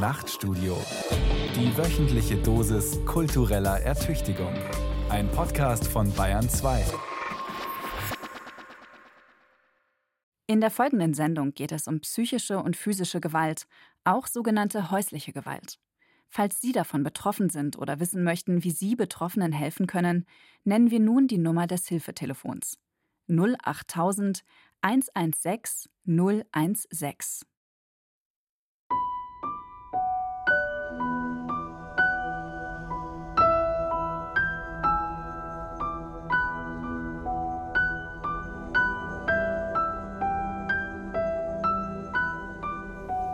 Nachtstudio. 0.00 0.78
Die 1.54 1.76
wöchentliche 1.76 2.38
Dosis 2.38 3.04
kultureller 3.04 3.80
Ertüchtigung. 3.80 4.54
Ein 5.10 5.30
Podcast 5.30 5.86
von 5.86 6.10
Bayern 6.14 6.48
2. 6.48 6.86
In 10.46 10.62
der 10.62 10.70
folgenden 10.70 11.12
Sendung 11.12 11.52
geht 11.52 11.70
es 11.70 11.86
um 11.86 12.00
psychische 12.00 12.62
und 12.62 12.78
physische 12.78 13.20
Gewalt, 13.20 13.66
auch 14.04 14.26
sogenannte 14.26 14.90
häusliche 14.90 15.34
Gewalt. 15.34 15.78
Falls 16.30 16.62
Sie 16.62 16.72
davon 16.72 17.02
betroffen 17.02 17.50
sind 17.50 17.76
oder 17.76 18.00
wissen 18.00 18.24
möchten, 18.24 18.64
wie 18.64 18.70
Sie 18.70 18.96
Betroffenen 18.96 19.52
helfen 19.52 19.86
können, 19.86 20.24
nennen 20.64 20.90
wir 20.90 21.00
nun 21.00 21.28
die 21.28 21.36
Nummer 21.36 21.66
des 21.66 21.86
Hilfetelefons 21.88 22.78
08000 23.28 24.44
116 24.80 25.92
016. 26.06 27.49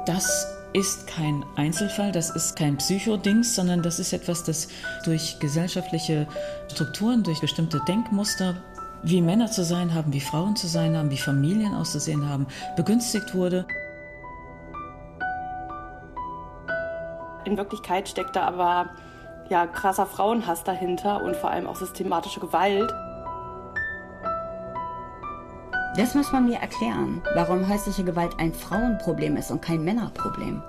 Das 0.07 0.47
ist 0.73 1.09
kein 1.09 1.45
Einzelfall, 1.57 2.13
das 2.13 2.31
ist 2.31 2.55
kein 2.55 2.77
Psychodings, 2.77 3.57
sondern 3.57 3.83
das 3.83 3.99
ist 3.99 4.13
etwas, 4.13 4.45
das 4.45 4.69
durch 5.05 5.41
gesellschaftliche 5.41 6.29
Strukturen, 6.71 7.25
durch 7.25 7.41
bestimmte 7.41 7.81
Denkmuster, 7.89 8.55
wie 9.03 9.21
Männer 9.21 9.51
zu 9.51 9.65
sein 9.65 9.93
haben, 9.95 10.13
wie 10.13 10.21
Frauen 10.21 10.55
zu 10.55 10.69
sein 10.69 10.97
haben, 10.97 11.11
wie 11.11 11.19
Familien 11.19 11.75
auszusehen 11.75 12.29
haben, 12.29 12.47
begünstigt 12.77 13.35
wurde. 13.35 13.67
In 17.45 17.57
Wirklichkeit 17.57 18.09
steckt 18.09 18.37
da 18.37 18.43
aber 18.43 18.91
ja, 19.49 19.67
krasser 19.67 20.07
Frauenhass 20.07 20.63
dahinter 20.63 21.23
und 21.23 21.35
vor 21.35 21.51
allem 21.51 21.67
auch 21.67 21.77
systematische 21.77 22.39
Gewalt. 22.39 22.93
Das 25.97 26.15
muss 26.15 26.31
man 26.31 26.45
mir 26.45 26.59
erklären, 26.59 27.23
warum 27.35 27.67
häusliche 27.69 28.05
Gewalt 28.05 28.39
ein 28.39 28.53
Frauenproblem 28.53 29.39
ist 29.39 29.51
und 29.51 29.63
kein 29.63 29.83
Männerproblem. 29.83 30.63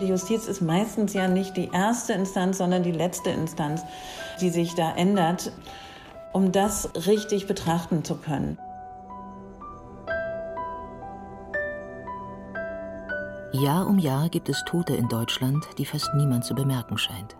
Die 0.00 0.06
Justiz 0.06 0.46
ist 0.46 0.60
meistens 0.60 1.14
ja 1.14 1.26
nicht 1.26 1.56
die 1.56 1.70
erste 1.72 2.12
Instanz, 2.12 2.58
sondern 2.58 2.84
die 2.84 2.92
letzte 2.92 3.30
Instanz, 3.30 3.82
die 4.40 4.50
sich 4.50 4.74
da 4.74 4.94
ändert, 4.94 5.50
um 6.32 6.52
das 6.52 6.90
richtig 7.06 7.48
betrachten 7.48 8.04
zu 8.04 8.16
können. 8.16 8.56
Jahr 13.52 13.86
um 13.88 13.98
Jahr 13.98 14.28
gibt 14.28 14.48
es 14.48 14.62
Tote 14.64 14.94
in 14.94 15.08
Deutschland, 15.08 15.64
die 15.78 15.86
fast 15.86 16.14
niemand 16.14 16.44
zu 16.44 16.54
bemerken 16.54 16.98
scheint. 16.98 17.36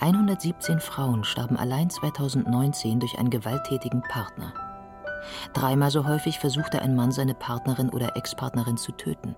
117 0.00 0.80
Frauen 0.80 1.24
starben 1.24 1.58
allein 1.58 1.90
2019 1.90 3.00
durch 3.00 3.18
einen 3.18 3.28
gewalttätigen 3.28 4.00
Partner. 4.02 4.54
Dreimal 5.52 5.90
so 5.90 6.06
häufig 6.06 6.38
versuchte 6.38 6.80
ein 6.80 6.96
Mann 6.96 7.12
seine 7.12 7.34
Partnerin 7.34 7.90
oder 7.90 8.16
Ex-Partnerin 8.16 8.78
zu 8.78 8.92
töten. 8.92 9.36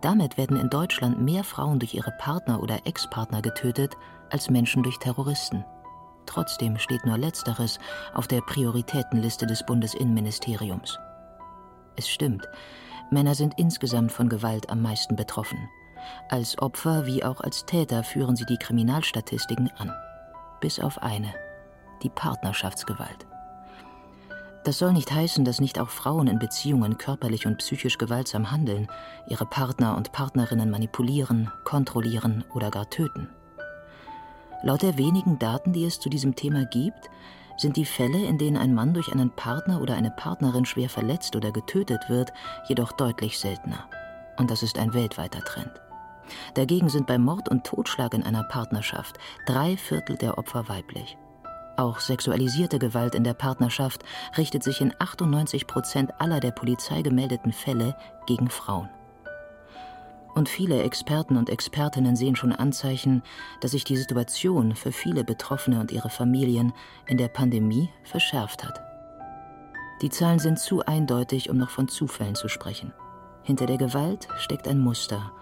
Damit 0.00 0.36
werden 0.36 0.56
in 0.56 0.68
Deutschland 0.68 1.20
mehr 1.20 1.44
Frauen 1.44 1.78
durch 1.78 1.94
ihre 1.94 2.10
Partner 2.18 2.60
oder 2.60 2.86
Ex-Partner 2.86 3.40
getötet 3.40 3.94
als 4.30 4.50
Menschen 4.50 4.82
durch 4.82 4.98
Terroristen. 4.98 5.64
Trotzdem 6.26 6.76
steht 6.76 7.06
nur 7.06 7.16
Letzteres 7.16 7.78
auf 8.14 8.26
der 8.26 8.40
Prioritätenliste 8.40 9.46
des 9.46 9.64
Bundesinnenministeriums. 9.64 10.98
Es 11.94 12.08
stimmt, 12.08 12.48
Männer 13.12 13.36
sind 13.36 13.54
insgesamt 13.58 14.10
von 14.10 14.28
Gewalt 14.28 14.68
am 14.68 14.82
meisten 14.82 15.14
betroffen. 15.14 15.68
Als 16.28 16.58
Opfer 16.58 17.06
wie 17.06 17.24
auch 17.24 17.40
als 17.40 17.66
Täter 17.66 18.02
führen 18.02 18.36
sie 18.36 18.46
die 18.46 18.56
Kriminalstatistiken 18.58 19.70
an. 19.78 19.92
Bis 20.60 20.80
auf 20.80 21.02
eine, 21.02 21.32
die 22.02 22.10
Partnerschaftsgewalt. 22.10 23.26
Das 24.66 24.78
soll 24.78 24.92
nicht 24.92 25.12
heißen, 25.12 25.44
dass 25.44 25.60
nicht 25.60 25.78
auch 25.78 25.90
Frauen 25.90 26.26
in 26.26 26.40
Beziehungen 26.40 26.98
körperlich 26.98 27.46
und 27.46 27.58
psychisch 27.58 27.98
gewaltsam 27.98 28.50
handeln, 28.50 28.88
ihre 29.28 29.46
Partner 29.46 29.96
und 29.96 30.10
Partnerinnen 30.10 30.70
manipulieren, 30.70 31.52
kontrollieren 31.62 32.44
oder 32.52 32.72
gar 32.72 32.90
töten. 32.90 33.28
Laut 34.64 34.82
der 34.82 34.98
wenigen 34.98 35.38
Daten, 35.38 35.72
die 35.72 35.84
es 35.84 36.00
zu 36.00 36.08
diesem 36.08 36.34
Thema 36.34 36.64
gibt, 36.64 37.08
sind 37.56 37.76
die 37.76 37.84
Fälle, 37.84 38.26
in 38.26 38.38
denen 38.38 38.56
ein 38.56 38.74
Mann 38.74 38.92
durch 38.92 39.12
einen 39.12 39.30
Partner 39.30 39.80
oder 39.80 39.94
eine 39.94 40.10
Partnerin 40.10 40.64
schwer 40.64 40.88
verletzt 40.88 41.36
oder 41.36 41.52
getötet 41.52 42.08
wird, 42.08 42.32
jedoch 42.68 42.90
deutlich 42.90 43.38
seltener. 43.38 43.88
Und 44.36 44.50
das 44.50 44.64
ist 44.64 44.78
ein 44.78 44.94
weltweiter 44.94 45.40
Trend. 45.40 45.80
Dagegen 46.54 46.88
sind 46.88 47.06
bei 47.06 47.18
Mord 47.18 47.48
und 47.48 47.64
Totschlag 47.64 48.14
in 48.14 48.22
einer 48.22 48.44
Partnerschaft 48.44 49.18
drei 49.46 49.76
Viertel 49.76 50.16
der 50.16 50.38
Opfer 50.38 50.68
weiblich. 50.68 51.16
Auch 51.76 52.00
sexualisierte 52.00 52.78
Gewalt 52.78 53.14
in 53.14 53.24
der 53.24 53.34
Partnerschaft 53.34 54.02
richtet 54.38 54.62
sich 54.62 54.80
in 54.80 54.94
98 54.98 55.66
Prozent 55.66 56.20
aller 56.20 56.40
der 56.40 56.52
Polizei 56.52 57.02
gemeldeten 57.02 57.52
Fälle 57.52 57.96
gegen 58.26 58.48
Frauen. 58.48 58.88
Und 60.34 60.48
viele 60.48 60.82
Experten 60.82 61.36
und 61.36 61.48
Expertinnen 61.48 62.14
sehen 62.14 62.36
schon 62.36 62.52
Anzeichen, 62.52 63.22
dass 63.60 63.70
sich 63.70 63.84
die 63.84 63.96
Situation 63.96 64.74
für 64.74 64.92
viele 64.92 65.24
Betroffene 65.24 65.80
und 65.80 65.92
ihre 65.92 66.10
Familien 66.10 66.72
in 67.06 67.16
der 67.16 67.28
Pandemie 67.28 67.88
verschärft 68.04 68.64
hat. 68.64 68.80
Die 70.02 70.10
Zahlen 70.10 70.38
sind 70.38 70.58
zu 70.58 70.84
eindeutig, 70.84 71.48
um 71.48 71.56
noch 71.56 71.70
von 71.70 71.88
Zufällen 71.88 72.34
zu 72.34 72.48
sprechen. 72.48 72.92
Hinter 73.44 73.64
der 73.64 73.78
Gewalt 73.78 74.28
steckt 74.36 74.68
ein 74.68 74.78
Muster, 74.78 75.32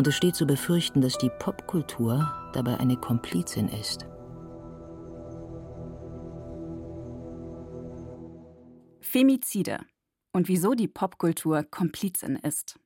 und 0.00 0.06
es 0.06 0.16
steht 0.16 0.34
zu 0.34 0.46
befürchten, 0.46 1.02
dass 1.02 1.18
die 1.18 1.28
Popkultur 1.28 2.50
dabei 2.54 2.80
eine 2.80 2.96
Komplizin 2.96 3.68
ist. 3.68 4.06
Femizide 9.02 9.84
und 10.32 10.48
wieso 10.48 10.72
die 10.72 10.88
Popkultur 10.88 11.64
Komplizin 11.64 12.36
ist. 12.36 12.80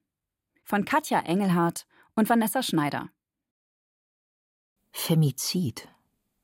Von 0.65 0.85
Katja 0.85 1.21
Engelhardt 1.21 1.87
und 2.17 2.29
Vanessa 2.29 2.65
Schneider. 2.65 3.11
Femizid. 4.91 5.89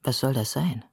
Was 0.04 0.20
soll 0.20 0.34
das 0.34 0.52
sein? 0.52 0.84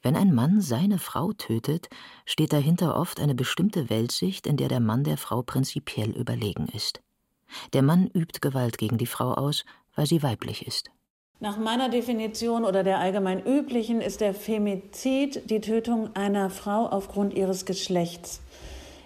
Wenn 0.00 0.16
ein 0.16 0.34
Mann 0.34 0.62
seine 0.62 0.98
Frau 0.98 1.34
tötet, 1.34 1.90
steht 2.24 2.54
dahinter 2.54 2.96
oft 2.96 3.20
eine 3.20 3.34
bestimmte 3.34 3.90
Weltsicht, 3.90 4.46
in 4.46 4.56
der 4.56 4.68
der 4.68 4.80
Mann 4.80 5.04
der 5.04 5.18
Frau 5.18 5.42
prinzipiell 5.42 6.12
überlegen 6.12 6.68
ist. 6.68 7.02
Der 7.72 7.82
Mann 7.82 8.08
übt 8.14 8.40
Gewalt 8.40 8.78
gegen 8.78 8.98
die 8.98 9.06
Frau 9.06 9.32
aus, 9.32 9.64
weil 9.94 10.06
sie 10.06 10.22
weiblich 10.22 10.66
ist. 10.66 10.90
Nach 11.40 11.58
meiner 11.58 11.88
Definition 11.88 12.64
oder 12.64 12.84
der 12.84 13.00
allgemein 13.00 13.44
üblichen 13.44 14.00
ist 14.00 14.20
der 14.20 14.32
Femizid 14.32 15.50
die 15.50 15.60
Tötung 15.60 16.14
einer 16.14 16.50
Frau 16.50 16.86
aufgrund 16.86 17.34
ihres 17.34 17.66
Geschlechts. 17.66 18.40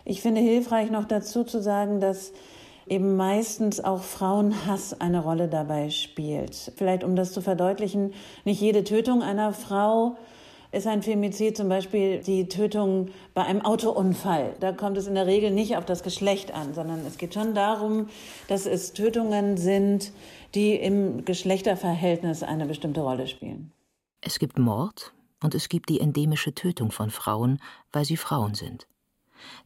Ich 0.04 0.20
finde 0.20 0.42
hilfreich 0.42 0.90
noch 0.90 1.06
dazu 1.06 1.44
zu 1.44 1.62
sagen, 1.62 1.98
dass 1.98 2.32
eben 2.86 3.16
meistens 3.16 3.82
auch 3.82 4.02
Frauenhass 4.02 5.00
eine 5.00 5.20
Rolle 5.20 5.48
dabei 5.48 5.90
spielt. 5.90 6.72
Vielleicht 6.76 7.04
um 7.04 7.16
das 7.16 7.32
zu 7.32 7.40
verdeutlichen, 7.40 8.12
nicht 8.44 8.60
jede 8.60 8.84
Tötung 8.84 9.22
einer 9.22 9.52
Frau 9.52 10.16
ist 10.72 10.86
ein 10.86 11.02
Femizid 11.02 11.56
zum 11.56 11.68
Beispiel 11.68 12.20
die 12.20 12.48
Tötung 12.48 13.10
bei 13.34 13.44
einem 13.44 13.62
Autounfall. 13.62 14.54
Da 14.60 14.72
kommt 14.72 14.96
es 14.96 15.06
in 15.06 15.14
der 15.14 15.26
Regel 15.26 15.50
nicht 15.50 15.76
auf 15.76 15.84
das 15.84 16.02
Geschlecht 16.02 16.52
an, 16.52 16.74
sondern 16.74 17.04
es 17.06 17.18
geht 17.18 17.34
schon 17.34 17.54
darum, 17.54 18.08
dass 18.48 18.66
es 18.66 18.92
Tötungen 18.92 19.56
sind, 19.56 20.12
die 20.54 20.74
im 20.74 21.24
Geschlechterverhältnis 21.24 22.42
eine 22.42 22.66
bestimmte 22.66 23.00
Rolle 23.00 23.26
spielen. 23.26 23.72
Es 24.20 24.38
gibt 24.38 24.58
Mord 24.58 25.12
und 25.42 25.54
es 25.54 25.68
gibt 25.68 25.88
die 25.88 26.00
endemische 26.00 26.54
Tötung 26.54 26.90
von 26.90 27.10
Frauen, 27.10 27.60
weil 27.92 28.04
sie 28.04 28.16
Frauen 28.16 28.54
sind. 28.54 28.86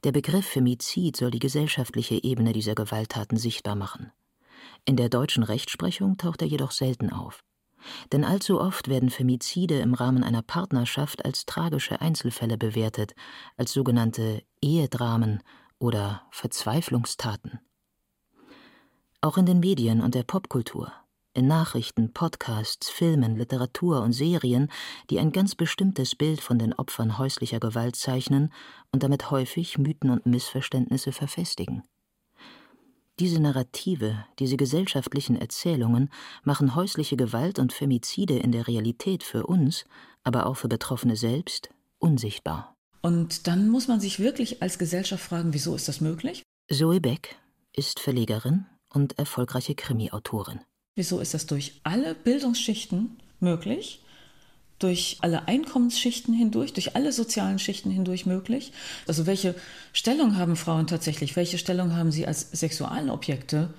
Der 0.05 0.13
Begriff 0.13 0.47
Femizid 0.47 1.17
soll 1.17 1.31
die 1.31 1.39
gesellschaftliche 1.39 2.23
Ebene 2.23 2.53
dieser 2.53 2.75
Gewalttaten 2.75 3.37
sichtbar 3.37 3.77
machen. 3.77 4.13
In 4.85 4.97
der 4.97 5.09
deutschen 5.09 5.43
Rechtsprechung 5.43 6.17
taucht 6.17 6.43
er 6.43 6.49
jedoch 6.49 6.73
selten 6.73 7.11
auf. 7.11 7.45
Denn 8.13 8.25
allzu 8.25 8.61
oft 8.61 8.89
werden 8.89 9.11
Femizide 9.11 9.79
im 9.79 9.95
Rahmen 9.95 10.25
einer 10.25 10.43
Partnerschaft 10.43 11.25
als 11.25 11.47
tragische 11.47 12.01
Einzelfälle 12.01 12.59
bewertet, 12.59 13.15
als 13.57 13.73
sogenannte 13.73 14.43
Ehedramen 14.61 15.43
oder 15.79 16.23
Verzweiflungstaten. 16.31 17.61
Auch 19.21 19.37
in 19.37 19.47
den 19.47 19.61
Medien 19.61 20.01
und 20.01 20.15
der 20.15 20.23
Popkultur, 20.23 20.93
in 21.35 21.47
Nachrichten, 21.47 22.13
Podcasts, 22.13 22.91
Filmen, 22.91 23.37
Literatur 23.37 24.03
und 24.03 24.13
Serien, 24.13 24.71
die 25.11 25.19
ein 25.19 25.33
ganz 25.33 25.55
bestimmtes 25.55 26.17
Bild 26.17 26.41
von 26.41 26.59
den 26.59 26.73
Opfern 26.73 27.19
häuslicher 27.19 27.61
Gewalt 27.61 27.97
zeichnen 27.97 28.53
und 28.93 29.03
damit 29.03 29.31
häufig 29.31 29.79
Mythen 29.79 30.11
und 30.11 30.27
Missverständnisse 30.27 31.13
verfestigen. 31.13 31.83
Diese 33.21 33.39
Narrative, 33.39 34.25
diese 34.39 34.57
gesellschaftlichen 34.57 35.37
Erzählungen 35.37 36.09
machen 36.43 36.75
häusliche 36.75 37.19
Gewalt 37.19 37.59
und 37.59 37.71
Femizide 37.75 38.39
in 38.39 38.51
der 38.51 38.67
Realität 38.67 39.25
für 39.25 39.45
uns, 39.45 39.85
aber 40.23 40.47
auch 40.47 40.55
für 40.55 40.69
Betroffene 40.69 41.17
selbst, 41.17 41.69
unsichtbar. 41.99 42.75
Und 43.03 43.47
dann 43.47 43.69
muss 43.69 43.89
man 43.89 44.01
sich 44.01 44.21
wirklich 44.21 44.63
als 44.63 44.79
Gesellschaft 44.79 45.23
fragen, 45.23 45.53
wieso 45.53 45.75
ist 45.75 45.87
das 45.87 46.01
möglich? 46.01 46.43
Zoe 46.73 46.99
Beck, 46.99 47.37
ist 47.75 48.01
Verlegerin 48.01 48.65
und 48.89 49.19
erfolgreiche 49.19 49.75
Krimi-Autorin. 49.75 50.61
Wieso 50.97 51.21
ist 51.21 51.35
das 51.35 51.45
durch 51.45 51.79
alle 51.83 52.15
Bildungsschichten 52.15 53.19
möglich? 53.39 54.03
Durch 54.81 55.19
alle 55.21 55.47
Einkommensschichten 55.47 56.35
hindurch, 56.35 56.73
durch 56.73 56.97
alle 56.97 57.13
sozialen 57.13 57.59
Schichten 57.59 57.91
hindurch 57.91 58.27
möglich? 58.27 58.73
Also 59.07 59.27
welche 59.27 59.55
Stellung 59.93 60.37
haben 60.37 60.57
Frauen 60.57 60.89
tatsächlich? 60.89 61.37
Welche 61.37 61.59
Stellung 61.59 61.95
haben 61.95 62.11
sie 62.11 62.27
als 62.27 62.51
Sexualobjekte? 62.51 63.73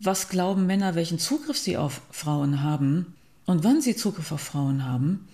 Was 0.00 0.28
glauben 0.28 0.66
Männer, 0.66 0.96
welchen 0.96 1.18
Zugriff 1.18 1.56
sie 1.56 1.76
auf 1.76 2.02
Frauen 2.10 2.62
haben 2.62 3.14
und 3.46 3.64
wann 3.64 3.80
sie 3.80 3.96
Zugriff 3.96 4.32
auf 4.32 4.40
Frauen 4.40 4.84
haben? 4.84 5.28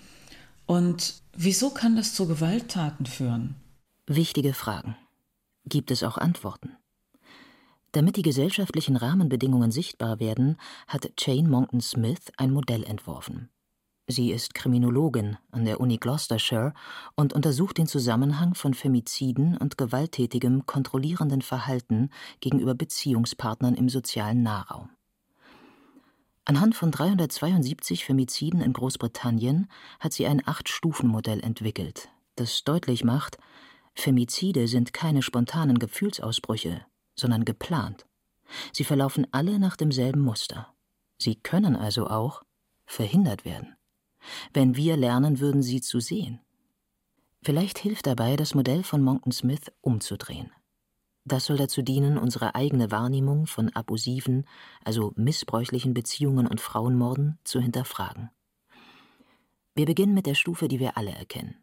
Und 0.66 1.14
wieso 1.34 1.70
kann 1.70 1.96
das 1.96 2.14
zu 2.14 2.28
Gewalttaten 2.28 3.06
führen? 3.06 3.56
Wichtige 4.06 4.52
Fragen. 4.52 4.96
Gibt 5.66 5.90
es 5.90 6.02
auch 6.02 6.18
Antworten? 6.18 6.76
Damit 7.92 8.16
die 8.16 8.22
gesellschaftlichen 8.22 8.96
Rahmenbedingungen 8.96 9.72
sichtbar 9.72 10.20
werden, 10.20 10.58
hat 10.86 11.10
Jane 11.18 11.48
Monckton 11.48 11.80
Smith 11.80 12.20
ein 12.36 12.52
Modell 12.52 12.84
entworfen. 12.84 13.48
Sie 14.10 14.32
ist 14.32 14.54
Kriminologin 14.54 15.36
an 15.52 15.64
der 15.64 15.80
Uni 15.80 15.96
Gloucestershire 15.96 16.74
und 17.14 17.32
untersucht 17.32 17.78
den 17.78 17.86
Zusammenhang 17.86 18.54
von 18.54 18.74
Femiziden 18.74 19.56
und 19.56 19.78
gewalttätigem, 19.78 20.66
kontrollierenden 20.66 21.42
Verhalten 21.42 22.10
gegenüber 22.40 22.74
Beziehungspartnern 22.74 23.74
im 23.74 23.88
sozialen 23.88 24.42
Nahraum. 24.42 24.90
Anhand 26.44 26.74
von 26.74 26.90
372 26.90 28.04
Femiziden 28.04 28.60
in 28.60 28.72
Großbritannien 28.72 29.68
hat 30.00 30.12
sie 30.12 30.26
ein 30.26 30.42
Acht-Stufen-Modell 30.44 31.40
entwickelt, 31.40 32.08
das 32.34 32.64
deutlich 32.64 33.04
macht, 33.04 33.38
Femizide 33.94 34.66
sind 34.66 34.92
keine 34.92 35.22
spontanen 35.22 35.78
Gefühlsausbrüche, 35.78 36.84
sondern 37.14 37.44
geplant. 37.44 38.06
Sie 38.72 38.84
verlaufen 38.84 39.26
alle 39.30 39.58
nach 39.58 39.76
demselben 39.76 40.20
Muster. 40.20 40.74
Sie 41.18 41.36
können 41.36 41.76
also 41.76 42.08
auch 42.08 42.42
verhindert 42.86 43.44
werden. 43.44 43.76
Wenn 44.52 44.76
wir 44.76 44.96
lernen 44.96 45.40
würden, 45.40 45.62
sie 45.62 45.80
zu 45.80 46.00
sehen. 46.00 46.40
Vielleicht 47.42 47.78
hilft 47.78 48.06
dabei, 48.06 48.36
das 48.36 48.54
Modell 48.54 48.82
von 48.82 49.02
Monckton 49.02 49.32
Smith 49.32 49.72
umzudrehen. 49.80 50.52
Das 51.24 51.46
soll 51.46 51.56
dazu 51.56 51.82
dienen, 51.82 52.18
unsere 52.18 52.54
eigene 52.54 52.90
Wahrnehmung 52.90 53.46
von 53.46 53.68
abusiven, 53.70 54.46
also 54.84 55.12
missbräuchlichen 55.16 55.94
Beziehungen 55.94 56.46
und 56.46 56.60
Frauenmorden 56.60 57.38
zu 57.44 57.60
hinterfragen. 57.60 58.30
Wir 59.74 59.86
beginnen 59.86 60.14
mit 60.14 60.26
der 60.26 60.34
Stufe, 60.34 60.68
die 60.68 60.80
wir 60.80 60.96
alle 60.96 61.12
erkennen, 61.12 61.56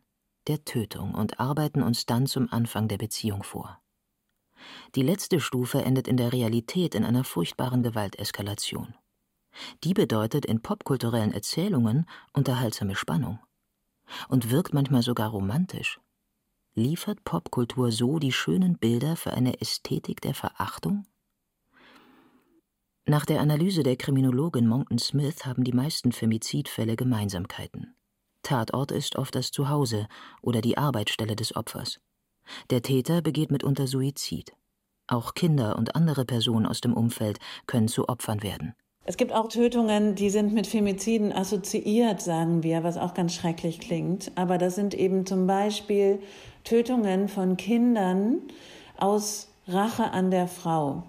der 0.47 0.63
Tötung 0.63 1.13
und 1.13 1.39
arbeiten 1.39 1.83
uns 1.83 2.05
dann 2.05 2.25
zum 2.27 2.51
Anfang 2.51 2.87
der 2.87 2.97
Beziehung 2.97 3.43
vor. 3.43 3.81
Die 4.95 5.03
letzte 5.03 5.39
Stufe 5.39 5.83
endet 5.83 6.07
in 6.07 6.17
der 6.17 6.33
Realität 6.33 6.95
in 6.95 7.03
einer 7.03 7.23
furchtbaren 7.23 7.83
Gewalteskalation. 7.83 8.95
Die 9.83 9.93
bedeutet 9.93 10.45
in 10.45 10.61
popkulturellen 10.61 11.33
Erzählungen 11.33 12.05
unterhaltsame 12.33 12.95
Spannung 12.95 13.39
und 14.29 14.49
wirkt 14.51 14.73
manchmal 14.73 15.01
sogar 15.01 15.29
romantisch. 15.29 15.99
Liefert 16.73 17.23
Popkultur 17.23 17.91
so 17.91 18.19
die 18.19 18.31
schönen 18.31 18.77
Bilder 18.77 19.15
für 19.15 19.33
eine 19.33 19.59
Ästhetik 19.61 20.21
der 20.21 20.35
Verachtung? 20.35 21.05
Nach 23.05 23.25
der 23.25 23.39
Analyse 23.39 23.83
der 23.83 23.95
Kriminologin 23.95 24.67
Monckton 24.67 24.99
Smith 24.99 25.45
haben 25.45 25.63
die 25.63 25.71
meisten 25.71 26.11
Femizidfälle 26.11 26.95
Gemeinsamkeiten. 26.95 27.95
Tatort 28.43 28.91
ist 28.91 29.15
oft 29.15 29.33
das 29.33 29.51
Zuhause 29.51 30.07
oder 30.41 30.61
die 30.61 30.77
Arbeitsstelle 30.77 31.35
des 31.35 31.55
Opfers. 31.55 31.99
Der 32.69 32.81
Täter 32.81 33.21
begeht 33.21 33.49
mitunter 33.49 33.87
Suizid. 33.87 34.53
Auch 35.07 35.33
Kinder 35.33 35.77
und 35.77 35.95
andere 35.95 36.25
Personen 36.25 36.65
aus 36.65 36.81
dem 36.81 36.93
Umfeld 36.93 37.39
können 37.65 37.87
zu 37.87 38.09
Opfern 38.09 38.43
werden. 38.43 38.75
Es 39.09 39.15
gibt 39.15 39.31
auch 39.31 39.47
Tötungen, 39.47 40.15
die 40.15 40.29
sind 40.29 40.53
mit 40.53 40.67
Femiziden 40.67 41.31
assoziiert, 41.31 42.21
sagen 42.21 42.61
wir, 42.61 42.83
was 42.83 42.97
auch 42.97 43.13
ganz 43.13 43.33
schrecklich 43.33 43.79
klingt. 43.79 44.33
Aber 44.35 44.57
das 44.57 44.75
sind 44.75 44.93
eben 44.93 45.25
zum 45.25 45.47
Beispiel 45.47 46.19
Tötungen 46.65 47.29
von 47.29 47.55
Kindern 47.55 48.41
aus 48.97 49.47
Rache 49.65 50.11
an 50.11 50.29
der 50.29 50.49
Frau. 50.49 51.03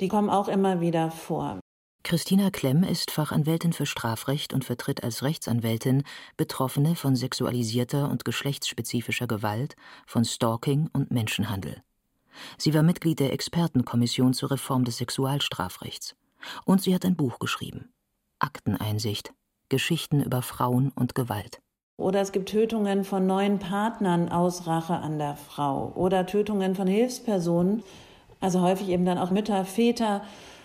Die 0.00 0.08
kommen 0.08 0.28
auch 0.28 0.48
immer 0.48 0.82
wieder 0.82 1.10
vor. 1.10 1.58
Christina 2.02 2.50
Klemm 2.50 2.82
ist 2.82 3.10
Fachanwältin 3.10 3.72
für 3.72 3.86
Strafrecht 3.86 4.52
und 4.52 4.66
vertritt 4.66 5.02
als 5.02 5.22
Rechtsanwältin 5.22 6.02
Betroffene 6.36 6.94
von 6.94 7.16
sexualisierter 7.16 8.10
und 8.10 8.26
geschlechtsspezifischer 8.26 9.26
Gewalt, 9.26 9.76
von 10.06 10.26
Stalking 10.26 10.90
und 10.92 11.10
Menschenhandel. 11.10 11.82
Sie 12.58 12.74
war 12.74 12.82
Mitglied 12.82 13.18
der 13.18 13.32
Expertenkommission 13.32 14.34
zur 14.34 14.50
Reform 14.50 14.84
des 14.84 14.98
Sexualstrafrechts. 14.98 16.16
Und 16.64 16.82
sie 16.82 16.94
hat 16.94 17.04
ein 17.04 17.16
Buch 17.16 17.38
geschrieben. 17.38 17.92
Akteneinsicht. 18.38 19.32
Geschichten 19.68 20.20
über 20.20 20.42
Frauen 20.42 20.90
und 20.94 21.14
Gewalt. 21.14 21.60
Oder 21.96 22.20
es 22.20 22.32
gibt 22.32 22.48
Tötungen 22.48 23.04
von 23.04 23.26
neuen 23.26 23.58
Partnern 23.58 24.30
aus 24.30 24.66
Rache 24.66 24.94
an 24.94 25.18
der 25.18 25.36
Frau. 25.36 25.92
Oder 25.94 26.26
Tötungen 26.26 26.74
von 26.74 26.86
Hilfspersonen, 26.86 27.82
also 28.40 28.62
häufig 28.62 28.88
eben 28.88 29.04
dann 29.04 29.18
auch 29.18 29.30
Mütter, 29.30 29.64
Väter 29.64 30.22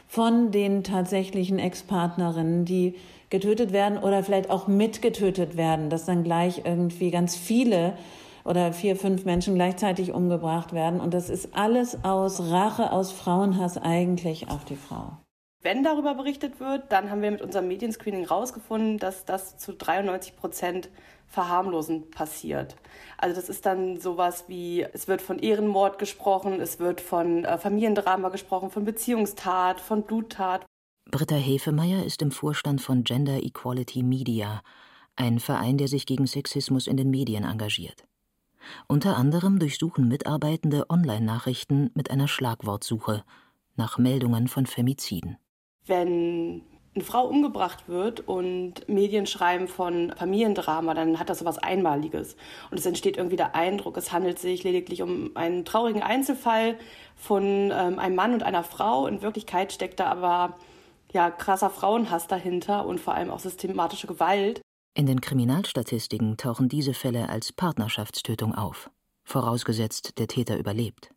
von 0.08 0.52
den 0.52 0.84
tatsächlichen 0.84 1.60
Ex-Partnerinnen, 1.60 2.64
die 2.64 2.96
getötet 3.30 3.74
werden 3.74 3.98
oder 3.98 4.24
vielleicht 4.24 4.50
auch 4.50 4.68
mitgetötet 4.68 5.58
werden, 5.58 5.90
dass 5.90 6.06
dann 6.06 6.24
gleich 6.24 6.62
irgendwie 6.64 7.12
ganz 7.12 7.36
viele 7.36 7.98
oder 8.46 8.72
vier, 8.72 8.96
fünf 8.96 9.26
Menschen 9.26 9.56
gleichzeitig 9.56 10.14
umgebracht 10.14 10.72
werden. 10.72 11.02
Und 11.02 11.14
das 11.14 11.30
ist 11.30 11.54
alles 11.54 12.04
aus 12.04 12.40
Rache, 12.52 12.92
aus 12.92 13.12
Frauenhass 13.12 13.78
eigentlich 13.78 14.50
auf 14.50 14.64
die 14.64 14.78
Frau. 14.78 15.18
Wenn 15.66 15.84
darüber 15.84 16.14
berichtet 16.14 16.60
wird, 16.60 16.92
dann 16.92 17.10
haben 17.10 17.24
wir 17.24 17.32
mit 17.32 17.42
unserem 17.42 17.68
Medienscreening 17.68 18.28
herausgefunden, 18.28 19.00
dass 19.00 19.26
das 19.26 19.58
zu 19.58 19.74
93 19.74 20.36
Prozent 20.36 20.90
verharmlosend 21.26 22.12
passiert. 22.12 22.76
Also 23.18 23.36
das 23.36 23.50
ist 23.50 23.66
dann 23.66 24.00
sowas 24.00 24.44
wie, 24.48 24.84
es 24.84 25.08
wird 25.08 25.24
von 25.24 25.40
Ehrenmord 25.40 25.98
gesprochen, 25.98 26.62
es 26.62 26.78
wird 26.78 27.02
von 27.02 27.46
äh, 27.46 27.58
Familiendrama 27.58 28.30
gesprochen, 28.30 28.70
von 28.70 28.86
Beziehungstat, 28.86 29.82
von 29.82 30.04
Bluttat. 30.04 30.64
Britta 31.10 31.34
Hefemeyer 31.34 32.06
ist 32.06 32.22
im 32.22 32.30
Vorstand 32.30 32.80
von 32.80 33.04
Gender 33.04 33.42
Equality 33.42 34.04
Media, 34.04 34.62
ein 35.16 35.40
Verein, 35.40 35.80
der 35.80 35.88
sich 35.88 36.06
gegen 36.06 36.28
Sexismus 36.28 36.86
in 36.86 36.96
den 36.96 37.10
Medien 37.10 37.44
engagiert. 37.44 38.06
Unter 38.88 39.18
anderem 39.18 39.58
durchsuchen 39.58 40.08
Mitarbeitende 40.08 40.92
Online-Nachrichten 40.92 41.90
mit 41.96 42.12
einer 42.12 42.28
Schlagwortsuche 42.28 43.24
nach 43.76 43.98
Meldungen 43.98 44.48
von 44.48 44.68
Femiziden. 44.68 45.40
Wenn 45.86 46.64
eine 46.96 47.04
Frau 47.04 47.28
umgebracht 47.28 47.90
wird 47.90 48.22
und 48.22 48.88
Medien 48.88 49.28
schreiben 49.28 49.68
von 49.68 50.14
Familiendrama, 50.16 50.94
dann 50.94 51.20
hat 51.20 51.30
das 51.30 51.40
so 51.40 51.46
was 51.46 51.58
Einmaliges. 51.58 52.38
Und 52.72 52.80
es 52.80 52.86
entsteht 52.86 53.18
irgendwie 53.18 53.36
der 53.36 53.54
Eindruck, 53.54 53.98
es 53.98 54.14
handelt 54.14 54.40
sich 54.40 54.64
lediglich 54.64 55.02
um 55.02 55.32
einen 55.36 55.66
traurigen 55.66 56.02
Einzelfall 56.02 56.78
von 57.18 57.72
ähm, 57.74 58.00
einem 58.00 58.16
Mann 58.16 58.34
und 58.34 58.44
einer 58.44 58.64
Frau. 58.64 59.08
In 59.08 59.22
Wirklichkeit 59.22 59.74
steckt 59.74 60.00
da 60.00 60.06
aber 60.06 60.58
ja 61.12 61.30
krasser 61.30 61.70
Frauenhass 61.70 62.28
dahinter 62.28 62.86
und 62.86 63.00
vor 63.00 63.14
allem 63.14 63.30
auch 63.30 63.40
systematische 63.40 64.08
Gewalt. 64.08 64.62
In 64.98 65.06
den 65.06 65.20
Kriminalstatistiken 65.20 66.38
tauchen 66.38 66.70
diese 66.70 66.94
Fälle 66.94 67.28
als 67.28 67.52
Partnerschaftstötung 67.52 68.56
auf, 68.56 68.90
vorausgesetzt 69.26 70.18
der 70.18 70.28
Täter 70.28 70.58
überlebt. 70.58 71.15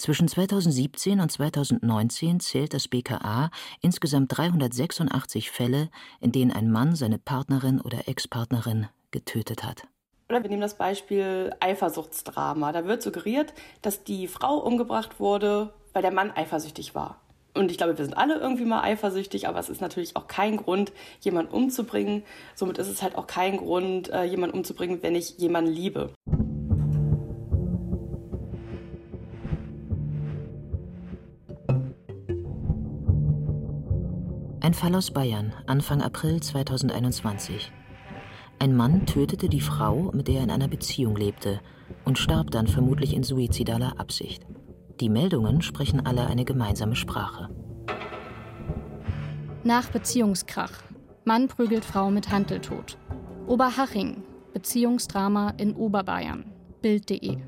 Zwischen 0.00 0.28
2017 0.28 1.20
und 1.20 1.30
2019 1.30 2.40
zählt 2.40 2.72
das 2.72 2.88
BKA 2.88 3.50
insgesamt 3.82 4.34
386 4.34 5.50
Fälle, 5.50 5.90
in 6.20 6.32
denen 6.32 6.52
ein 6.52 6.70
Mann 6.70 6.96
seine 6.96 7.18
Partnerin 7.18 7.82
oder 7.82 8.08
Ex-Partnerin 8.08 8.86
getötet 9.10 9.62
hat. 9.62 9.86
Oder 10.30 10.42
wir 10.42 10.48
nehmen 10.48 10.62
das 10.62 10.78
Beispiel 10.78 11.54
Eifersuchtsdrama. 11.60 12.72
Da 12.72 12.86
wird 12.86 13.02
suggeriert, 13.02 13.52
dass 13.82 14.02
die 14.02 14.26
Frau 14.26 14.56
umgebracht 14.56 15.20
wurde, 15.20 15.74
weil 15.92 16.00
der 16.00 16.12
Mann 16.12 16.30
eifersüchtig 16.34 16.94
war. 16.94 17.20
Und 17.52 17.70
ich 17.70 17.76
glaube, 17.76 17.98
wir 17.98 18.04
sind 18.06 18.16
alle 18.16 18.38
irgendwie 18.38 18.64
mal 18.64 18.80
eifersüchtig, 18.80 19.48
aber 19.48 19.58
es 19.58 19.68
ist 19.68 19.82
natürlich 19.82 20.16
auch 20.16 20.28
kein 20.28 20.56
Grund, 20.56 20.92
jemanden 21.20 21.52
umzubringen. 21.52 22.22
Somit 22.54 22.78
ist 22.78 22.88
es 22.88 23.02
halt 23.02 23.16
auch 23.16 23.26
kein 23.26 23.58
Grund, 23.58 24.08
äh, 24.08 24.24
jemanden 24.24 24.56
umzubringen, 24.56 25.02
wenn 25.02 25.14
ich 25.14 25.36
jemanden 25.36 25.70
liebe. 25.70 26.14
Ein 34.70 34.74
Fall 34.74 34.94
aus 34.94 35.10
Bayern, 35.10 35.52
Anfang 35.66 36.00
April 36.00 36.40
2021. 36.40 37.72
Ein 38.60 38.76
Mann 38.76 39.04
tötete 39.04 39.48
die 39.48 39.60
Frau, 39.60 40.12
mit 40.14 40.28
der 40.28 40.36
er 40.36 40.42
in 40.44 40.50
einer 40.52 40.68
Beziehung 40.68 41.16
lebte, 41.16 41.58
und 42.04 42.18
starb 42.18 42.52
dann 42.52 42.68
vermutlich 42.68 43.12
in 43.12 43.24
suizidaler 43.24 43.98
Absicht. 43.98 44.46
Die 45.00 45.08
Meldungen 45.08 45.60
sprechen 45.60 46.06
alle 46.06 46.28
eine 46.28 46.44
gemeinsame 46.44 46.94
Sprache. 46.94 47.48
Nach 49.64 49.90
Beziehungskrach. 49.90 50.84
Mann 51.24 51.48
prügelt 51.48 51.84
Frau 51.84 52.12
mit 52.12 52.30
Handeltod. 52.30 52.96
Oberhaching. 53.48 54.22
Beziehungsdrama 54.52 55.50
in 55.58 55.74
Oberbayern. 55.74 56.44
Bild.de 56.80 57.38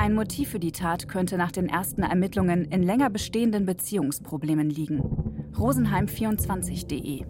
Ein 0.00 0.14
Motiv 0.14 0.48
für 0.48 0.58
die 0.58 0.72
Tat 0.72 1.08
könnte 1.08 1.36
nach 1.36 1.52
den 1.52 1.68
ersten 1.68 2.02
Ermittlungen 2.02 2.64
in 2.64 2.82
länger 2.82 3.10
bestehenden 3.10 3.66
Beziehungsproblemen 3.66 4.70
liegen. 4.70 5.02
Rosenheim24.de 5.52 7.26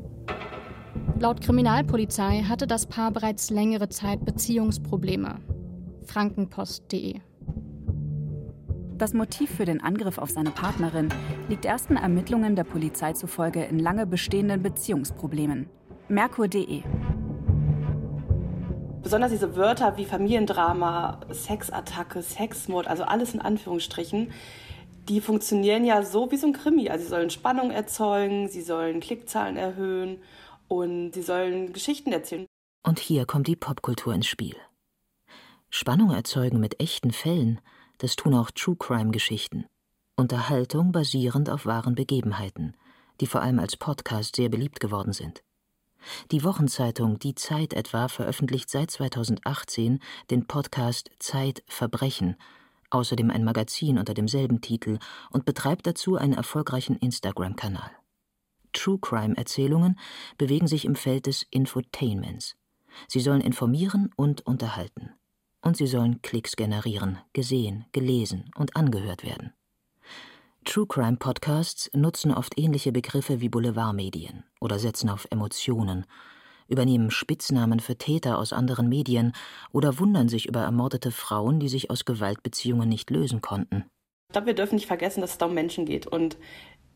Laut 1.18 1.40
Kriminalpolizei 1.40 2.44
hatte 2.48 2.68
das 2.68 2.86
Paar 2.86 3.10
bereits 3.10 3.50
längere 3.50 3.88
Zeit 3.88 4.24
Beziehungsprobleme. 4.24 5.40
Frankenpost.de 6.04 7.18
Das 8.96 9.14
Motiv 9.14 9.50
für 9.50 9.64
den 9.64 9.80
Angriff 9.80 10.18
auf 10.18 10.30
seine 10.30 10.52
Partnerin 10.52 11.08
liegt 11.48 11.64
ersten 11.64 11.96
Ermittlungen 11.96 12.54
der 12.54 12.62
Polizei 12.62 13.14
zufolge 13.14 13.64
in 13.64 13.80
lange 13.80 14.06
bestehenden 14.06 14.62
Beziehungsproblemen. 14.62 15.68
Merkur.de 16.08 16.84
Besonders 19.02 19.30
diese 19.30 19.56
Wörter 19.56 19.96
wie 19.96 20.04
Familiendrama, 20.04 21.20
Sexattacke, 21.32 22.22
Sexmord, 22.22 22.86
also 22.86 23.04
alles 23.04 23.32
in 23.32 23.40
Anführungsstrichen, 23.40 24.30
die 25.08 25.20
funktionieren 25.22 25.84
ja 25.84 26.02
so 26.02 26.30
wie 26.30 26.36
so 26.36 26.46
ein 26.46 26.52
Krimi. 26.52 26.90
Also 26.90 27.04
sie 27.04 27.10
sollen 27.10 27.30
Spannung 27.30 27.70
erzeugen, 27.70 28.48
sie 28.48 28.60
sollen 28.60 29.00
Klickzahlen 29.00 29.56
erhöhen 29.56 30.18
und 30.68 31.12
sie 31.12 31.22
sollen 31.22 31.72
Geschichten 31.72 32.12
erzählen. 32.12 32.46
Und 32.82 32.98
hier 32.98 33.24
kommt 33.24 33.46
die 33.46 33.56
Popkultur 33.56 34.14
ins 34.14 34.26
Spiel. 34.26 34.56
Spannung 35.70 36.10
erzeugen 36.10 36.60
mit 36.60 36.80
echten 36.80 37.10
Fällen, 37.10 37.60
das 37.98 38.16
tun 38.16 38.34
auch 38.34 38.50
True 38.50 38.76
Crime 38.76 39.12
Geschichten. 39.12 39.66
Unterhaltung 40.16 40.92
basierend 40.92 41.48
auf 41.48 41.64
wahren 41.64 41.94
Begebenheiten, 41.94 42.76
die 43.20 43.26
vor 43.26 43.40
allem 43.40 43.58
als 43.58 43.76
Podcast 43.76 44.36
sehr 44.36 44.50
beliebt 44.50 44.78
geworden 44.78 45.12
sind. 45.12 45.42
Die 46.30 46.44
Wochenzeitung 46.44 47.18
Die 47.18 47.34
Zeit 47.34 47.72
etwa 47.72 48.08
veröffentlicht 48.08 48.70
seit 48.70 48.90
2018 48.90 50.00
den 50.30 50.46
Podcast 50.46 51.10
Zeit 51.18 51.62
Verbrechen, 51.66 52.36
außerdem 52.90 53.30
ein 53.30 53.44
Magazin 53.44 53.98
unter 53.98 54.14
demselben 54.14 54.60
Titel 54.60 54.98
und 55.30 55.44
betreibt 55.44 55.86
dazu 55.86 56.16
einen 56.16 56.34
erfolgreichen 56.34 56.96
Instagram-Kanal. 56.96 57.90
True 58.72 58.98
Crime-Erzählungen 59.00 59.98
bewegen 60.38 60.66
sich 60.66 60.84
im 60.84 60.94
Feld 60.94 61.26
des 61.26 61.46
Infotainments. 61.50 62.56
Sie 63.08 63.20
sollen 63.20 63.40
informieren 63.40 64.10
und 64.16 64.46
unterhalten. 64.46 65.10
Und 65.62 65.76
sie 65.76 65.86
sollen 65.86 66.22
Klicks 66.22 66.56
generieren, 66.56 67.18
gesehen, 67.32 67.84
gelesen 67.92 68.50
und 68.56 68.76
angehört 68.76 69.24
werden. 69.24 69.52
True 70.64 70.86
Crime 70.86 71.16
Podcasts 71.16 71.90
nutzen 71.94 72.32
oft 72.32 72.58
ähnliche 72.58 72.92
Begriffe 72.92 73.40
wie 73.40 73.48
Boulevardmedien 73.48 74.44
oder 74.60 74.78
setzen 74.78 75.10
auf 75.10 75.26
Emotionen, 75.30 76.06
übernehmen 76.68 77.10
Spitznamen 77.10 77.80
für 77.80 77.96
Täter 77.96 78.38
aus 78.38 78.52
anderen 78.52 78.88
Medien 78.88 79.32
oder 79.72 79.98
wundern 79.98 80.28
sich 80.28 80.46
über 80.46 80.60
ermordete 80.60 81.10
Frauen, 81.10 81.58
die 81.58 81.68
sich 81.68 81.90
aus 81.90 82.04
Gewaltbeziehungen 82.04 82.88
nicht 82.88 83.10
lösen 83.10 83.40
konnten. 83.40 83.84
Ich 84.28 84.32
glaube, 84.32 84.46
wir 84.46 84.54
dürfen 84.54 84.76
nicht 84.76 84.86
vergessen, 84.86 85.20
dass 85.20 85.32
es 85.32 85.38
da 85.38 85.46
um 85.46 85.54
Menschen 85.54 85.84
geht 85.84 86.06
und 86.06 86.36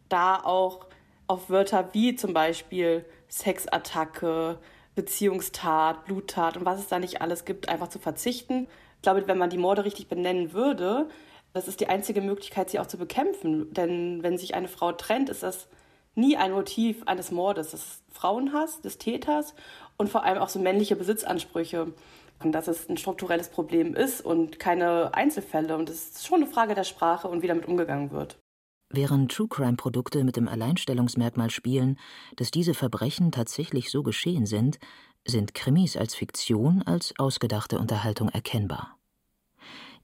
da 0.09 0.37
auch 0.37 0.87
auf 1.27 1.51
Wörter 1.51 1.89
wie 1.93 2.15
zum 2.15 2.33
Beispiel 2.33 3.05
Sexattacke, 3.29 4.59
Beziehungstat, 4.95 6.05
Bluttat 6.05 6.57
und 6.57 6.65
was 6.65 6.79
es 6.79 6.89
da 6.89 7.01
nicht 7.01 7.21
alles 7.21 7.45
gibt, 7.45 7.69
einfach 7.69 7.89
zu 7.89 7.99
verzichten. 7.99 8.69
Ich 8.97 9.03
glaube, 9.03 9.27
wenn 9.27 9.39
man 9.39 9.51
die 9.51 9.59
Morde 9.59 9.85
richtig 9.85 10.07
benennen 10.07 10.53
würde, 10.53 11.09
das 11.53 11.67
ist 11.67 11.81
die 11.81 11.89
einzige 11.89 12.21
Möglichkeit, 12.21 12.71
sie 12.71 12.79
auch 12.79 12.87
zu 12.87 12.99
bekämpfen. 12.99 13.73
Denn 13.73 14.23
wenn 14.23 14.39
sich 14.39 14.55
eine 14.55 14.69
Frau 14.69 14.93
trennt, 14.93 15.31
ist 15.31 15.43
das 15.43 15.69
nie 16.15 16.37
ein 16.37 16.53
Motiv 16.53 17.03
eines 17.07 17.31
Mordes. 17.31 17.75
Ist 17.75 18.03
Frauenhass 18.11 18.81
des 18.81 18.99
Täters 18.99 19.55
und 19.97 20.09
vor 20.09 20.25
allem 20.25 20.39
auch 20.39 20.49
so 20.49 20.59
männliche 20.59 20.97
Besitzansprüche. 20.97 21.93
Und 22.43 22.53
dass 22.53 22.69
es 22.69 22.89
ein 22.89 22.97
strukturelles 22.97 23.49
Problem 23.49 23.95
ist 23.95 24.21
und 24.21 24.59
keine 24.59 25.15
Einzelfälle. 25.15 25.77
Und 25.77 25.89
es 25.89 26.11
ist 26.11 26.27
schon 26.27 26.43
eine 26.43 26.51
Frage 26.51 26.75
der 26.75 26.85
Sprache 26.85 27.29
und 27.29 27.43
wie 27.43 27.47
damit 27.47 27.67
umgegangen 27.67 28.11
wird. 28.11 28.39
Während 28.91 29.33
True 29.33 29.49
Crime 29.49 29.77
Produkte 29.77 30.25
mit 30.25 30.37
dem 30.37 30.47
Alleinstellungsmerkmal 30.47 31.51
spielen, 31.51 31.99
dass 32.37 32.51
diese 32.51 32.75
Verbrechen 32.75 33.33
tatsächlich 33.33 33.91
so 33.91 34.03
geschehen 34.03 34.47
sind, 34.47 34.79
sind 35.27 35.55
Krimis 35.55 35.97
als 35.97 36.15
Fiktion 36.15 36.83
als 36.83 37.15
ausgedachte 37.19 37.79
Unterhaltung 37.79 38.29
erkennbar. 38.29 38.97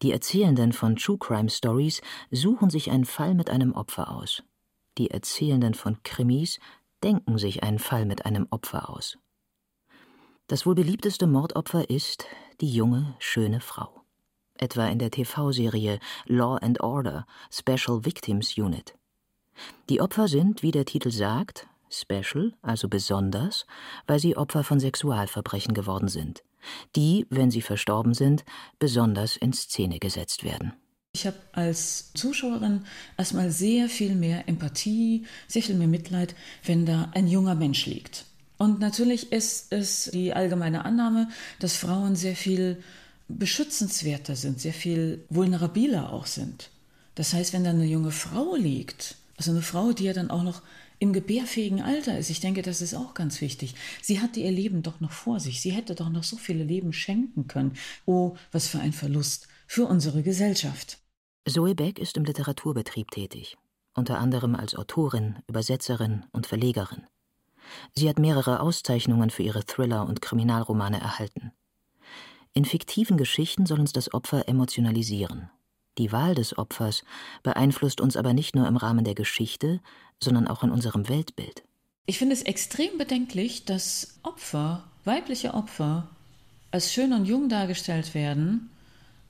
Die 0.03 0.13
Erzählenden 0.13 0.73
von 0.73 0.97
True 0.97 1.19
Crime 1.19 1.51
Stories 1.51 2.01
suchen 2.31 2.71
sich 2.71 2.91
einen 2.91 3.05
Fall 3.05 3.35
mit 3.35 3.51
einem 3.51 3.73
Opfer 3.73 4.11
aus. 4.11 4.43
Die 5.01 5.11
Erzählenden 5.11 5.73
von 5.73 6.03
Krimis 6.03 6.61
denken 7.03 7.39
sich 7.39 7.63
einen 7.63 7.79
Fall 7.79 8.05
mit 8.05 8.27
einem 8.27 8.47
Opfer 8.51 8.91
aus. 8.91 9.17
Das 10.47 10.67
wohl 10.67 10.75
beliebteste 10.75 11.27
Mordopfer 11.27 11.89
ist 11.89 12.27
die 12.61 12.71
junge, 12.71 13.17
schöne 13.19 13.63
Frau. 13.63 14.03
Etwa 14.59 14.87
in 14.89 14.99
der 14.99 15.11
TV-Serie 15.11 16.01
Law 16.27 16.59
and 16.59 16.83
Order 16.83 17.27
Special 17.51 18.05
Victims 18.05 18.59
Unit. 18.59 18.95
Die 19.89 20.03
Opfer 20.03 20.29
sind, 20.29 20.63
wie 20.63 20.71
der 20.71 20.85
Titel 20.85 21.11
sagt, 21.11 21.67
special, 21.89 22.53
also 22.61 22.91
besonders, 22.91 23.65
weil 24.07 24.19
sie 24.19 24.37
Opfer 24.37 24.65
von 24.65 24.81
Sexualverbrechen 24.81 25.73
geworden 25.73 26.09
sind 26.09 26.45
die, 26.97 27.27
wenn 27.31 27.51
sie 27.51 27.63
verstorben 27.63 28.15
sind, 28.15 28.45
besonders 28.79 29.37
in 29.37 29.53
Szene 29.53 29.99
gesetzt 29.99 30.45
werden. 30.45 30.75
Ich 31.13 31.27
habe 31.27 31.37
als 31.53 32.13
Zuschauerin 32.15 32.83
erstmal 33.19 33.51
sehr 33.51 33.89
viel 33.89 34.15
mehr 34.15 34.49
Empathie, 34.49 35.27
sehr 35.49 35.63
viel 35.63 35.75
mehr 35.75 35.89
Mitleid, 35.89 36.37
wenn 36.65 36.87
da 36.87 37.11
ein 37.15 37.27
junger 37.27 37.57
Mensch 37.57 37.87
liegt. 37.87 38.27
Und 38.59 38.79
natürlich 38.79 39.33
ist 39.33 39.73
es 39.73 40.11
die 40.13 40.33
allgemeine 40.33 40.85
Annahme, 40.85 41.29
dass 41.59 41.77
Frauen 41.77 42.15
sehr 42.15 42.37
viel 42.37 42.81
beschützenswerter 43.29 44.37
sind, 44.37 44.61
sehr 44.61 44.73
viel 44.73 45.25
vulnerabiler 45.31 46.13
auch 46.13 46.27
sind. 46.27 46.71
Das 47.17 47.33
heißt, 47.33 47.53
wenn 47.53 47.65
da 47.65 47.71
eine 47.71 47.87
junge 47.87 48.13
Frau 48.13 48.55
liegt, 48.55 49.17
also 49.37 49.51
eine 49.51 49.63
Frau, 49.63 49.93
die 49.93 50.05
ja 50.05 50.13
dann 50.13 50.31
auch 50.31 50.45
noch 50.45 50.63
im 51.01 51.13
gebärfähigen 51.13 51.81
Alter 51.81 52.19
ist. 52.19 52.31
Ich 52.31 52.41
denke, 52.41 52.63
das 52.63 52.83
ist 52.83 52.95
auch 52.95 53.15
ganz 53.15 53.41
wichtig. 53.41 53.75
Sie 54.03 54.21
hatte 54.21 54.39
ihr 54.39 54.53
Leben 54.53 54.83
doch 54.83 55.01
noch 55.01 55.13
vor 55.13 55.41
sich. 55.41 55.61
Sie 55.61 55.71
hätte 55.71 55.95
doch 55.95 56.11
noch 56.11 56.25
so 56.25 56.37
viele 56.37 56.63
Leben 56.63 56.93
schenken 56.93 57.49
können. 57.49 57.73
Oh, 58.05 58.37
was 58.53 58.69
für 58.69 58.79
ein 58.81 58.93
Verlust 58.93 59.49
für 59.71 59.87
unsere 59.87 60.25
Gesellschaft. 60.25 60.99
Zoe 61.49 61.77
Beck 61.77 62.01
ist 62.01 62.17
im 62.17 62.25
Literaturbetrieb 62.25 63.13
tätig, 63.13 63.57
unter 63.95 64.19
anderem 64.19 64.57
als 64.57 64.75
Autorin, 64.75 65.39
Übersetzerin 65.47 66.27
und 66.33 66.49
Verlegerin. 66.49 67.07
Sie 67.95 68.09
hat 68.09 68.19
mehrere 68.19 68.59
Auszeichnungen 68.59 69.31
für 69.31 69.45
ihre 69.45 69.65
Thriller 69.65 70.09
und 70.09 70.21
Kriminalromane 70.21 71.01
erhalten. 71.01 71.53
In 72.53 72.65
fiktiven 72.65 73.17
Geschichten 73.17 73.65
soll 73.65 73.79
uns 73.79 73.93
das 73.93 74.13
Opfer 74.13 74.49
emotionalisieren, 74.49 75.51
die 75.99 76.11
Wahl 76.11 76.35
des 76.35 76.59
Opfers 76.59 77.05
beeinflusst 77.45 78.01
uns 78.01 78.17
aber 78.17 78.35
nicht 78.35 78.57
nur 78.57 78.67
im 78.67 78.77
Rahmen 78.77 79.05
der 79.05 79.15
Geschichte, 79.15 79.79
sondern 80.21 80.49
auch 80.49 80.65
in 80.65 80.73
unserem 80.73 81.09
Weltbild. 81.09 81.63
Ich 82.07 82.19
finde 82.19 82.35
es 82.35 82.43
extrem 82.43 82.99
bedenklich, 82.99 83.67
dass 83.67 84.19
Opfer, 84.25 84.83
weibliche 85.05 85.55
Opfer, 85.55 86.09
als 86.73 86.93
schön 86.93 87.13
und 87.13 87.27
jung 87.27 87.49
dargestellt 87.49 88.15
werden, 88.15 88.69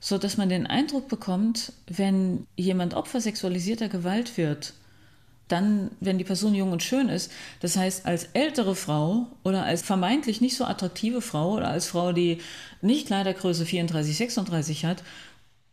so 0.00 0.16
dass 0.18 0.38
man 0.38 0.48
den 0.48 0.66
Eindruck 0.66 1.08
bekommt, 1.08 1.72
wenn 1.86 2.46
jemand 2.56 2.94
Opfer 2.94 3.20
sexualisierter 3.20 3.88
Gewalt 3.88 4.36
wird, 4.38 4.72
dann, 5.48 5.90
wenn 6.00 6.18
die 6.18 6.24
Person 6.24 6.54
jung 6.54 6.72
und 6.72 6.82
schön 6.82 7.08
ist, 7.08 7.30
das 7.60 7.76
heißt 7.76 8.06
als 8.06 8.28
ältere 8.32 8.74
Frau 8.74 9.26
oder 9.44 9.64
als 9.64 9.82
vermeintlich 9.82 10.40
nicht 10.40 10.56
so 10.56 10.64
attraktive 10.64 11.20
Frau 11.20 11.54
oder 11.54 11.68
als 11.68 11.86
Frau, 11.86 12.12
die 12.12 12.38
nicht 12.80 13.08
Kleidergröße 13.08 13.66
34, 13.66 14.16
36 14.16 14.84
hat, 14.84 15.02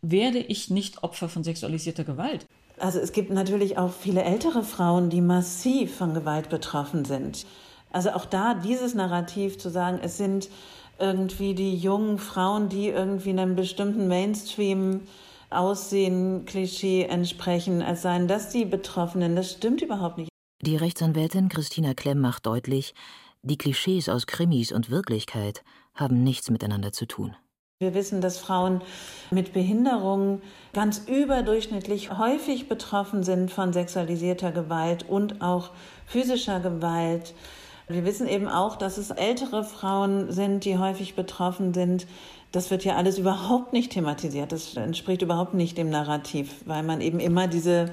werde 0.02 0.38
ich 0.38 0.70
nicht 0.70 1.02
Opfer 1.02 1.28
von 1.28 1.44
sexualisierter 1.44 2.04
Gewalt. 2.04 2.46
Also 2.78 3.00
es 3.00 3.12
gibt 3.12 3.30
natürlich 3.30 3.78
auch 3.78 3.92
viele 3.92 4.22
ältere 4.22 4.62
Frauen, 4.62 5.10
die 5.10 5.20
massiv 5.20 5.96
von 5.96 6.14
Gewalt 6.14 6.48
betroffen 6.48 7.04
sind. 7.04 7.46
Also 7.90 8.10
auch 8.10 8.24
da 8.24 8.54
dieses 8.54 8.94
Narrativ 8.94 9.58
zu 9.58 9.70
sagen, 9.70 9.98
es 10.02 10.16
sind 10.16 10.48
irgendwie 10.98 11.54
die 11.54 11.76
jungen 11.76 12.18
Frauen, 12.18 12.68
die 12.68 12.88
irgendwie 12.88 13.30
einem 13.30 13.56
bestimmten 13.56 14.08
Mainstream 14.08 15.02
Aussehen, 15.50 16.44
Klischee 16.44 17.04
entsprechen, 17.04 17.80
als 17.80 18.02
seien 18.02 18.28
das 18.28 18.50
die 18.50 18.66
Betroffenen, 18.66 19.34
das 19.34 19.52
stimmt 19.52 19.80
überhaupt 19.80 20.18
nicht. 20.18 20.28
Die 20.60 20.76
Rechtsanwältin 20.76 21.48
Christina 21.48 21.94
Klemm 21.94 22.20
macht 22.20 22.44
deutlich, 22.44 22.94
die 23.42 23.56
Klischees 23.56 24.08
aus 24.08 24.26
Krimis 24.26 24.72
und 24.72 24.90
Wirklichkeit 24.90 25.62
haben 25.94 26.22
nichts 26.22 26.50
miteinander 26.50 26.92
zu 26.92 27.06
tun. 27.06 27.34
Wir 27.80 27.94
wissen, 27.94 28.20
dass 28.20 28.38
Frauen 28.38 28.82
mit 29.30 29.52
Behinderungen 29.52 30.42
ganz 30.72 31.02
überdurchschnittlich 31.06 32.18
häufig 32.18 32.68
betroffen 32.68 33.22
sind 33.22 33.52
von 33.52 33.72
sexualisierter 33.72 34.50
Gewalt 34.50 35.08
und 35.08 35.40
auch 35.40 35.70
physischer 36.04 36.58
Gewalt. 36.58 37.34
Wir 37.88 38.04
wissen 38.04 38.28
eben 38.28 38.48
auch, 38.48 38.76
dass 38.76 38.98
es 38.98 39.10
ältere 39.10 39.64
Frauen 39.64 40.30
sind, 40.30 40.66
die 40.66 40.76
häufig 40.76 41.14
betroffen 41.14 41.72
sind. 41.72 42.06
Das 42.52 42.70
wird 42.70 42.84
ja 42.84 42.96
alles 42.96 43.18
überhaupt 43.18 43.72
nicht 43.72 43.92
thematisiert. 43.92 44.52
Das 44.52 44.76
entspricht 44.76 45.22
überhaupt 45.22 45.54
nicht 45.54 45.78
dem 45.78 45.88
Narrativ, 45.88 46.62
weil 46.66 46.82
man 46.82 47.00
eben 47.00 47.18
immer 47.18 47.48
diese 47.48 47.90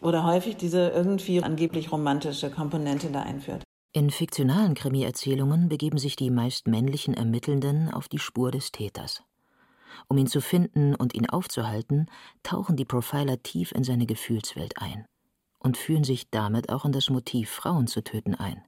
oder 0.00 0.24
häufig 0.24 0.56
diese 0.56 0.88
irgendwie 0.88 1.42
angeblich 1.42 1.92
romantische 1.92 2.50
Komponente 2.50 3.08
da 3.10 3.22
einführt. 3.22 3.62
In 3.92 4.10
fiktionalen 4.10 4.74
Krimi-Erzählungen 4.74 5.68
begeben 5.68 5.98
sich 5.98 6.16
die 6.16 6.30
meist 6.30 6.66
männlichen 6.66 7.14
Ermittelnden 7.14 7.90
auf 7.90 8.08
die 8.08 8.18
Spur 8.18 8.50
des 8.50 8.72
Täters. 8.72 9.22
Um 10.08 10.18
ihn 10.18 10.26
zu 10.26 10.40
finden 10.40 10.94
und 10.94 11.14
ihn 11.14 11.28
aufzuhalten, 11.28 12.06
tauchen 12.42 12.76
die 12.76 12.84
Profiler 12.84 13.42
tief 13.42 13.72
in 13.72 13.84
seine 13.84 14.06
Gefühlswelt 14.06 14.74
ein 14.80 15.06
und 15.58 15.76
führen 15.76 16.04
sich 16.04 16.30
damit 16.30 16.70
auch 16.70 16.84
in 16.84 16.92
das 16.92 17.10
Motiv, 17.10 17.50
Frauen 17.50 17.86
zu 17.86 18.04
töten, 18.04 18.34
ein. 18.34 18.62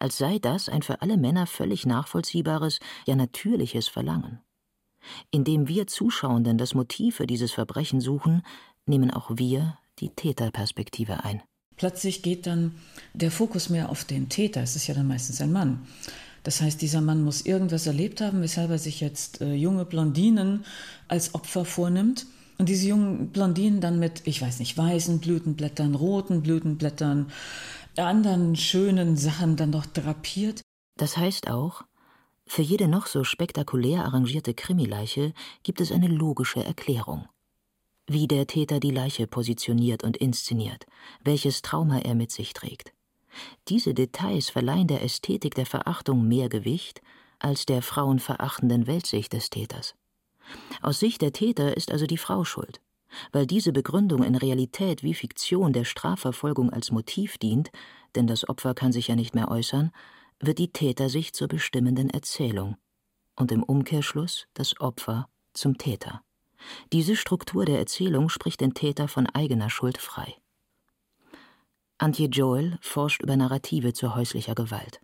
Als 0.00 0.18
sei 0.18 0.38
das 0.38 0.68
ein 0.68 0.82
für 0.82 1.02
alle 1.02 1.16
Männer 1.16 1.46
völlig 1.46 1.86
nachvollziehbares, 1.86 2.80
ja 3.06 3.16
natürliches 3.16 3.88
Verlangen. 3.88 4.40
Indem 5.30 5.68
wir 5.68 5.86
Zuschauenden 5.86 6.58
das 6.58 6.74
Motiv 6.74 7.16
für 7.16 7.26
dieses 7.26 7.52
Verbrechen 7.52 8.00
suchen, 8.00 8.42
nehmen 8.86 9.10
auch 9.10 9.30
wir 9.34 9.78
die 9.98 10.10
Täterperspektive 10.10 11.24
ein. 11.24 11.42
Plötzlich 11.76 12.22
geht 12.22 12.46
dann 12.46 12.74
der 13.14 13.30
Fokus 13.30 13.70
mehr 13.70 13.88
auf 13.88 14.04
den 14.04 14.28
Täter. 14.28 14.62
Es 14.62 14.74
ist 14.74 14.88
ja 14.88 14.94
dann 14.94 15.06
meistens 15.06 15.40
ein 15.40 15.52
Mann. 15.52 15.86
Das 16.42 16.60
heißt, 16.60 16.80
dieser 16.82 17.00
Mann 17.00 17.22
muss 17.22 17.42
irgendwas 17.42 17.86
erlebt 17.86 18.20
haben, 18.20 18.40
weshalb 18.42 18.70
er 18.70 18.78
sich 18.78 19.00
jetzt 19.00 19.40
äh, 19.40 19.54
junge 19.54 19.84
Blondinen 19.84 20.64
als 21.06 21.34
Opfer 21.34 21.64
vornimmt. 21.64 22.26
Und 22.58 22.68
diese 22.68 22.88
jungen 22.88 23.28
Blondinen 23.28 23.80
dann 23.80 24.00
mit, 24.00 24.22
ich 24.24 24.42
weiß 24.42 24.58
nicht, 24.58 24.76
weißen 24.76 25.20
Blütenblättern, 25.20 25.94
roten 25.94 26.42
Blütenblättern, 26.42 27.30
anderen 28.06 28.56
schönen 28.56 29.16
Sachen 29.16 29.56
dann 29.56 29.70
noch 29.70 29.86
drapiert. 29.86 30.62
Das 30.96 31.16
heißt 31.16 31.50
auch, 31.50 31.82
für 32.46 32.62
jede 32.62 32.88
noch 32.88 33.06
so 33.06 33.24
spektakulär 33.24 34.04
arrangierte 34.04 34.54
Krimileiche 34.54 35.34
gibt 35.62 35.80
es 35.80 35.92
eine 35.92 36.08
logische 36.08 36.64
Erklärung. 36.64 37.28
Wie 38.06 38.26
der 38.26 38.46
Täter 38.46 38.80
die 38.80 38.90
Leiche 38.90 39.26
positioniert 39.26 40.02
und 40.02 40.16
inszeniert, 40.16 40.86
welches 41.22 41.60
Trauma 41.60 41.98
er 41.98 42.14
mit 42.14 42.32
sich 42.32 42.54
trägt. 42.54 42.94
Diese 43.68 43.92
Details 43.92 44.48
verleihen 44.48 44.86
der 44.86 45.02
Ästhetik 45.02 45.54
der 45.54 45.66
Verachtung 45.66 46.26
mehr 46.26 46.48
Gewicht 46.48 47.02
als 47.38 47.66
der 47.66 47.82
frauenverachtenden 47.82 48.86
Weltsicht 48.86 49.32
des 49.34 49.50
Täters. 49.50 49.94
Aus 50.80 51.00
Sicht 51.00 51.20
der 51.20 51.32
Täter 51.32 51.76
ist 51.76 51.92
also 51.92 52.06
die 52.06 52.16
Frau 52.16 52.44
schuld. 52.44 52.80
Weil 53.32 53.46
diese 53.46 53.72
Begründung 53.72 54.22
in 54.22 54.34
Realität 54.34 55.02
wie 55.02 55.14
Fiktion 55.14 55.72
der 55.72 55.84
Strafverfolgung 55.84 56.70
als 56.70 56.90
Motiv 56.90 57.38
dient, 57.38 57.70
denn 58.14 58.26
das 58.26 58.48
Opfer 58.48 58.74
kann 58.74 58.92
sich 58.92 59.08
ja 59.08 59.16
nicht 59.16 59.34
mehr 59.34 59.50
äußern, 59.50 59.92
wird 60.40 60.58
die 60.58 60.72
Tätersicht 60.72 61.34
zur 61.34 61.48
bestimmenden 61.48 62.10
Erzählung 62.10 62.76
und 63.36 63.52
im 63.52 63.62
Umkehrschluss 63.62 64.46
das 64.54 64.80
Opfer 64.80 65.28
zum 65.52 65.78
Täter. 65.78 66.22
Diese 66.92 67.16
Struktur 67.16 67.64
der 67.64 67.78
Erzählung 67.78 68.28
spricht 68.28 68.60
den 68.60 68.74
Täter 68.74 69.08
von 69.08 69.26
eigener 69.26 69.70
Schuld 69.70 69.98
frei. 69.98 70.34
Antje 71.98 72.28
Joel 72.28 72.78
forscht 72.80 73.22
über 73.22 73.36
Narrative 73.36 73.92
zur 73.92 74.14
häuslicher 74.14 74.54
Gewalt. 74.54 75.00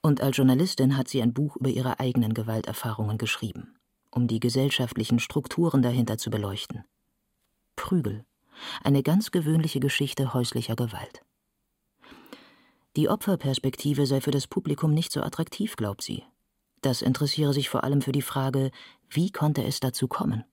Und 0.00 0.22
als 0.22 0.36
Journalistin 0.36 0.96
hat 0.96 1.08
sie 1.08 1.20
ein 1.20 1.34
Buch 1.34 1.56
über 1.56 1.68
ihre 1.68 2.00
eigenen 2.00 2.32
Gewalterfahrungen 2.32 3.18
geschrieben, 3.18 3.76
um 4.10 4.26
die 4.26 4.40
gesellschaftlichen 4.40 5.18
Strukturen 5.18 5.82
dahinter 5.82 6.16
zu 6.16 6.30
beleuchten. 6.30 6.84
Prügel, 7.76 8.24
eine 8.82 9.02
ganz 9.02 9.30
gewöhnliche 9.30 9.80
Geschichte 9.80 10.34
häuslicher 10.34 10.76
Gewalt. 10.76 11.22
Die 12.96 13.08
Opferperspektive 13.08 14.06
sei 14.06 14.20
für 14.20 14.30
das 14.30 14.46
Publikum 14.46 14.94
nicht 14.94 15.12
so 15.12 15.20
attraktiv, 15.22 15.76
glaubt 15.76 16.02
sie. 16.02 16.24
Das 16.80 17.02
interessiere 17.02 17.52
sich 17.52 17.68
vor 17.68 17.84
allem 17.84 18.00
für 18.00 18.12
die 18.12 18.22
Frage, 18.22 18.70
wie 19.10 19.30
konnte 19.30 19.62
es 19.62 19.80
dazu 19.80 20.08
kommen? 20.08 20.44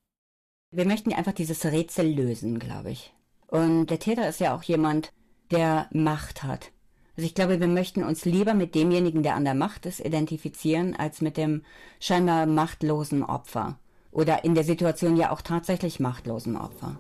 Wir 0.72 0.86
möchten 0.86 1.14
einfach 1.14 1.34
dieses 1.34 1.64
Rätsel 1.66 2.14
lösen, 2.14 2.60
glaube 2.60 2.92
ich. 2.92 3.14
Und 3.48 3.88
der 3.88 4.00
Täter 4.00 4.28
ist 4.28 4.40
ja 4.40 4.56
auch 4.56 4.64
jemand, 4.64 5.14
der 5.52 5.88
Macht 5.92 6.44
hat. 6.44 6.72
Also 7.16 7.28
ich 7.28 7.36
glaube, 7.36 7.60
wir 7.60 7.68
möchten 7.68 8.04
uns 8.04 8.26
lieber 8.26 8.56
mit 8.56 8.74
demjenigen, 8.74 9.22
der 9.22 9.36
an 9.36 9.46
der 9.46 9.54
Macht 9.54 9.86
ist, 9.86 10.00
identifizieren, 10.00 10.96
als 10.96 11.22
mit 11.22 11.38
dem 11.38 11.64
scheinbar 12.00 12.48
machtlosen 12.48 13.24
Opfer. 13.24 13.78
Oder 14.14 14.44
in 14.44 14.54
der 14.54 14.64
Situation 14.64 15.18
ja 15.18 15.32
auch 15.32 15.42
tatsächlich 15.42 16.00
machtlosen 16.00 16.56
Opfer. 16.56 16.96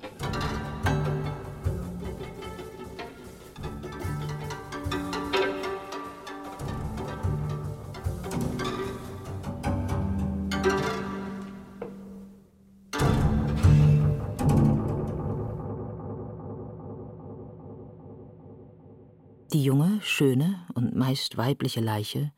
Die 19.53 19.63
junge, 19.63 19.99
schöne 20.01 20.55
und 20.73 20.95
meist 20.95 21.37
weibliche 21.37 21.79
Leiche 21.79 22.31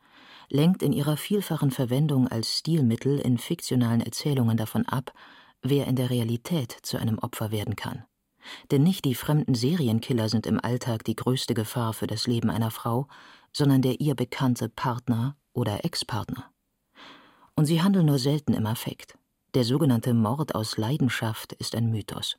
lenkt 0.48 0.82
in 0.82 0.92
ihrer 0.92 1.16
vielfachen 1.16 1.70
Verwendung 1.70 2.28
als 2.28 2.58
Stilmittel 2.58 3.18
in 3.18 3.38
fiktionalen 3.38 4.00
Erzählungen 4.00 4.56
davon 4.56 4.86
ab, 4.86 5.12
wer 5.62 5.86
in 5.86 5.96
der 5.96 6.10
Realität 6.10 6.76
zu 6.82 6.96
einem 6.98 7.18
Opfer 7.18 7.50
werden 7.50 7.76
kann. 7.76 8.04
Denn 8.70 8.82
nicht 8.82 9.04
die 9.04 9.14
fremden 9.14 9.54
Serienkiller 9.54 10.28
sind 10.28 10.46
im 10.46 10.60
Alltag 10.62 11.04
die 11.04 11.16
größte 11.16 11.54
Gefahr 11.54 11.92
für 11.92 12.06
das 12.06 12.26
Leben 12.26 12.50
einer 12.50 12.70
Frau, 12.70 13.08
sondern 13.52 13.82
der 13.82 14.00
ihr 14.00 14.14
bekannte 14.14 14.68
Partner 14.68 15.36
oder 15.52 15.84
Ex-Partner. 15.84 16.50
Und 17.54 17.66
sie 17.66 17.82
handeln 17.82 18.06
nur 18.06 18.18
selten 18.18 18.52
im 18.52 18.66
Affekt. 18.66 19.18
Der 19.54 19.64
sogenannte 19.64 20.12
Mord 20.12 20.54
aus 20.54 20.76
Leidenschaft 20.76 21.54
ist 21.54 21.74
ein 21.74 21.90
Mythos. 21.90 22.36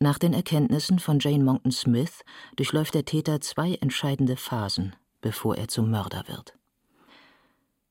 Nach 0.00 0.18
den 0.18 0.34
Erkenntnissen 0.34 0.98
von 0.98 1.18
Jane 1.18 1.42
Monckton 1.42 1.72
Smith 1.72 2.22
durchläuft 2.56 2.94
der 2.94 3.04
Täter 3.04 3.40
zwei 3.40 3.74
entscheidende 3.74 4.36
Phasen, 4.36 4.94
bevor 5.20 5.56
er 5.56 5.68
zum 5.68 5.90
Mörder 5.90 6.24
wird. 6.28 6.57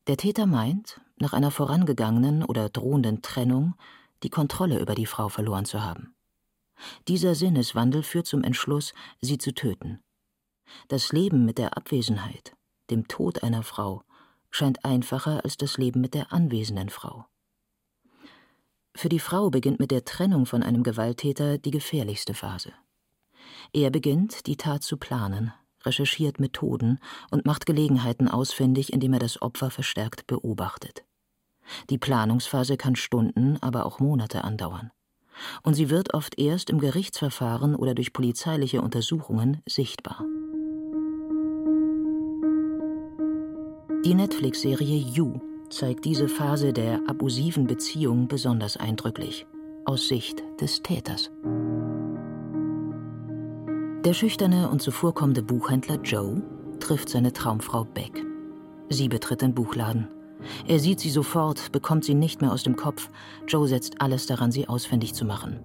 Der 0.07 0.15
Täter 0.15 0.45
meint, 0.45 1.01
nach 1.17 1.33
einer 1.33 1.51
vorangegangenen 1.51 2.43
oder 2.43 2.69
drohenden 2.69 3.21
Trennung 3.21 3.75
die 4.23 4.29
Kontrolle 4.29 4.79
über 4.79 4.95
die 4.95 5.05
Frau 5.05 5.27
verloren 5.27 5.65
zu 5.65 5.83
haben. 5.83 6.15
Dieser 7.07 7.35
Sinneswandel 7.35 8.03
führt 8.03 8.25
zum 8.25 8.43
Entschluss, 8.43 8.93
sie 9.19 9.37
zu 9.37 9.53
töten. 9.53 9.99
Das 10.87 11.11
Leben 11.11 11.45
mit 11.45 11.57
der 11.57 11.75
Abwesenheit, 11.75 12.55
dem 12.89 13.07
Tod 13.07 13.43
einer 13.43 13.63
Frau, 13.63 14.03
scheint 14.49 14.85
einfacher 14.85 15.43
als 15.43 15.57
das 15.57 15.77
Leben 15.77 15.99
mit 15.99 16.13
der 16.13 16.31
anwesenden 16.31 16.89
Frau. 16.89 17.25
Für 18.95 19.09
die 19.09 19.19
Frau 19.19 19.49
beginnt 19.49 19.79
mit 19.79 19.91
der 19.91 20.05
Trennung 20.05 20.45
von 20.45 20.63
einem 20.63 20.83
Gewalttäter 20.83 21.57
die 21.57 21.71
gefährlichste 21.71 22.33
Phase. 22.33 22.73
Er 23.73 23.89
beginnt, 23.89 24.47
die 24.47 24.57
Tat 24.57 24.83
zu 24.83 24.97
planen, 24.97 25.53
recherchiert 25.87 26.39
Methoden 26.39 26.99
und 27.31 27.45
macht 27.47 27.65
Gelegenheiten 27.65 28.27
ausfindig, 28.27 28.93
indem 28.93 29.13
er 29.13 29.19
das 29.19 29.41
Opfer 29.41 29.71
verstärkt 29.71 30.27
beobachtet. 30.27 31.03
Die 31.89 31.97
Planungsphase 31.97 32.77
kann 32.77 32.95
Stunden, 32.95 33.57
aber 33.61 33.85
auch 33.85 33.99
Monate 33.99 34.43
andauern. 34.43 34.91
Und 35.63 35.73
sie 35.73 35.89
wird 35.89 36.13
oft 36.13 36.39
erst 36.39 36.69
im 36.69 36.79
Gerichtsverfahren 36.79 37.75
oder 37.75 37.93
durch 37.93 38.13
polizeiliche 38.13 38.81
Untersuchungen 38.81 39.61
sichtbar. 39.67 40.23
Die 44.05 44.13
Netflix-Serie 44.13 44.97
You 44.97 45.39
zeigt 45.69 46.05
diese 46.05 46.29
Phase 46.29 46.71
der 46.71 47.01
abusiven 47.07 47.67
Beziehung 47.67 48.27
besonders 48.27 48.77
eindrücklich, 48.77 49.45
aus 49.85 50.07
Sicht 50.07 50.41
des 50.61 50.81
Täters. 50.81 51.29
Der 54.05 54.13
schüchterne 54.13 54.69
und 54.69 54.81
zuvorkommende 54.81 55.41
Buchhändler 55.41 55.99
Joe 56.01 56.41
trifft 56.79 57.09
seine 57.09 57.33
Traumfrau 57.33 57.83
Beck. 57.83 58.23
Sie 58.89 59.09
betritt 59.09 59.41
den 59.41 59.53
Buchladen. 59.53 60.07
Er 60.67 60.79
sieht 60.79 60.99
sie 60.99 61.09
sofort, 61.09 61.71
bekommt 61.71 62.05
sie 62.05 62.13
nicht 62.13 62.41
mehr 62.41 62.53
aus 62.53 62.63
dem 62.63 62.75
Kopf. 62.75 63.09
Joe 63.47 63.67
setzt 63.67 63.99
alles 63.99 64.27
daran, 64.27 64.51
sie 64.51 64.67
ausfindig 64.67 65.13
zu 65.13 65.25
machen. 65.25 65.59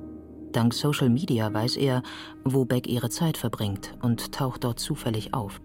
Dank 0.51 0.75
Social 0.75 1.09
Media 1.09 1.53
weiß 1.53 1.77
er, 1.77 2.03
wo 2.45 2.65
Beck 2.65 2.89
ihre 2.89 3.11
Zeit 3.11 3.37
verbringt 3.37 3.95
und 4.03 4.33
taucht 4.33 4.65
dort 4.65 4.81
zufällig 4.81 5.35
auf. 5.35 5.61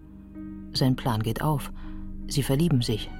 Sein 0.72 0.94
Plan 0.94 1.22
geht 1.22 1.42
auf. 1.42 1.72
Sie 2.28 2.42
verlieben 2.42 2.82
sich 2.82 3.10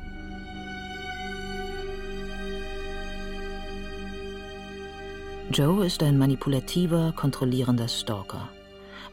Joe 5.51 5.87
ist 5.87 6.03
ein 6.03 6.19
manipulativer, 6.19 7.15
kontrollierender 7.17 7.89
Stalker. 7.89 8.51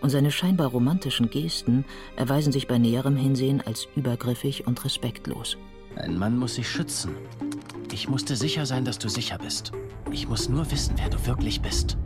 Und 0.06 0.12
seine 0.12 0.30
scheinbar 0.30 0.68
romantischen 0.68 1.32
Gesten 1.32 1.84
erweisen 2.16 2.54
sich 2.54 2.68
bei 2.68 2.78
näherem 2.78 3.16
Hinsehen 3.16 3.64
als 3.66 3.88
übergriffig 3.96 4.68
und 4.68 4.86
respektlos. 4.86 5.58
Ein 5.96 6.20
Mann 6.20 6.38
muss 6.38 6.54
sich 6.54 6.70
schützen. 6.70 7.16
Ich 7.92 8.08
musste 8.08 8.36
sicher 8.36 8.68
sein, 8.68 8.86
dass 8.86 9.00
du 9.00 9.10
sicher 9.10 9.40
bist. 9.40 9.72
Ich 10.12 10.28
muss 10.28 10.48
nur 10.48 10.70
wissen, 10.70 10.94
wer 10.98 11.10
du 11.10 11.26
wirklich 11.26 11.60
bist. 11.60 11.98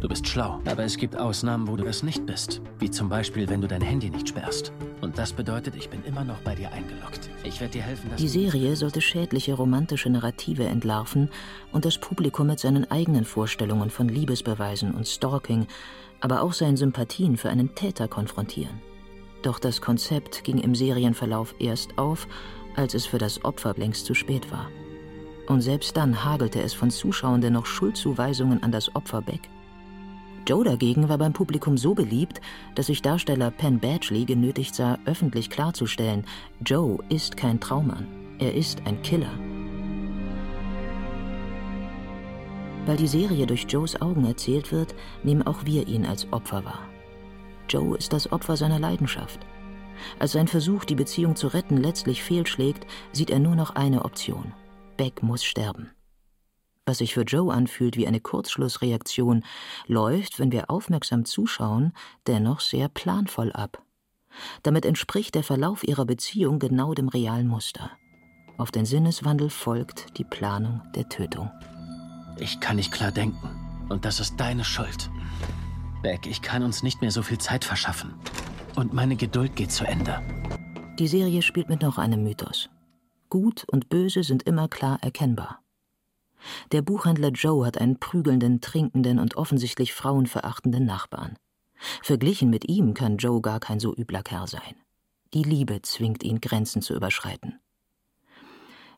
Du 0.00 0.08
bist 0.08 0.26
schlau, 0.26 0.58
aber 0.64 0.84
es 0.84 0.96
gibt 0.96 1.18
Ausnahmen, 1.18 1.68
wo 1.68 1.76
du 1.76 1.84
es 1.84 2.02
nicht 2.02 2.24
bist. 2.24 2.62
Wie 2.78 2.90
zum 2.90 3.10
Beispiel, 3.10 3.46
wenn 3.46 3.60
du 3.60 3.68
dein 3.68 3.82
Handy 3.82 4.08
nicht 4.08 4.30
sperrst. 4.30 4.72
Und 5.02 5.18
das 5.18 5.34
bedeutet, 5.34 5.76
ich 5.76 5.90
bin 5.90 6.02
immer 6.04 6.24
noch 6.24 6.38
bei 6.40 6.54
dir 6.54 6.72
eingeloggt. 6.72 7.28
Ich 7.42 7.60
werde 7.60 7.72
dir 7.72 7.82
helfen, 7.82 8.08
dass 8.08 8.18
Die 8.18 8.28
Serie 8.28 8.74
sollte 8.74 9.02
schädliche 9.02 9.52
romantische 9.52 10.08
Narrative 10.08 10.64
entlarven 10.64 11.28
und 11.72 11.84
das 11.84 11.98
Publikum 11.98 12.46
mit 12.46 12.58
seinen 12.58 12.90
eigenen 12.90 13.26
Vorstellungen 13.26 13.90
von 13.90 14.08
Liebesbeweisen 14.08 14.94
und 14.94 15.06
Stalking, 15.06 15.66
aber 16.20 16.42
auch 16.42 16.52
seinen 16.52 16.76
Sympathien 16.76 17.36
für 17.36 17.50
einen 17.50 17.74
Täter 17.74 18.08
konfrontieren. 18.08 18.80
Doch 19.42 19.58
das 19.58 19.80
Konzept 19.80 20.44
ging 20.44 20.58
im 20.58 20.74
Serienverlauf 20.74 21.54
erst 21.58 21.98
auf, 21.98 22.26
als 22.76 22.94
es 22.94 23.06
für 23.06 23.18
das 23.18 23.44
Opfer 23.44 23.74
längst 23.76 24.06
zu 24.06 24.14
spät 24.14 24.50
war. 24.50 24.68
Und 25.48 25.60
selbst 25.60 25.96
dann 25.96 26.24
hagelte 26.24 26.62
es 26.62 26.72
von 26.72 26.90
Zuschauenden 26.90 27.52
noch 27.52 27.66
Schuldzuweisungen 27.66 28.62
an 28.62 28.72
das 28.72 28.94
Opfer 28.96 29.20
Beck. 29.20 29.42
Joe 30.46 30.64
dagegen 30.64 31.08
war 31.08 31.18
beim 31.18 31.32
Publikum 31.32 31.78
so 31.78 31.94
beliebt, 31.94 32.40
dass 32.74 32.86
sich 32.86 33.00
Darsteller 33.00 33.50
Penn 33.50 33.80
Badgley 33.80 34.24
genötigt 34.24 34.74
sah, 34.74 34.98
öffentlich 35.06 35.48
klarzustellen, 35.48 36.26
Joe 36.64 36.98
ist 37.08 37.36
kein 37.36 37.60
Traummann, 37.60 38.06
er 38.38 38.54
ist 38.54 38.82
ein 38.86 39.00
Killer. 39.02 39.32
Weil 42.86 42.96
die 42.96 43.08
Serie 43.08 43.46
durch 43.46 43.66
Joes 43.68 44.00
Augen 44.00 44.26
erzählt 44.26 44.70
wird, 44.70 44.94
nehmen 45.22 45.46
auch 45.46 45.64
wir 45.64 45.88
ihn 45.88 46.04
als 46.04 46.30
Opfer 46.32 46.64
wahr. 46.64 46.86
Joe 47.68 47.96
ist 47.96 48.12
das 48.12 48.30
Opfer 48.30 48.56
seiner 48.56 48.78
Leidenschaft. 48.78 49.40
Als 50.18 50.32
sein 50.32 50.48
Versuch, 50.48 50.84
die 50.84 50.94
Beziehung 50.94 51.34
zu 51.36 51.48
retten, 51.48 51.76
letztlich 51.76 52.22
fehlschlägt, 52.22 52.86
sieht 53.12 53.30
er 53.30 53.38
nur 53.38 53.56
noch 53.56 53.74
eine 53.74 54.04
Option. 54.04 54.52
Beck 54.96 55.22
muss 55.22 55.44
sterben. 55.44 55.90
Was 56.86 56.98
sich 56.98 57.14
für 57.14 57.22
Joe 57.22 57.52
anfühlt 57.52 57.96
wie 57.96 58.06
eine 58.06 58.20
Kurzschlussreaktion, 58.20 59.44
läuft, 59.86 60.38
wenn 60.38 60.52
wir 60.52 60.70
aufmerksam 60.70 61.24
zuschauen, 61.24 61.94
dennoch 62.26 62.60
sehr 62.60 62.88
planvoll 62.88 63.52
ab. 63.52 63.82
Damit 64.62 64.84
entspricht 64.84 65.34
der 65.34 65.44
Verlauf 65.44 65.84
ihrer 65.84 66.04
Beziehung 66.04 66.58
genau 66.58 66.92
dem 66.92 67.08
realen 67.08 67.48
Muster. 67.48 67.90
Auf 68.58 68.70
den 68.70 68.84
Sinneswandel 68.84 69.48
folgt 69.48 70.18
die 70.18 70.24
Planung 70.24 70.82
der 70.94 71.08
Tötung. 71.08 71.50
Ich 72.38 72.60
kann 72.60 72.76
nicht 72.76 72.92
klar 72.92 73.12
denken. 73.12 73.48
Und 73.88 74.04
das 74.04 74.20
ist 74.20 74.38
deine 74.38 74.64
Schuld. 74.64 75.10
Beck, 76.02 76.26
ich 76.26 76.42
kann 76.42 76.62
uns 76.62 76.82
nicht 76.82 77.00
mehr 77.00 77.10
so 77.10 77.22
viel 77.22 77.38
Zeit 77.38 77.64
verschaffen. 77.64 78.14
Und 78.76 78.92
meine 78.92 79.16
Geduld 79.16 79.56
geht 79.56 79.70
zu 79.70 79.84
Ende. 79.84 80.20
Die 80.98 81.08
Serie 81.08 81.42
spielt 81.42 81.68
mit 81.68 81.82
noch 81.82 81.98
einem 81.98 82.22
Mythos. 82.22 82.70
Gut 83.28 83.64
und 83.70 83.88
Böse 83.88 84.22
sind 84.22 84.44
immer 84.44 84.68
klar 84.68 84.98
erkennbar. 85.02 85.60
Der 86.72 86.82
Buchhändler 86.82 87.30
Joe 87.30 87.66
hat 87.66 87.78
einen 87.78 87.98
prügelnden, 87.98 88.60
trinkenden 88.60 89.18
und 89.18 89.36
offensichtlich 89.36 89.94
frauenverachtenden 89.94 90.84
Nachbarn. 90.84 91.36
Verglichen 92.02 92.50
mit 92.50 92.68
ihm 92.68 92.94
kann 92.94 93.16
Joe 93.16 93.40
gar 93.40 93.60
kein 93.60 93.80
so 93.80 93.94
übler 93.94 94.22
Kerl 94.22 94.46
sein. 94.46 94.76
Die 95.32 95.42
Liebe 95.42 95.82
zwingt 95.82 96.22
ihn, 96.22 96.40
Grenzen 96.40 96.82
zu 96.82 96.94
überschreiten. 96.94 97.58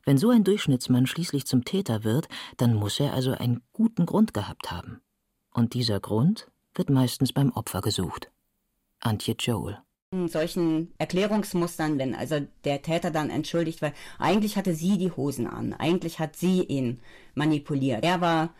Wenn 0.06 0.18
so 0.18 0.30
ein 0.30 0.44
Durchschnittsmann 0.44 1.08
schließlich 1.08 1.46
zum 1.46 1.64
Täter 1.64 2.04
wird, 2.04 2.28
dann 2.58 2.74
muss 2.74 3.00
er 3.00 3.12
also 3.12 3.32
einen 3.32 3.62
guten 3.72 4.06
Grund 4.06 4.32
gehabt 4.32 4.70
haben. 4.70 5.00
Und 5.52 5.74
dieser 5.74 5.98
Grund 5.98 6.48
wird 6.76 6.90
meistens 6.90 7.32
beim 7.32 7.50
Opfer 7.50 7.80
gesucht. 7.80 8.30
Antje 9.00 9.34
Joel. 9.36 9.78
In 10.12 10.28
solchen 10.28 10.94
Erklärungsmustern, 10.98 11.98
wenn 11.98 12.14
also 12.14 12.46
der 12.64 12.82
Täter 12.82 13.10
dann 13.10 13.30
entschuldigt 13.30 13.82
war, 13.82 13.92
eigentlich 14.20 14.56
hatte 14.56 14.74
sie 14.76 14.96
die 14.96 15.10
Hosen 15.10 15.48
an, 15.48 15.72
eigentlich 15.72 16.20
hat 16.20 16.36
sie 16.36 16.62
ihn 16.62 17.00
manipuliert. 17.34 18.04
Er 18.04 18.20
war 18.20 18.54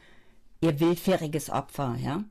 ihr 0.61 0.81
willfähriges 0.81 1.49
Opfer, 1.51 1.97
ja. 2.03 2.25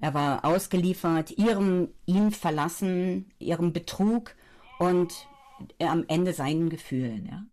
Er 0.00 0.14
war 0.14 0.46
ausgeliefert, 0.46 1.30
ihrem 1.32 1.90
ihn 2.06 2.30
verlassen, 2.30 3.30
ihrem 3.38 3.74
Betrug 3.74 4.34
und 4.78 5.28
am 5.78 6.04
Ende 6.08 6.32
seinen 6.32 6.70
Gefühlen, 6.70 7.26
ja. 7.26 7.44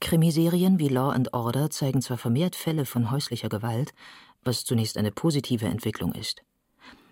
Krimiserien 0.00 0.78
wie 0.78 0.88
Law 0.88 1.10
and 1.10 1.32
Order 1.34 1.70
zeigen 1.70 2.02
zwar 2.02 2.18
vermehrt 2.18 2.56
Fälle 2.56 2.84
von 2.84 3.10
häuslicher 3.10 3.48
Gewalt, 3.48 3.92
was 4.44 4.64
zunächst 4.64 4.96
eine 4.96 5.10
positive 5.10 5.66
Entwicklung 5.66 6.12
ist. 6.12 6.42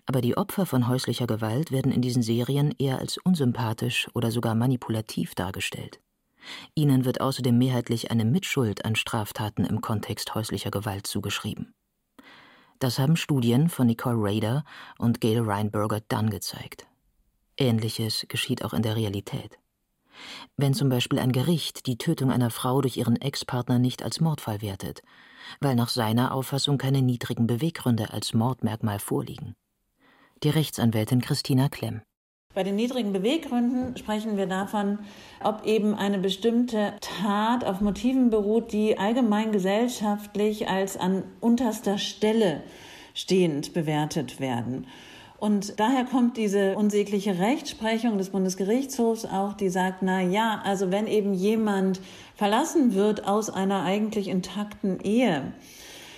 Aber 0.05 0.21
die 0.21 0.37
Opfer 0.37 0.65
von 0.65 0.87
häuslicher 0.87 1.27
Gewalt 1.27 1.71
werden 1.71 1.91
in 1.91 2.01
diesen 2.01 2.23
Serien 2.23 2.73
eher 2.79 2.99
als 2.99 3.17
unsympathisch 3.17 4.07
oder 4.13 4.31
sogar 4.31 4.55
manipulativ 4.55 5.35
dargestellt. 5.35 5.99
Ihnen 6.75 7.03
wird 7.03 7.19
außerdem 7.19 7.57
mehrheitlich 7.57 8.09
eine 8.09 8.23
Mitschuld 8.23 8.85
an 8.85 8.95
Straftaten 8.95 9.65
im 9.65 9.81
Kontext 9.81 10.33
häuslicher 10.33 10.71
Gewalt 10.71 11.07
zugeschrieben. 11.07 11.73
Das 12.79 12.99
haben 12.99 13.17
Studien 13.17 13.69
von 13.69 13.87
Nicole 13.87 14.17
Rader 14.17 14.63
und 14.97 15.19
Gail 15.19 15.41
Reinberger 15.41 15.99
Dunn 16.07 16.29
gezeigt. 16.29 16.87
Ähnliches 17.57 18.25
geschieht 18.29 18.63
auch 18.63 18.73
in 18.73 18.83
der 18.83 18.95
Realität. 18.95 19.57
Wenn 20.57 20.73
zum 20.73 20.89
Beispiel 20.89 21.19
ein 21.19 21.31
Gericht 21.31 21.87
die 21.87 21.97
Tötung 21.97 22.31
einer 22.31 22.49
Frau 22.49 22.81
durch 22.81 22.97
ihren 22.97 23.15
Ex-Partner 23.15 23.79
nicht 23.79 24.03
als 24.03 24.19
Mordfall 24.19 24.61
wertet, 24.61 25.01
weil 25.59 25.75
nach 25.75 25.89
seiner 25.89 26.33
Auffassung 26.33 26.77
keine 26.77 27.01
niedrigen 27.01 27.47
Beweggründe 27.47 28.11
als 28.11 28.33
Mordmerkmal 28.33 28.99
vorliegen 28.99 29.55
die 30.43 30.49
Rechtsanwältin 30.49 31.21
Christina 31.21 31.69
Klemm. 31.69 32.01
Bei 32.53 32.63
den 32.63 32.75
niedrigen 32.75 33.13
Beweggründen 33.13 33.95
sprechen 33.97 34.37
wir 34.37 34.47
davon, 34.47 34.99
ob 35.43 35.65
eben 35.65 35.93
eine 35.93 36.17
bestimmte 36.17 36.93
Tat 37.01 37.63
auf 37.63 37.81
Motiven 37.81 38.31
beruht, 38.31 38.71
die 38.71 38.97
allgemein 38.97 39.51
gesellschaftlich 39.51 40.67
als 40.67 40.97
an 40.97 41.23
unterster 41.39 41.99
Stelle 41.99 42.63
stehend 43.13 43.73
bewertet 43.73 44.39
werden. 44.39 44.87
Und 45.39 45.79
daher 45.79 46.05
kommt 46.05 46.35
diese 46.37 46.75
unsägliche 46.75 47.37
Rechtsprechung 47.37 48.17
des 48.17 48.31
Bundesgerichtshofs 48.31 49.25
auch, 49.25 49.53
die 49.53 49.69
sagt, 49.69 50.01
na 50.01 50.21
ja, 50.21 50.61
also 50.63 50.91
wenn 50.91 51.05
eben 51.05 51.33
jemand 51.33 52.01
verlassen 52.35 52.95
wird 52.95 53.27
aus 53.27 53.51
einer 53.51 53.83
eigentlich 53.83 54.29
intakten 54.29 54.99
Ehe, 54.99 55.53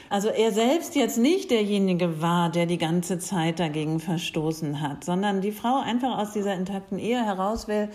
also 0.10 0.30
er 0.30 0.52
selbst 0.52 0.96
jetzt 0.96 1.20
nicht 1.20 1.52
derjenige 1.52 2.20
war, 2.20 2.50
der 2.50 2.66
die 2.66 2.80
ganze 2.80 3.20
Zeit 3.20 3.60
dagegen 3.60 4.00
verstoßen 4.00 4.82
hat, 4.82 5.04
sondern 5.04 5.42
die 5.42 5.52
Frau 5.52 5.80
einfach 5.80 6.18
aus 6.18 6.32
dieser 6.32 6.56
intakten 6.56 6.98
Ehe 6.98 7.24
heraus 7.24 7.68
will 7.68 7.90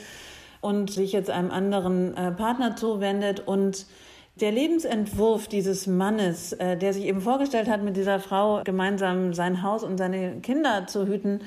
und 0.61 0.93
sich 0.93 1.11
jetzt 1.11 1.31
einem 1.31 1.51
anderen 1.51 2.17
äh, 2.17 2.31
Partner 2.31 2.77
zuwendet 2.77 3.41
und 3.41 3.87
der 4.37 4.51
Lebensentwurf 4.51 5.49
dieses 5.49 5.87
Mannes, 5.87 6.53
äh, 6.55 6.77
der 6.77 6.92
sich 6.92 7.05
eben 7.05 7.20
vorgestellt 7.20 7.68
hat, 7.68 7.83
mit 7.83 7.97
dieser 7.97 8.20
Frau 8.20 8.62
gemeinsam 8.64 9.33
sein 9.33 9.62
Haus 9.62 9.85
und 9.85 9.99
seine 9.99 10.40
Kinder 10.40 10.87
zu 10.87 11.07
hüten, 11.07 11.40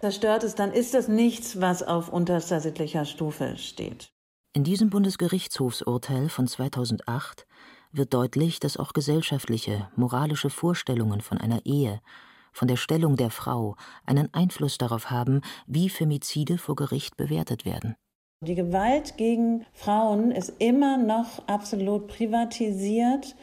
zerstört 0.00 0.44
ist, 0.44 0.58
dann 0.58 0.72
ist 0.72 0.94
das 0.94 1.08
nichts, 1.08 1.60
was 1.60 1.82
auf 1.82 2.10
unterster 2.10 2.60
sittlicher 2.60 3.04
Stufe 3.04 3.56
steht. 3.56 4.10
In 4.52 4.64
diesem 4.64 4.90
Bundesgerichtshofsurteil 4.90 6.28
von 6.28 6.46
2008 6.46 7.46
wird 7.92 8.12
deutlich, 8.12 8.60
dass 8.60 8.76
auch 8.76 8.92
gesellschaftliche, 8.92 9.88
moralische 9.96 10.50
Vorstellungen 10.50 11.20
von 11.20 11.38
einer 11.38 11.64
Ehe, 11.64 12.00
von 12.52 12.68
der 12.68 12.76
Stellung 12.76 13.16
der 13.16 13.30
Frau 13.30 13.76
einen 14.04 14.32
Einfluss 14.32 14.78
darauf 14.78 15.10
haben, 15.10 15.40
wie 15.66 15.88
Femizide 15.88 16.58
vor 16.58 16.74
Gericht 16.74 17.16
bewertet 17.16 17.64
werden. 17.64 17.96
Die 18.44 18.54
Gewalt 18.54 19.16
gegen 19.16 19.64
Frauen 19.72 20.30
ist 20.30 20.52
immer 20.58 20.98
noch 20.98 21.46
absolut 21.46 22.06
privatisiert 22.06 23.34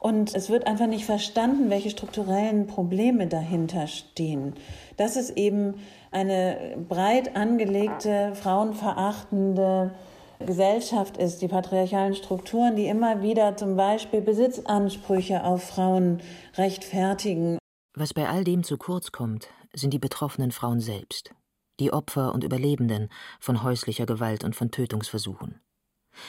und 0.00 0.34
es 0.34 0.48
wird 0.48 0.66
einfach 0.66 0.86
nicht 0.86 1.04
verstanden, 1.04 1.68
welche 1.68 1.90
strukturellen 1.90 2.66
Probleme 2.66 3.26
dahinter 3.26 3.86
stehen. 3.86 4.54
Das 4.96 5.16
ist 5.16 5.36
eben 5.36 5.74
eine 6.10 6.76
breit 6.88 7.36
angelegte, 7.36 8.34
frauenverachtende 8.34 9.92
Gesellschaft 10.38 11.18
ist, 11.18 11.42
die 11.42 11.48
patriarchalen 11.48 12.14
Strukturen, 12.14 12.74
die 12.74 12.86
immer 12.86 13.22
wieder 13.22 13.56
zum 13.58 13.76
Beispiel 13.76 14.22
Besitzansprüche 14.22 15.44
auf 15.44 15.62
Frauen 15.62 16.22
rechtfertigen. 16.56 17.58
Was 17.94 18.14
bei 18.14 18.26
all 18.26 18.44
dem 18.44 18.64
zu 18.64 18.78
kurz 18.78 19.12
kommt, 19.12 19.48
sind 19.74 19.92
die 19.92 19.98
betroffenen 19.98 20.52
Frauen 20.52 20.80
selbst, 20.80 21.34
die 21.82 21.92
Opfer 21.92 22.32
und 22.32 22.44
Überlebenden 22.44 23.08
von 23.40 23.64
häuslicher 23.64 24.06
Gewalt 24.06 24.44
und 24.44 24.54
von 24.54 24.70
Tötungsversuchen. 24.70 25.60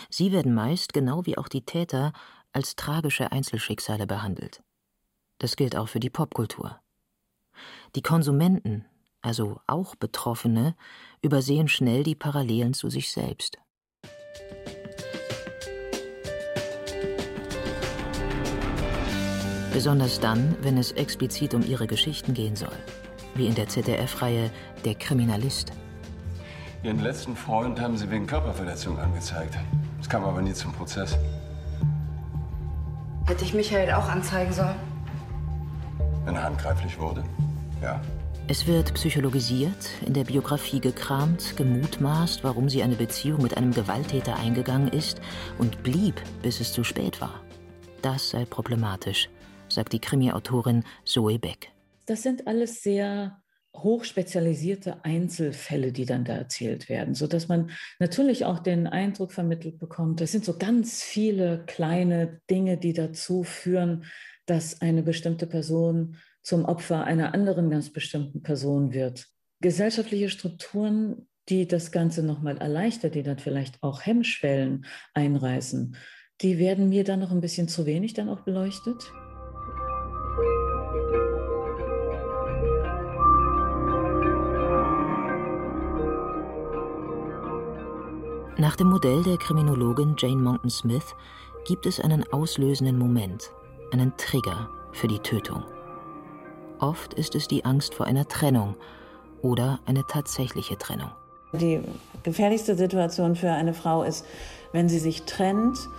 Sie 0.10 0.32
werden 0.32 0.54
meist, 0.54 0.94
genau 0.94 1.26
wie 1.28 1.38
auch 1.38 1.48
die 1.48 1.64
Täter, 1.64 2.12
als 2.54 2.76
tragische 2.76 3.32
Einzelschicksale 3.32 4.08
behandelt. 4.08 4.64
Das 5.38 5.56
gilt 5.56 5.76
auch 5.76 5.88
für 5.90 6.00
die 6.00 6.10
Popkultur. 6.10 6.80
Die 7.96 8.02
Konsumenten, 8.02 8.86
also 9.22 9.60
auch 9.68 9.96
Betroffene, 9.96 10.76
übersehen 11.22 11.68
schnell 11.68 12.04
die 12.04 12.16
Parallelen 12.16 12.74
zu 12.74 12.90
sich 12.90 13.12
selbst. 13.12 13.60
Besonders 19.72 20.20
dann, 20.20 20.56
wenn 20.62 20.78
es 20.78 20.92
explizit 20.92 21.54
um 21.54 21.64
ihre 21.64 21.88
Geschichten 21.88 22.34
gehen 22.34 22.56
soll. 22.56 22.78
Wie 23.36 23.48
in 23.48 23.56
der 23.56 23.68
ZDF-Reihe 23.68 24.52
Der 24.86 24.96
Kriminalist. 24.96 25.72
Ihren 26.84 27.00
letzten 27.00 27.36
Freund 27.36 27.80
haben 27.80 27.98
sie 27.98 28.10
wegen 28.12 28.28
Körperverletzung 28.28 29.00
angezeigt. 29.00 29.58
Es 30.02 30.10
kam 30.10 30.24
aber 30.24 30.42
nie 30.42 30.54
zum 30.54 30.74
Prozess. 30.74 31.18
Hätte 33.26 33.46
ich 33.46 33.54
Michael 33.54 33.92
auch 33.94 34.08
anzeigen 34.10 34.52
sollen? 34.52 34.76
Wenn 36.26 36.36
er 36.36 36.44
handgreiflich 36.44 37.00
wurde? 37.00 37.24
Ja. 37.82 38.02
Es 38.48 38.68
wird 38.68 38.94
psychologisiert, 38.96 39.90
in 40.06 40.14
der 40.14 40.26
Biografie 40.26 40.82
gekramt, 40.82 41.56
gemutmaßt, 41.56 42.44
warum 42.44 42.68
sie 42.68 42.84
eine 42.84 42.96
Beziehung 42.96 43.42
mit 43.42 43.56
einem 43.56 43.72
Gewalttäter 43.72 44.36
eingegangen 44.36 44.90
ist 44.90 45.22
und 45.58 45.82
blieb, 45.82 46.22
bis 46.42 46.60
es 46.60 46.74
zu 46.74 46.84
spät 46.84 47.22
war. 47.22 47.40
Das 48.02 48.32
sei 48.32 48.44
problematisch 48.44 49.30
sagt 49.70 49.94
die 49.94 50.00
Krimi-Autorin 50.00 50.84
Zoe 51.04 51.40
Beck. 51.40 51.73
Das 52.06 52.24
sind 52.24 52.48
alles 52.48 52.82
sehr 52.84 53.44
hochspezialisierte 53.76 55.04
Einzelfälle, 55.04 55.92
die 55.92 56.06
dann 56.06 56.26
da 56.26 56.36
erzählt 56.36 56.90
werden, 56.90 57.16
so 57.16 57.26
dass 57.26 57.48
man 57.48 57.72
natürlich 58.00 58.46
auch 58.46 58.60
den 58.60 58.86
Eindruck 58.86 59.32
vermittelt 59.32 59.80
bekommt, 59.80 60.22
es 60.22 60.32
sind 60.32 60.46
so 60.46 60.58
ganz 60.58 61.02
viele 61.02 61.64
kleine 61.66 62.40
Dinge, 62.50 62.78
die 62.78 62.94
dazu 62.94 63.44
führen, 63.44 64.06
dass 64.46 64.82
eine 64.82 65.02
bestimmte 65.02 65.48
Person 65.48 66.18
zum 66.44 66.66
Opfer 66.66 67.06
einer 67.06 67.34
anderen 67.34 67.70
ganz 67.70 67.92
bestimmten 67.92 68.44
Person 68.44 68.94
wird. 68.94 69.28
Gesellschaftliche 69.62 70.30
Strukturen, 70.30 71.28
die 71.50 71.68
das 71.68 71.92
Ganze 71.92 72.22
nochmal 72.22 72.58
erleichtert, 72.58 73.16
die 73.16 73.24
dann 73.24 73.40
vielleicht 73.40 73.82
auch 73.82 74.06
Hemmschwellen 74.06 74.86
einreißen, 75.14 75.96
die 76.42 76.58
werden 76.58 76.90
mir 76.90 77.04
dann 77.04 77.22
noch 77.22 77.32
ein 77.32 77.42
bisschen 77.42 77.68
zu 77.68 77.86
wenig 77.86 78.14
dann 78.14 78.30
auch 78.30 78.42
beleuchtet. 78.42 79.12
Nach 88.58 88.76
dem 88.76 88.88
Modell 88.88 89.24
der 89.24 89.38
Kriminologin 89.38 90.16
Jane 90.16 90.42
Monckton 90.42 90.70
Smith 90.70 91.16
gibt 91.66 91.88
es 91.88 92.00
einen 92.00 92.24
auslösenden 92.32 93.00
Moment, 93.00 93.50
einen 93.92 94.16
Trigger 94.18 94.70
für 94.92 95.08
die 95.08 95.18
Tötung. 95.18 95.64
Oft 96.80 97.16
ist 97.16 97.34
es 97.34 97.48
die 97.48 97.66
Angst 97.66 97.96
vor 97.96 98.06
einer 98.06 98.28
Trennung 98.28 98.76
oder 99.42 99.80
eine 99.88 100.06
tatsächliche 100.06 100.78
Trennung. 100.78 101.10
Die 101.54 101.82
gefährlichste 102.22 102.76
Situation 102.76 103.36
für 103.36 103.50
eine 103.50 103.74
Frau 103.74 104.04
ist, 104.04 104.24
wenn 104.72 104.88
sie 104.88 105.00
sich 105.00 105.24
trennt. 105.24 105.90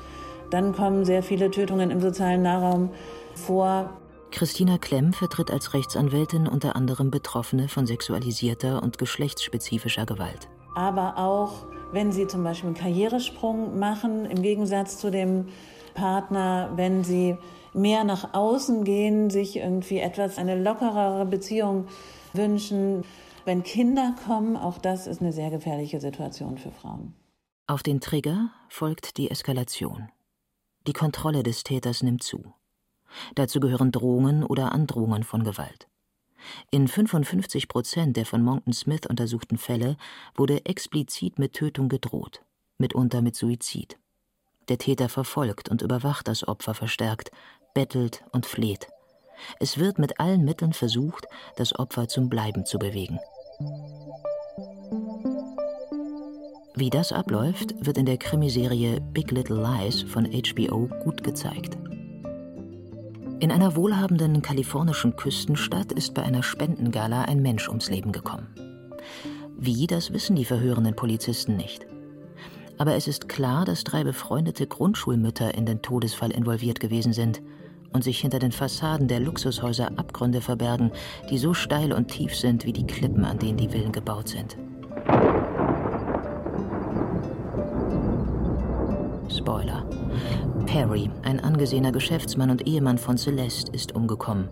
Dann 0.51 0.75
kommen 0.75 1.05
sehr 1.05 1.25
viele 1.25 1.51
Tötungen 1.51 1.91
im 1.91 2.01
sozialen 2.01 2.43
Nahraum 2.43 2.91
vor. 3.35 3.91
Christina 4.31 4.79
Klemm 4.79 5.13
vertritt 5.13 5.51
als 5.51 5.75
Rechtsanwältin 5.75 6.47
unter 6.47 6.77
anderem 6.77 7.11
Betroffene 7.11 7.69
von 7.69 7.87
sexualisierter 7.87 8.81
und 8.83 8.99
geschlechtsspezifischer 8.99 10.07
Gewalt. 10.07 10.49
Aber 10.77 11.19
auch 11.19 11.67
wenn 11.95 12.13
sie 12.13 12.27
zum 12.27 12.45
Beispiel 12.45 12.69
einen 12.69 12.77
Karrieresprung 12.77 13.79
machen, 13.79 14.27
im 14.27 14.43
Gegensatz 14.43 14.99
zu 14.99 15.11
dem 15.11 15.47
Partner, 15.95 16.73
wenn 16.77 17.05
sie 17.05 17.37
mehr 17.73 18.05
nach 18.05 18.35
außen 18.35 18.85
gehen, 18.85 19.31
sich 19.31 19.57
irgendwie 19.57 19.99
etwas, 19.99 20.39
eine 20.39 20.61
lockerere 20.61 21.25
Beziehung 21.27 21.87
wünschen. 22.33 23.05
Wenn 23.45 23.63
Kinder 23.63 24.15
kommen, 24.27 24.57
auch 24.57 24.79
das 24.79 25.07
ist 25.07 25.21
eine 25.21 25.33
sehr 25.33 25.51
gefährliche 25.51 26.01
Situation 26.01 26.59
für 26.59 26.71
Frauen. 26.71 27.15
Auf 27.67 27.83
den 27.83 28.01
Trigger 28.01 28.51
folgt 28.69 29.17
die 29.17 29.31
Eskalation. 29.31 30.09
Die 30.87 30.93
Kontrolle 30.93 31.43
des 31.43 31.65
Täters 31.65 32.03
nimmt 32.03 32.23
zu. 32.23 32.53
Dazu 33.35 33.61
gehören 33.61 33.93
Drohungen 33.93 34.45
oder 34.45 34.73
Androhungen 34.73 35.23
von 35.23 35.45
Gewalt. 35.45 35.89
In 36.71 36.89
55 36.89 37.69
Prozent 37.69 38.17
der 38.17 38.27
von 38.27 38.43
Monckton 38.43 38.73
Smith 38.73 39.07
untersuchten 39.09 39.59
Fälle 39.59 39.97
wurde 40.35 40.65
explizit 40.67 41.39
mit 41.39 41.53
Tötung 41.53 41.89
gedroht, 41.89 42.43
mitunter 42.79 43.23
mit 43.23 43.37
Suizid. 43.37 43.99
Der 44.69 44.79
Täter 44.79 45.09
verfolgt 45.09 45.69
und 45.69 45.83
überwacht 45.83 46.29
das 46.29 46.47
Opfer 46.47 46.75
verstärkt, 46.75 47.31
bettelt 47.75 48.25
und 48.33 48.47
fleht. 48.47 48.89
Es 49.61 49.79
wird 49.79 49.99
mit 49.99 50.21
allen 50.21 50.45
Mitteln 50.45 50.73
versucht, 50.73 51.27
das 51.57 51.79
Opfer 51.79 52.09
zum 52.09 52.29
Bleiben 52.29 52.65
zu 52.65 52.79
bewegen. 52.79 53.19
Wie 56.77 56.91
das 56.91 57.13
abläuft, 57.13 57.75
wird 57.85 57.99
in 57.99 58.07
der 58.07 58.19
Krimiserie 58.19 59.01
Big 59.01 59.31
Little 59.31 59.63
Lies 59.63 60.03
von 60.03 60.25
HBO 60.25 60.89
gut 61.05 61.23
gezeigt. 61.23 61.79
In 63.41 63.51
einer 63.51 63.77
wohlhabenden 63.77 64.43
kalifornischen 64.43 65.17
Küstenstadt 65.17 65.93
ist 65.93 66.15
bei 66.15 66.23
einer 66.23 66.43
Spendengala 66.43 67.23
ein 67.23 67.43
Mensch 67.43 67.69
ums 67.69 67.91
Leben 67.91 68.13
gekommen. 68.13 68.49
Wie, 69.57 69.87
das 69.87 70.13
wissen 70.13 70.37
die 70.37 70.45
verhörenden 70.45 70.97
Polizisten 70.97 71.57
nicht. 71.57 71.87
Aber 72.79 72.95
es 72.95 73.07
ist 73.07 73.29
klar, 73.29 73.65
dass 73.65 73.85
drei 73.85 74.05
befreundete 74.05 74.67
Grundschulmütter 74.67 75.55
in 75.55 75.67
den 75.67 75.83
Todesfall 75.83 76.31
involviert 76.31 76.81
gewesen 76.81 77.13
sind 77.13 77.43
und 77.93 78.03
sich 78.03 78.21
hinter 78.21 78.39
den 78.39 78.53
Fassaden 78.53 79.09
der 79.09 79.21
Luxushäuser 79.21 79.99
Abgründe 79.99 80.41
verbergen, 80.41 80.91
die 81.31 81.39
so 81.39 81.55
steil 81.55 81.93
und 81.93 82.09
tief 82.09 82.35
sind 82.37 82.65
wie 82.65 82.73
die 82.73 82.87
Klippen, 82.87 83.25
an 83.25 83.39
denen 83.39 83.59
die 83.59 83.69
Villen 83.69 83.93
gebaut 83.93 84.29
sind. 84.29 84.57
Spoiler. 89.29 89.87
Perry, 90.67 91.11
ein 91.23 91.41
angesehener 91.41 91.93
Geschäftsmann 91.93 92.51
und 92.51 92.67
Ehemann 92.67 92.99
von 92.99 93.17
Celeste, 93.17 93.73
ist 93.73 93.95
umgekommen. 93.95 94.49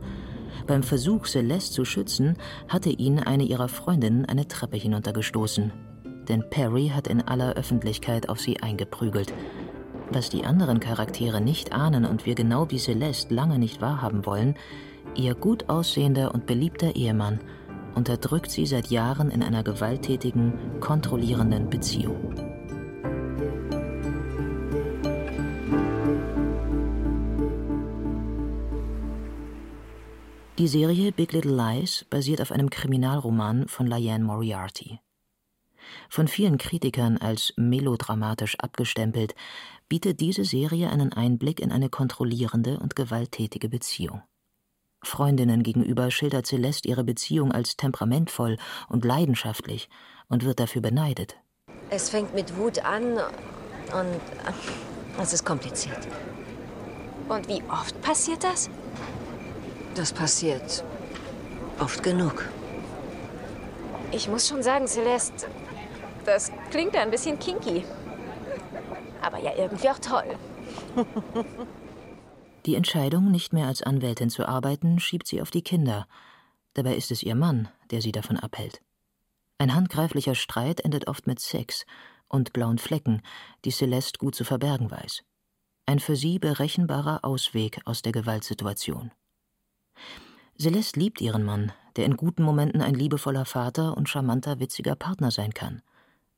Beim 0.66 0.82
Versuch, 0.82 1.26
Celeste 1.26 1.74
zu 1.74 1.84
schützen, 1.84 2.36
hatte 2.68 2.90
ihn 2.90 3.18
eine 3.18 3.44
ihrer 3.44 3.68
Freundinnen 3.68 4.24
eine 4.24 4.46
Treppe 4.48 4.76
hinuntergestoßen. 4.76 5.72
Denn 6.28 6.44
Perry 6.50 6.92
hat 6.94 7.08
in 7.08 7.22
aller 7.22 7.54
Öffentlichkeit 7.54 8.28
auf 8.28 8.40
sie 8.40 8.62
eingeprügelt. 8.62 9.32
Was 10.10 10.30
die 10.30 10.44
anderen 10.44 10.78
Charaktere 10.78 11.40
nicht 11.40 11.72
ahnen 11.72 12.04
und 12.04 12.26
wir 12.26 12.34
genau 12.34 12.70
wie 12.70 12.78
Celeste 12.78 13.34
lange 13.34 13.58
nicht 13.58 13.80
wahrhaben 13.80 14.26
wollen, 14.26 14.54
ihr 15.14 15.34
gut 15.34 15.68
aussehender 15.68 16.34
und 16.34 16.46
beliebter 16.46 16.94
Ehemann 16.94 17.40
unterdrückt 17.94 18.50
sie 18.50 18.66
seit 18.66 18.86
Jahren 18.88 19.30
in 19.30 19.42
einer 19.42 19.62
gewalttätigen, 19.62 20.80
kontrollierenden 20.80 21.68
Beziehung. 21.68 22.34
Die 30.58 30.68
Serie 30.68 31.12
Big 31.12 31.32
Little 31.32 31.56
Lies 31.56 32.04
basiert 32.10 32.42
auf 32.42 32.52
einem 32.52 32.68
Kriminalroman 32.68 33.68
von 33.68 33.86
Liane 33.86 34.22
Moriarty. 34.22 35.00
Von 36.10 36.28
vielen 36.28 36.58
Kritikern 36.58 37.16
als 37.16 37.54
melodramatisch 37.56 38.58
abgestempelt, 38.58 39.34
bietet 39.88 40.20
diese 40.20 40.44
Serie 40.44 40.90
einen 40.90 41.14
Einblick 41.14 41.58
in 41.58 41.72
eine 41.72 41.88
kontrollierende 41.88 42.78
und 42.80 42.94
gewalttätige 42.96 43.70
Beziehung. 43.70 44.22
Freundinnen 45.02 45.62
gegenüber 45.62 46.10
schildert 46.10 46.46
Celeste 46.46 46.86
ihre 46.86 47.02
Beziehung 47.02 47.50
als 47.50 47.78
temperamentvoll 47.78 48.58
und 48.90 49.06
leidenschaftlich 49.06 49.88
und 50.28 50.44
wird 50.44 50.60
dafür 50.60 50.82
beneidet. 50.82 51.36
Es 51.88 52.10
fängt 52.10 52.34
mit 52.34 52.58
Wut 52.58 52.78
an 52.84 53.14
und 53.14 54.14
äh, 54.14 55.20
es 55.20 55.32
ist 55.32 55.46
kompliziert. 55.46 56.06
Und 57.30 57.48
wie 57.48 57.62
oft 57.70 58.00
passiert 58.02 58.44
das? 58.44 58.68
Das 59.94 60.12
passiert 60.12 60.84
oft 61.78 62.02
genug. 62.02 62.48
Ich 64.10 64.28
muss 64.28 64.48
schon 64.48 64.62
sagen, 64.62 64.86
Celeste, 64.86 65.46
das 66.24 66.50
klingt 66.70 66.96
ein 66.96 67.10
bisschen 67.10 67.38
kinky. 67.38 67.84
Aber 69.20 69.38
ja 69.38 69.52
irgendwie 69.56 69.88
auch 69.90 69.98
toll. 69.98 70.36
Die 72.66 72.76
Entscheidung, 72.76 73.30
nicht 73.30 73.52
mehr 73.52 73.66
als 73.66 73.82
Anwältin 73.82 74.30
zu 74.30 74.46
arbeiten, 74.46 75.00
schiebt 75.00 75.26
sie 75.26 75.42
auf 75.42 75.50
die 75.50 75.62
Kinder. 75.62 76.06
Dabei 76.74 76.94
ist 76.94 77.10
es 77.10 77.22
ihr 77.22 77.34
Mann, 77.34 77.68
der 77.90 78.00
sie 78.00 78.12
davon 78.12 78.36
abhält. 78.36 78.80
Ein 79.58 79.74
handgreiflicher 79.74 80.34
Streit 80.34 80.80
endet 80.80 81.08
oft 81.08 81.26
mit 81.26 81.40
Sex 81.40 81.84
und 82.28 82.52
blauen 82.52 82.78
Flecken, 82.78 83.22
die 83.64 83.70
Celeste 83.70 84.18
gut 84.18 84.34
zu 84.34 84.44
verbergen 84.44 84.90
weiß. 84.90 85.22
Ein 85.86 85.98
für 85.98 86.16
sie 86.16 86.38
berechenbarer 86.38 87.24
Ausweg 87.24 87.80
aus 87.84 88.02
der 88.02 88.12
Gewaltsituation. 88.12 89.10
Celeste 90.58 91.00
liebt 91.00 91.20
ihren 91.20 91.44
Mann, 91.44 91.72
der 91.96 92.04
in 92.04 92.16
guten 92.16 92.42
Momenten 92.42 92.80
ein 92.80 92.94
liebevoller 92.94 93.44
Vater 93.44 93.96
und 93.96 94.08
charmanter, 94.08 94.60
witziger 94.60 94.94
Partner 94.94 95.30
sein 95.30 95.52
kann. 95.52 95.82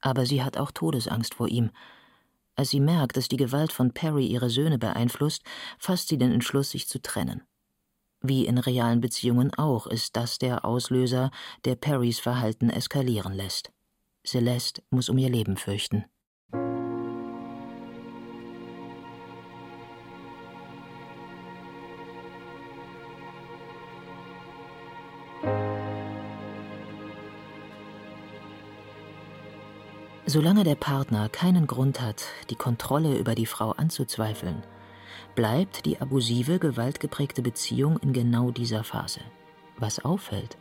Aber 0.01 0.27
sie 0.27 0.43
hat 0.43 0.57
auch 0.57 0.71
Todesangst 0.71 1.35
vor 1.35 1.49
ihm. 1.49 1.71
Als 2.57 2.71
sie 2.71 2.81
merkt, 2.81 3.17
dass 3.17 3.29
die 3.29 3.37
Gewalt 3.37 3.73
von 3.73 3.93
Perry 3.93 4.27
ihre 4.27 4.51
Söhne 4.51 4.79
beeinflusst, 4.79 5.43
fasst 5.79 6.09
sie 6.09 6.19
den 6.19 6.33
Entschluss, 6.33 6.71
sich 6.71 6.89
zu 6.89 7.03
trennen. 7.03 7.43
Wie 8.21 8.47
in 8.47 8.59
realen 8.59 9.01
Beziehungen 9.01 9.53
auch 9.55 9.87
ist 9.87 10.17
das 10.17 10.39
der 10.39 10.65
Auslöser, 10.65 11.31
der 11.65 11.75
Perrys 11.75 12.21
Verhalten 12.21 12.71
eskalieren 12.71 13.35
lässt. 13.35 13.71
Celeste 14.27 14.83
muss 14.89 15.11
um 15.11 15.19
ihr 15.19 15.29
Leben 15.29 15.57
fürchten. 15.57 16.07
Solange 30.35 30.65
der 30.65 30.75
Partner 30.75 31.29
keinen 31.29 31.69
Grund 31.69 32.01
hat, 32.01 32.25
die 32.51 32.57
Kontrolle 32.57 33.17
über 33.19 33.37
die 33.37 33.47
Frau 33.47 33.71
anzuzweifeln, 33.71 34.65
bleibt 35.37 35.87
die 35.87 36.01
abusive, 36.01 36.59
gewaltgeprägte 36.59 37.41
Beziehung 37.41 37.99
in 37.99 38.13
genau 38.13 38.51
dieser 38.51 38.83
Phase. 38.83 39.21
Was 39.79 40.05
auffällt, 40.05 40.59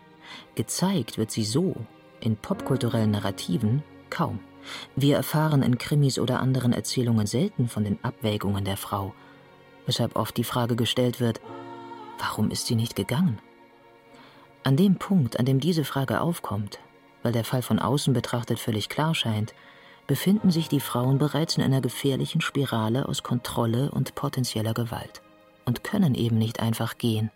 gezeigt 0.54 1.18
wird 1.18 1.32
sie 1.32 1.44
so, 1.44 1.74
in 2.20 2.38
popkulturellen 2.38 3.10
Narrativen, 3.10 3.82
kaum. 4.12 4.42
Wir 4.96 5.16
erfahren 5.16 5.64
in 5.64 5.80
Krimis 5.80 6.20
oder 6.20 6.40
anderen 6.40 6.72
Erzählungen 6.72 7.26
selten 7.26 7.68
von 7.68 7.84
den 7.84 7.98
Abwägungen 8.04 8.66
der 8.66 8.78
Frau, 8.78 9.16
weshalb 9.88 10.16
oft 10.16 10.38
die 10.38 10.44
Frage 10.44 10.76
gestellt 10.76 11.20
wird, 11.20 11.42
warum 12.20 12.52
ist 12.52 12.68
sie 12.68 12.76
nicht 12.76 12.96
gegangen? 12.96 13.40
An 14.64 14.78
dem 14.78 14.98
Punkt, 14.98 15.40
an 15.40 15.48
dem 15.48 15.60
diese 15.60 15.84
Frage 15.84 16.22
aufkommt, 16.22 16.78
weil 17.24 17.32
der 17.32 17.44
Fall 17.44 17.62
von 17.62 17.80
außen 17.80 18.14
betrachtet 18.14 18.60
völlig 18.60 18.90
klar 18.90 19.16
scheint, 19.16 19.54
befinden 20.06 20.52
sich 20.52 20.70
die 20.70 20.80
Frauen 20.80 21.18
bereits 21.18 21.58
in 21.58 21.64
einer 21.64 21.82
gefährlichen 21.82 22.42
Spirale 22.42 23.08
aus 23.08 23.24
Kontrolle 23.24 23.90
und 23.92 24.16
potenzieller 24.16 24.74
Gewalt 24.74 25.22
und 25.66 25.84
können 25.84 26.14
eben 26.14 26.38
nicht 26.38 26.60
einfach 26.60 26.98
gehen. 26.98 27.32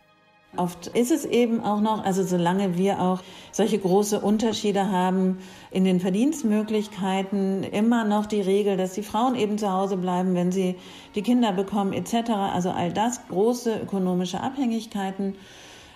Oft 0.56 0.88
ist 0.88 1.12
es 1.12 1.26
eben 1.26 1.62
auch 1.64 1.82
noch, 1.82 2.04
also 2.04 2.24
solange 2.24 2.78
wir 2.78 3.02
auch 3.02 3.22
solche 3.52 3.78
große 3.78 4.20
Unterschiede 4.20 4.90
haben 4.92 5.38
in 5.72 5.84
den 5.84 6.00
Verdienstmöglichkeiten, 6.00 7.64
immer 7.64 8.06
noch 8.06 8.26
die 8.26 8.42
Regel, 8.42 8.78
dass 8.78 8.94
die 8.94 9.04
Frauen 9.04 9.36
eben 9.36 9.58
zu 9.58 9.72
Hause 9.72 9.98
bleiben, 9.98 10.36
wenn 10.36 10.52
sie 10.52 10.76
die 11.16 11.22
Kinder 11.22 11.52
bekommen 11.52 11.94
etc. 11.94 12.32
Also 12.54 12.72
all 12.72 12.92
das 12.92 13.28
große 13.28 13.82
ökonomische 13.82 14.42
Abhängigkeiten. 14.42 15.36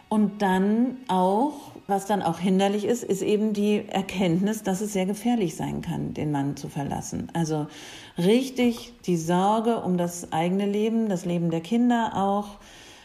Und 0.09 0.41
dann 0.41 0.97
auch, 1.07 1.53
was 1.91 2.07
dann 2.07 2.23
auch 2.23 2.39
hinderlich 2.39 2.85
ist, 2.85 3.03
ist 3.03 3.21
eben 3.21 3.53
die 3.53 3.87
Erkenntnis, 3.87 4.63
dass 4.63 4.81
es 4.81 4.93
sehr 4.93 5.05
gefährlich 5.05 5.55
sein 5.55 5.81
kann, 5.81 6.15
den 6.15 6.31
Mann 6.31 6.57
zu 6.57 6.69
verlassen. 6.69 7.27
Also 7.33 7.67
richtig 8.17 8.93
die 9.05 9.17
Sorge 9.17 9.81
um 9.81 9.97
das 9.97 10.31
eigene 10.31 10.65
Leben, 10.65 11.07
das 11.09 11.25
Leben 11.25 11.51
der 11.51 11.61
Kinder 11.61 12.13
auch, 12.15 12.57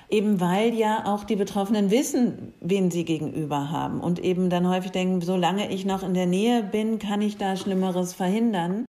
eben 0.09 0.41
weil 0.41 0.73
ja 0.73 1.05
auch 1.05 1.25
die 1.25 1.37
Betroffenen 1.37 1.91
wissen, 1.91 2.55
wen 2.61 2.91
sie 2.91 3.05
gegenüber 3.05 3.71
haben 3.71 4.01
und 4.01 4.21
eben 4.21 4.49
dann 4.49 4.69
häufig 4.69 4.93
denken, 4.93 5.21
solange 5.21 5.71
ich 5.71 5.85
noch 5.85 6.03
in 6.03 6.15
der 6.15 6.27
Nähe 6.27 6.63
bin, 6.63 6.99
kann 6.99 7.21
ich 7.21 7.37
da 7.37 7.57
Schlimmeres 7.57 8.15
verhindern. 8.15 8.87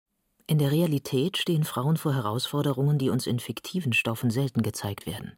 In 0.47 0.59
der 0.59 0.71
Realität 0.71 1.39
stehen 1.39 1.65
Frauen 1.65 1.97
vor 1.97 2.15
Herausforderungen, 2.15 2.99
die 2.99 3.11
uns 3.11 3.27
in 3.27 3.41
fiktiven 3.41 3.93
Stoffen 3.93 4.31
selten 4.31 4.63
gezeigt 4.63 5.05
werden. 5.07 5.33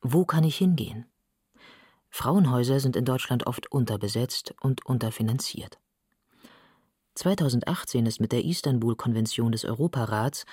Wo 0.00 0.24
kann 0.24 0.44
ich 0.44 0.56
hingehen? 0.56 1.04
Frauenhäuser 2.14 2.78
sind 2.78 2.94
in 2.94 3.06
Deutschland 3.06 3.46
oft 3.46 3.72
unterbesetzt 3.72 4.54
und 4.60 4.84
unterfinanziert. 4.84 5.78
2018 7.14 8.04
ist 8.04 8.20
mit 8.20 8.32
der 8.32 8.44
Istanbul-Konvention 8.44 9.50
des 9.50 9.64
Europarats 9.64 10.44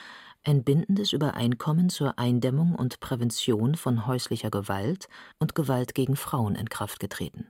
ein 0.45 0.63
bindendes 0.63 1.11
Übereinkommen 1.11 1.89
zur 1.89 2.17
Eindämmung 2.17 2.75
und 2.75 3.01
Prävention 3.01 3.75
von 3.75 4.07
häuslicher 4.07 4.49
Gewalt 4.49 5.09
und 5.37 5.53
Gewalt 5.53 5.93
gegen 5.93 6.15
Frauen 6.15 6.55
in 6.55 6.69
Kraft 6.69 7.01
getreten. 7.01 7.47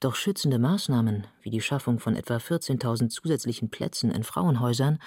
Doch 0.00 0.16
schützende 0.16 0.58
Maßnahmen 0.58 1.28
wie 1.40 1.50
die 1.50 1.60
Schaffung 1.60 2.00
von 2.00 2.16
etwa 2.16 2.38
14.000 2.38 3.10
zusätzlichen 3.10 3.70
Plätzen 3.70 4.10
in 4.10 4.24
Frauenhäusern 4.24 4.98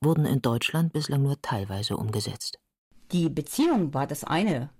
wurden 0.00 0.24
in 0.24 0.40
Deutschland 0.40 0.92
bislang 0.92 1.22
nur 1.24 1.42
teilweise 1.42 1.96
umgesetzt. 1.96 2.60
Die 3.10 3.28
Beziehung 3.28 3.92
war 3.92 4.06
das 4.06 4.22
eine, 4.22 4.70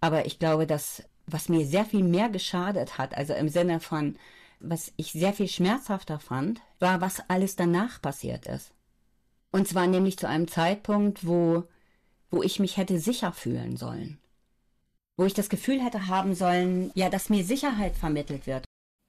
aber 0.00 0.26
ich 0.26 0.40
glaube, 0.40 0.66
dass 0.66 1.04
was 1.26 1.48
mir 1.48 1.66
sehr 1.66 1.84
viel 1.84 2.04
mehr 2.04 2.28
geschadet 2.28 2.98
hat, 2.98 3.16
also 3.16 3.34
im 3.34 3.48
Sinne 3.48 3.80
von, 3.80 4.16
was 4.60 4.92
ich 4.96 5.12
sehr 5.12 5.32
viel 5.32 5.48
schmerzhafter 5.48 6.18
fand, 6.18 6.60
war, 6.78 7.00
was 7.00 7.22
alles 7.28 7.56
danach 7.56 8.00
passiert 8.00 8.46
ist. 8.46 8.72
Und 9.50 9.68
zwar 9.68 9.86
nämlich 9.86 10.18
zu 10.18 10.28
einem 10.28 10.48
Zeitpunkt, 10.48 11.26
wo, 11.26 11.64
wo 12.30 12.42
ich 12.42 12.60
mich 12.60 12.76
hätte 12.76 12.98
sicher 12.98 13.32
fühlen 13.32 13.76
sollen. 13.76 14.18
Wo 15.16 15.24
ich 15.24 15.34
das 15.34 15.48
Gefühl 15.48 15.82
hätte 15.82 16.08
haben 16.08 16.34
sollen, 16.34 16.90
ja, 16.94 17.08
dass 17.08 17.30
mir 17.30 17.42
Sicherheit 17.44 17.96
vermittelt 17.96 18.46
wird. 18.46 18.64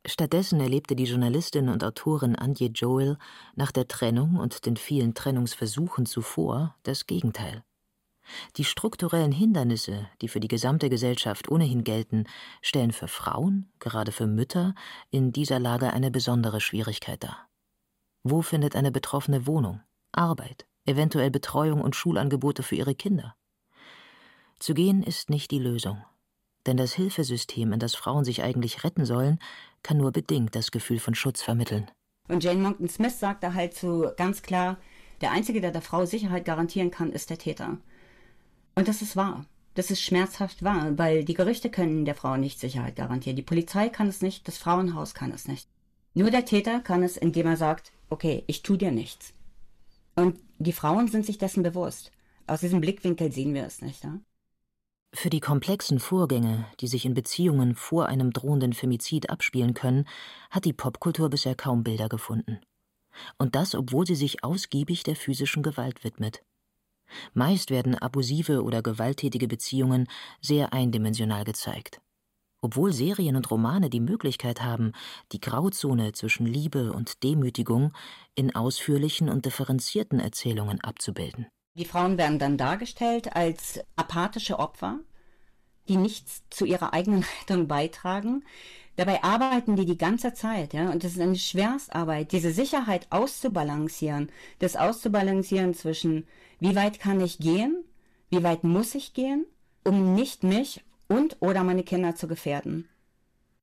Stattdessen 0.05 0.61
erlebte 0.61 0.95
die 0.95 1.03
Journalistin 1.03 1.67
und 1.67 1.83
Autorin 1.83 2.37
Antje 2.37 2.69
Joel 2.69 3.17
nach 3.55 3.73
der 3.73 3.89
Trennung 3.89 4.37
und 4.37 4.65
den 4.65 4.77
vielen 4.77 5.13
Trennungsversuchen 5.13 6.05
zuvor 6.05 6.75
das 6.83 7.07
Gegenteil. 7.07 7.63
Die 8.57 8.63
strukturellen 8.63 9.31
Hindernisse, 9.31 10.07
die 10.21 10.27
für 10.27 10.39
die 10.39 10.47
gesamte 10.47 10.89
Gesellschaft 10.89 11.49
ohnehin 11.49 11.83
gelten, 11.83 12.25
stellen 12.61 12.91
für 12.91 13.07
Frauen, 13.07 13.71
gerade 13.79 14.11
für 14.11 14.27
Mütter, 14.27 14.75
in 15.09 15.31
dieser 15.31 15.59
Lage 15.59 15.93
eine 15.93 16.11
besondere 16.11 16.61
Schwierigkeit 16.61 17.23
dar. 17.23 17.47
Wo 18.23 18.41
findet 18.41 18.75
eine 18.75 18.91
Betroffene 18.91 19.47
Wohnung, 19.47 19.81
Arbeit, 20.11 20.65
eventuell 20.85 21.31
Betreuung 21.31 21.81
und 21.81 21.95
Schulangebote 21.95 22.63
für 22.63 22.75
ihre 22.75 22.95
Kinder? 22.95 23.35
Zu 24.59 24.73
gehen 24.73 25.03
ist 25.03 25.29
nicht 25.29 25.51
die 25.51 25.59
Lösung, 25.59 26.03
denn 26.65 26.77
das 26.77 26.93
Hilfesystem, 26.93 27.71
in 27.73 27.79
das 27.79 27.95
Frauen 27.95 28.25
sich 28.25 28.43
eigentlich 28.43 28.83
retten 28.83 29.05
sollen, 29.05 29.39
kann 29.83 29.97
nur 29.97 30.11
bedingt 30.11 30.55
das 30.55 30.71
Gefühl 30.71 30.99
von 30.99 31.15
Schutz 31.15 31.41
vermitteln. 31.41 31.89
Und 32.27 32.43
Jane 32.43 32.61
Monckton 32.61 32.89
Smith 32.89 33.19
sagte 33.19 33.53
halt 33.53 33.73
so 33.73 34.11
ganz 34.17 34.41
klar, 34.41 34.77
der 35.21 35.31
Einzige, 35.31 35.61
der 35.61 35.71
der 35.71 35.81
Frau 35.81 36.05
Sicherheit 36.05 36.45
garantieren 36.45 36.91
kann, 36.91 37.11
ist 37.11 37.29
der 37.29 37.37
Täter. 37.37 37.77
Und 38.77 38.87
das 38.87 39.01
ist 39.01 39.15
wahr. 39.15 39.43
Das 39.73 39.89
ist 39.89 40.03
schmerzhaft 40.03 40.61
wahr, 40.61 40.99
weil 40.99 41.25
die 41.25 41.33
Gerichte 41.33 41.71
können 41.71 42.05
der 42.05 42.13
Frau 42.13 42.37
nicht 42.37 42.59
Sicherheit 42.59 42.95
garantieren. 42.95 43.35
Die 43.35 43.41
Polizei 43.41 43.89
kann 43.89 44.07
es 44.07 44.21
nicht, 44.21 44.47
das 44.47 44.59
Frauenhaus 44.59 45.15
kann 45.15 45.31
es 45.31 45.47
nicht. 45.47 45.67
Nur 46.13 46.29
der 46.29 46.45
Täter 46.45 46.79
kann 46.81 47.01
es, 47.01 47.17
indem 47.17 47.47
er 47.47 47.57
sagt, 47.57 47.91
okay, 48.11 48.43
ich 48.45 48.61
tu 48.61 48.75
dir 48.75 48.91
nichts. 48.91 49.33
Und 50.15 50.39
die 50.59 50.73
Frauen 50.73 51.07
sind 51.07 51.25
sich 51.25 51.39
dessen 51.39 51.63
bewusst. 51.63 52.11
Aus 52.45 52.59
diesem 52.59 52.79
Blickwinkel 52.79 53.31
sehen 53.31 53.55
wir 53.55 53.65
es 53.65 53.81
nicht. 53.81 54.03
Ja? 54.03 54.19
Für 55.11 55.31
die 55.31 55.39
komplexen 55.39 55.99
Vorgänge, 55.99 56.67
die 56.79 56.87
sich 56.87 57.05
in 57.05 57.15
Beziehungen 57.15 57.73
vor 57.73 58.05
einem 58.05 58.31
drohenden 58.31 58.73
Femizid 58.73 59.31
abspielen 59.31 59.73
können, 59.73 60.07
hat 60.51 60.65
die 60.65 60.73
Popkultur 60.73 61.31
bisher 61.31 61.55
kaum 61.55 61.83
Bilder 61.83 62.09
gefunden. 62.09 62.59
Und 63.39 63.55
das, 63.55 63.73
obwohl 63.73 64.05
sie 64.05 64.13
sich 64.13 64.43
ausgiebig 64.43 65.01
der 65.01 65.15
physischen 65.15 65.63
Gewalt 65.63 66.03
widmet. 66.03 66.43
Meist 67.33 67.69
werden 67.71 67.95
abusive 67.95 68.63
oder 68.63 68.81
gewalttätige 68.81 69.47
Beziehungen 69.47 70.07
sehr 70.41 70.73
eindimensional 70.73 71.43
gezeigt. 71.43 72.01
Obwohl 72.61 72.91
Serien 72.91 73.35
und 73.35 73.49
Romane 73.51 73.89
die 73.89 73.99
Möglichkeit 73.99 74.63
haben, 74.63 74.93
die 75.31 75.39
Grauzone 75.39 76.13
zwischen 76.13 76.45
Liebe 76.47 76.91
und 76.91 77.23
Demütigung 77.23 77.93
in 78.35 78.55
ausführlichen 78.55 79.29
und 79.29 79.45
differenzierten 79.45 80.19
Erzählungen 80.19 80.81
abzubilden. 80.81 81.47
Die 81.75 81.85
Frauen 81.85 82.17
werden 82.17 82.39
dann 82.39 82.57
dargestellt 82.57 83.35
als 83.35 83.79
apathische 83.95 84.57
Opfer, 84.57 84.99
die 85.87 85.97
nichts 85.97 86.43
zu 86.49 86.65
ihrer 86.65 86.93
eigenen 86.93 87.23
Rettung 87.41 87.67
beitragen. 87.67 88.43
Dabei 88.97 89.23
arbeiten 89.23 89.75
die 89.75 89.85
die 89.85 89.97
ganze 89.97 90.33
Zeit, 90.33 90.73
ja, 90.73 90.89
und 90.89 91.03
das 91.03 91.13
ist 91.13 91.21
eine 91.21 91.35
Schwerstarbeit, 91.35 92.31
diese 92.31 92.51
Sicherheit 92.51 93.05
auszubalancieren, 93.11 94.31
das 94.57 94.75
auszubalancieren 94.75 95.75
zwischen 95.75 96.27
wie 96.59 96.75
weit 96.75 96.99
kann 96.99 97.21
ich 97.21 97.37
gehen? 97.37 97.83
Wie 98.29 98.43
weit 98.43 98.63
muss 98.63 98.95
ich 98.95 99.13
gehen, 99.13 99.45
um 99.85 100.15
nicht 100.15 100.43
mich 100.43 100.83
und 101.07 101.37
oder 101.39 101.63
meine 101.63 101.83
Kinder 101.83 102.15
zu 102.15 102.27
gefährden? 102.27 102.89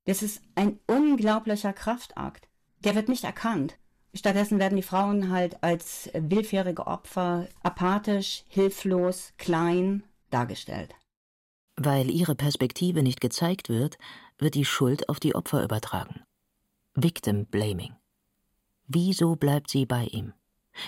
Das 0.05 0.23
ist 0.23 0.41
ein 0.55 0.79
unglaublicher 0.87 1.73
Kraftakt. 1.73 2.47
Der 2.85 2.95
wird 2.95 3.09
nicht 3.09 3.25
erkannt. 3.25 3.77
Stattdessen 4.13 4.59
werden 4.59 4.77
die 4.77 4.83
Frauen 4.83 5.31
halt 5.31 5.61
als 5.61 6.09
willfährige 6.13 6.87
Opfer 6.87 7.49
apathisch, 7.61 8.45
hilflos, 8.47 9.33
klein 9.37 10.03
dargestellt. 10.29 10.95
Weil 11.75 12.09
ihre 12.09 12.35
Perspektive 12.35 13.03
nicht 13.03 13.19
gezeigt 13.19 13.67
wird, 13.67 13.97
wird 14.37 14.55
die 14.55 14.65
Schuld 14.65 15.09
auf 15.09 15.19
die 15.19 15.35
Opfer 15.35 15.63
übertragen. 15.63 16.23
Victim 16.93 17.45
Blaming. 17.45 17.95
Wieso 18.87 19.35
bleibt 19.35 19.69
sie 19.69 19.85
bei 19.85 20.05
ihm? 20.05 20.33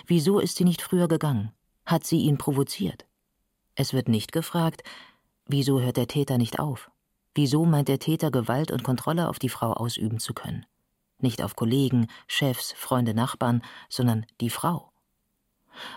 Wieso 0.06 0.40
ist 0.40 0.58
sie 0.58 0.64
nicht 0.64 0.82
früher 0.82 1.08
gegangen? 1.08 1.52
Hat 1.86 2.06
sie 2.06 2.20
ihn 2.20 2.38
provoziert? 2.38 3.06
Es 3.76 3.94
wird 3.94 4.08
nicht 4.08 4.32
gefragt, 4.32 4.84
wieso 5.46 5.82
hört 5.82 5.98
der 5.98 6.08
Täter 6.08 6.38
nicht 6.38 6.60
auf? 6.60 6.92
Wieso 7.34 7.66
meint 7.66 7.88
der 7.88 8.00
Täter 8.00 8.32
Gewalt 8.32 8.72
und 8.72 8.84
Kontrolle 8.84 9.30
auf 9.30 9.40
die 9.40 9.50
Frau 9.50 9.74
ausüben 9.74 10.20
zu 10.20 10.34
können? 10.34 10.66
Nicht 11.20 11.42
auf 11.42 11.56
Kollegen, 11.56 12.08
Chefs, 12.28 12.74
Freunde, 12.74 13.14
Nachbarn, 13.14 13.64
sondern 13.90 14.26
die 14.40 14.50
Frau. 14.50 14.92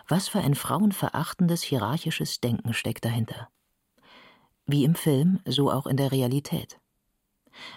Was 0.08 0.28
für 0.28 0.40
ein 0.40 0.54
frauenverachtendes 0.54 1.62
hierarchisches 1.62 2.40
Denken 2.40 2.74
steckt 2.74 3.04
dahinter? 3.04 3.48
Wie 4.66 4.84
im 4.84 4.94
Film, 4.94 5.40
so 5.46 5.70
auch 5.70 5.86
in 5.86 5.96
der 5.96 6.12
Realität. 6.12 6.79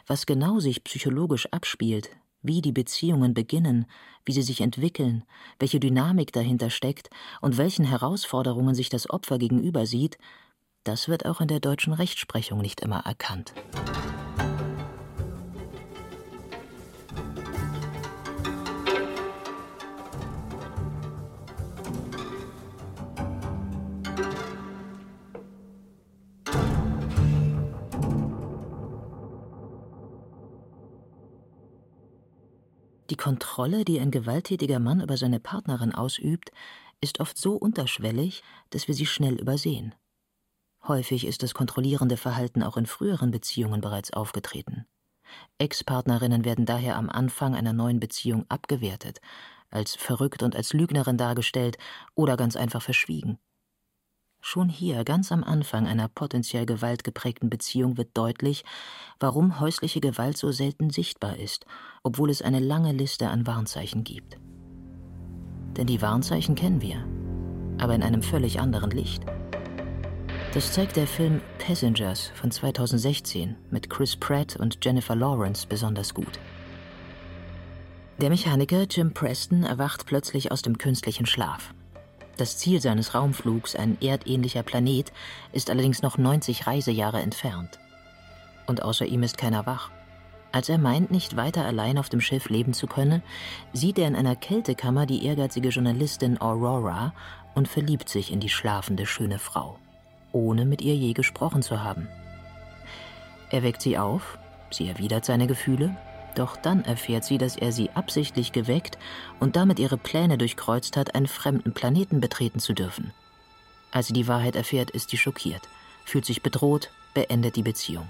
Was 0.08 0.26
genau 0.26 0.60
sich 0.60 0.84
psychologisch 0.84 1.48
abspielt, 1.52 2.10
wie 2.42 2.62
die 2.62 2.72
Beziehungen 2.72 3.34
beginnen, 3.34 3.86
wie 4.26 4.34
sie 4.34 4.42
sich 4.42 4.62
entwickeln, 4.62 5.24
welche 5.60 5.80
Dynamik 5.80 6.34
dahinter 6.34 6.70
steckt 6.70 7.10
und 7.42 7.58
welchen 7.58 7.86
Herausforderungen 7.86 8.76
sich 8.76 8.90
das 8.90 9.10
Opfer 9.10 9.38
gegenüber 9.38 9.86
sieht, 9.86 10.18
das 10.84 11.08
wird 11.08 11.26
auch 11.26 11.40
in 11.40 11.48
der 11.48 11.60
deutschen 11.60 11.94
Rechtsprechung 11.94 12.60
nicht 12.60 12.82
immer 12.82 13.00
erkannt. 13.06 13.54
Die 33.14 33.18
Kontrolle, 33.18 33.86
die 33.86 34.00
ein 34.00 34.10
gewalttätiger 34.10 34.80
Mann 34.80 35.00
über 35.00 35.18
seine 35.18 35.40
Partnerin 35.40 35.94
ausübt, 35.94 36.50
ist 37.00 37.20
oft 37.20 37.38
so 37.38 37.54
unterschwellig, 37.54 38.42
dass 38.72 38.88
wir 38.88 38.96
sie 38.96 39.06
schnell 39.06 39.36
übersehen. 39.40 39.94
Häufig 40.88 41.28
ist 41.28 41.44
das 41.44 41.54
kontrollierende 41.54 42.18
Verhalten 42.18 42.64
auch 42.64 42.76
in 42.76 42.88
früheren 42.88 43.30
Beziehungen 43.30 43.82
bereits 43.82 44.14
aufgetreten. 44.14 44.88
Ex-Partnerinnen 45.60 46.44
werden 46.44 46.66
daher 46.66 46.96
am 46.96 47.08
Anfang 47.08 47.54
einer 47.54 47.72
neuen 47.72 48.00
Beziehung 48.00 48.48
abgewertet, 48.50 49.22
als 49.70 49.94
verrückt 49.94 50.42
und 50.42 50.56
als 50.56 50.74
Lügnerin 50.74 51.20
dargestellt 51.20 51.78
oder 52.16 52.36
ganz 52.36 52.56
einfach 52.56 52.82
verschwiegen. 52.82 53.38
Schon 54.46 54.68
hier, 54.68 55.06
ganz 55.06 55.32
am 55.32 55.42
Anfang 55.42 55.88
einer 55.88 56.10
potenziell 56.10 56.66
gewaltgeprägten 56.66 57.50
Beziehung, 57.50 57.96
wird 57.96 58.10
deutlich, 58.14 58.66
warum 59.18 59.62
häusliche 59.62 60.02
Gewalt 60.02 60.38
so 60.38 60.52
selten 60.52 60.90
sichtbar 60.90 61.38
ist, 61.38 61.66
obwohl 62.04 62.30
es 62.30 62.42
eine 62.42 62.60
lange 62.60 62.92
Liste 62.92 63.30
an 63.30 63.48
Warnzeichen 63.48 64.04
gibt. 64.04 64.38
Denn 65.78 65.88
die 65.88 66.02
Warnzeichen 66.02 66.56
kennen 66.56 66.82
wir, 66.82 67.08
aber 67.82 67.96
in 67.96 68.04
einem 68.04 68.22
völlig 68.22 68.60
anderen 68.60 68.92
Licht. 68.92 69.24
Das 70.54 70.74
zeigt 70.74 70.98
der 70.98 71.08
Film 71.08 71.40
Passengers 71.58 72.30
von 72.36 72.52
2016 72.52 73.56
mit 73.72 73.90
Chris 73.90 74.18
Pratt 74.18 74.58
und 74.58 74.78
Jennifer 74.84 75.16
Lawrence 75.16 75.66
besonders 75.66 76.14
gut. 76.14 76.38
Der 78.20 78.30
Mechaniker 78.30 78.84
Jim 78.92 79.14
Preston 79.14 79.64
erwacht 79.64 80.06
plötzlich 80.06 80.52
aus 80.52 80.62
dem 80.62 80.78
künstlichen 80.78 81.26
Schlaf. 81.26 81.74
Das 82.38 82.58
Ziel 82.58 82.82
seines 82.82 83.14
Raumflugs, 83.14 83.76
ein 83.76 83.98
erdähnlicher 84.02 84.64
Planet, 84.64 85.12
ist 85.52 85.70
allerdings 85.70 86.02
noch 86.02 86.18
90 86.18 86.68
Reisejahre 86.68 87.22
entfernt. 87.22 87.80
Und 88.66 88.82
außer 88.82 89.06
ihm 89.06 89.24
ist 89.24 89.38
keiner 89.38 89.66
wach. 89.66 89.92
Als 90.52 90.70
er 90.70 90.78
meint, 90.78 91.12
nicht 91.12 91.36
weiter 91.36 91.66
allein 91.66 91.98
auf 91.98 92.10
dem 92.10 92.22
Schiff 92.22 92.50
leben 92.50 92.74
zu 92.74 92.88
können, 92.88 93.24
sieht 93.74 93.98
er 93.98 94.08
in 94.08 94.16
einer 94.16 94.36
Kältekammer 94.36 95.06
die 95.06 95.26
ehrgeizige 95.26 95.70
Journalistin 95.70 96.40
Aurora 96.40 97.14
und 97.56 97.68
verliebt 97.68 98.10
sich 98.10 98.32
in 98.32 98.40
die 98.40 98.50
schlafende 98.50 99.06
schöne 99.06 99.40
Frau 99.40 99.78
ohne 100.34 100.66
mit 100.66 100.82
ihr 100.82 100.96
je 100.96 101.14
gesprochen 101.14 101.62
zu 101.62 101.82
haben. 101.82 102.10
Er 103.50 103.64
weckt 103.64 103.82
sie 103.82 103.98
auf, 103.98 104.38
sie 104.72 104.90
erwidert 104.90 105.24
seine 105.24 105.48
Gefühle, 105.48 105.96
doch 106.34 106.58
dann 106.58 106.84
erfährt 106.86 107.24
sie, 107.24 107.38
dass 107.38 107.56
er 107.56 107.72
sie 107.72 107.90
absichtlich 107.92 108.52
geweckt 108.52 108.98
und 109.40 109.56
damit 109.56 109.80
ihre 109.80 109.98
Pläne 109.98 110.38
durchkreuzt 110.38 110.98
hat, 110.98 111.16
einen 111.16 111.28
fremden 111.28 111.74
Planeten 111.74 112.20
betreten 112.20 112.60
zu 112.60 112.74
dürfen. 112.74 113.14
Als 113.92 114.08
sie 114.08 114.14
die 114.14 114.28
Wahrheit 114.28 114.56
erfährt, 114.56 114.90
ist 114.92 115.10
sie 115.10 115.18
schockiert, 115.18 115.62
fühlt 116.06 116.26
sich 116.26 116.42
bedroht, 116.42 116.90
beendet 117.14 117.56
die 117.56 117.64
Beziehung. 117.64 118.08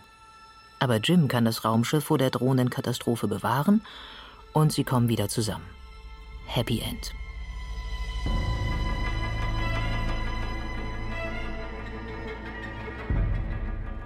Aber 0.80 0.98
Jim 0.98 1.28
kann 1.28 1.46
das 1.46 1.64
Raumschiff 1.64 2.06
vor 2.06 2.18
der 2.18 2.30
drohenden 2.30 2.70
Katastrophe 2.70 3.28
bewahren 3.28 3.82
und 4.54 4.72
sie 4.72 4.84
kommen 4.84 5.10
wieder 5.10 5.30
zusammen. 5.30 5.66
Happy 6.46 6.80
End. 6.80 7.14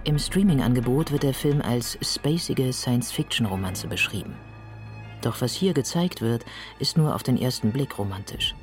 Im 0.07 0.17
Streaming-Angebot 0.17 1.11
wird 1.11 1.23
der 1.23 1.33
Film 1.33 1.61
als 1.61 1.97
spacige 2.01 2.71
Science-Fiction-Romanze 2.71 3.89
beschrieben. 3.89 4.37
Doch 5.21 5.41
was 5.41 5.53
hier 5.53 5.73
gezeigt 5.73 6.21
wird, 6.21 6.45
ist 6.79 6.95
nur 6.95 7.13
auf 7.13 7.23
den 7.23 7.37
ersten 7.37 7.73
Blick 7.73 7.99
romantisch. 7.99 8.55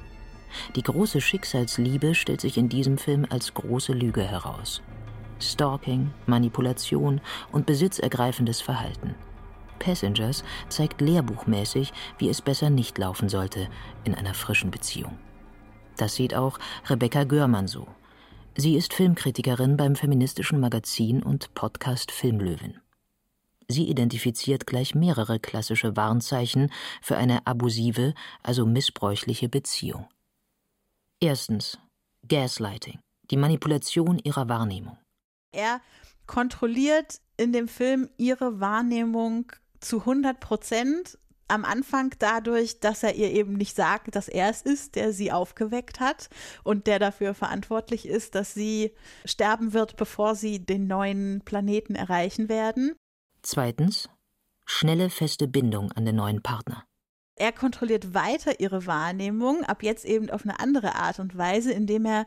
Die 0.75 0.83
große 0.83 1.21
Schicksalsliebe 1.21 2.15
stellt 2.15 2.41
sich 2.41 2.57
in 2.57 2.71
diesem 2.71 2.97
Film 2.97 3.27
als 3.29 3.53
große 3.53 3.93
Lüge 3.93 4.23
heraus. 4.23 4.81
Stalking, 5.39 6.13
Manipulation 6.25 7.21
und 7.53 7.67
besitzergreifendes 7.67 8.63
Verhalten. 8.63 9.15
Passengers 9.79 10.45
zeigt 10.71 11.03
lehrbuchmäßig, 11.03 11.93
wie 12.17 12.31
es 12.31 12.41
besser 12.41 12.71
nicht 12.71 12.97
laufen 12.97 13.29
sollte 13.29 13.69
in 14.05 14.15
einer 14.15 14.33
frischen 14.33 14.71
Beziehung. 14.71 15.19
Das 15.99 16.15
sieht 16.15 16.35
auch 16.35 16.59
Rebecca 16.89 17.25
Görmann 17.25 17.69
so, 17.69 17.87
Sie 18.57 18.77
ist 18.77 18.95
Filmkritikerin 18.95 19.77
beim 19.77 19.97
feministischen 19.97 20.61
Magazin 20.61 21.25
und 21.25 21.55
Podcast 21.55 22.13
Filmlöwen. 22.13 22.81
Sie 23.67 23.89
identifiziert 23.89 24.65
gleich 24.65 24.95
mehrere 24.95 25.41
klassische 25.41 25.97
Warnzeichen 25.97 26.71
für 27.03 27.17
eine 27.17 27.49
abusive, 27.49 28.15
also 28.45 28.65
missbräuchliche 28.65 29.49
Beziehung. 29.49 30.07
Erstens 31.19 31.81
Gaslighting, 32.29 33.01
die 33.33 33.37
Manipulation 33.37 34.21
ihrer 34.21 34.49
Wahrnehmung. 34.49 34.99
Er 35.51 35.81
kontrolliert 36.29 37.21
in 37.37 37.53
dem 37.53 37.67
Film 37.67 38.09
ihre 38.19 38.61
Wahrnehmung 38.61 39.51
zu 39.81 39.99
100 39.99 40.39
Prozent 40.39 41.19
am 41.55 41.65
Anfang 41.65 42.15
dadurch, 42.19 42.81
dass 42.81 43.03
er 43.03 43.15
ihr 43.15 43.31
eben 43.31 43.55
nicht 43.55 43.77
sagt, 43.77 44.15
dass 44.15 44.29
er 44.29 44.51
es 44.51 44.63
ist, 44.63 44.97
der 44.97 45.13
sie 45.13 45.33
aufgeweckt 45.33 46.01
hat 46.01 46.29
und 46.63 46.87
der 46.87 46.99
dafür 46.99 47.35
verantwortlich 47.35 48.07
ist, 48.07 48.35
dass 48.35 48.53
sie 48.53 48.93
sterben 49.25 49.73
wird, 49.73 49.97
bevor 49.97 50.35
sie 50.35 50.59
den 50.59 50.87
neuen 50.87 51.43
Planeten 51.45 51.95
erreichen 51.95 52.49
werden. 52.49 52.95
Zweitens, 53.43 54.09
schnelle, 54.67 55.11
feste 55.11 55.49
Bindung 55.49 55.93
an 55.93 56.05
den 56.05 56.17
neuen 56.17 56.43
Partner. 56.43 56.85
Er 57.37 57.53
kontrolliert 57.53 58.15
weiter 58.15 58.61
ihre 58.61 58.87
Wahrnehmung, 58.87 59.65
ab 59.65 59.83
jetzt 59.83 60.05
eben 60.05 60.31
auf 60.31 60.45
eine 60.45 60.61
andere 60.61 60.95
Art 60.95 61.19
und 61.19 61.37
Weise, 61.37 61.73
indem 61.73 62.05
er 62.05 62.27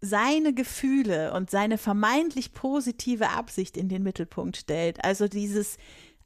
seine 0.00 0.54
Gefühle 0.54 1.32
und 1.34 1.50
seine 1.50 1.78
vermeintlich 1.78 2.52
positive 2.52 3.30
Absicht 3.30 3.76
in 3.76 3.88
den 3.88 4.02
Mittelpunkt 4.02 4.56
stellt. 4.56 5.04
Also 5.04 5.28
dieses 5.28 5.76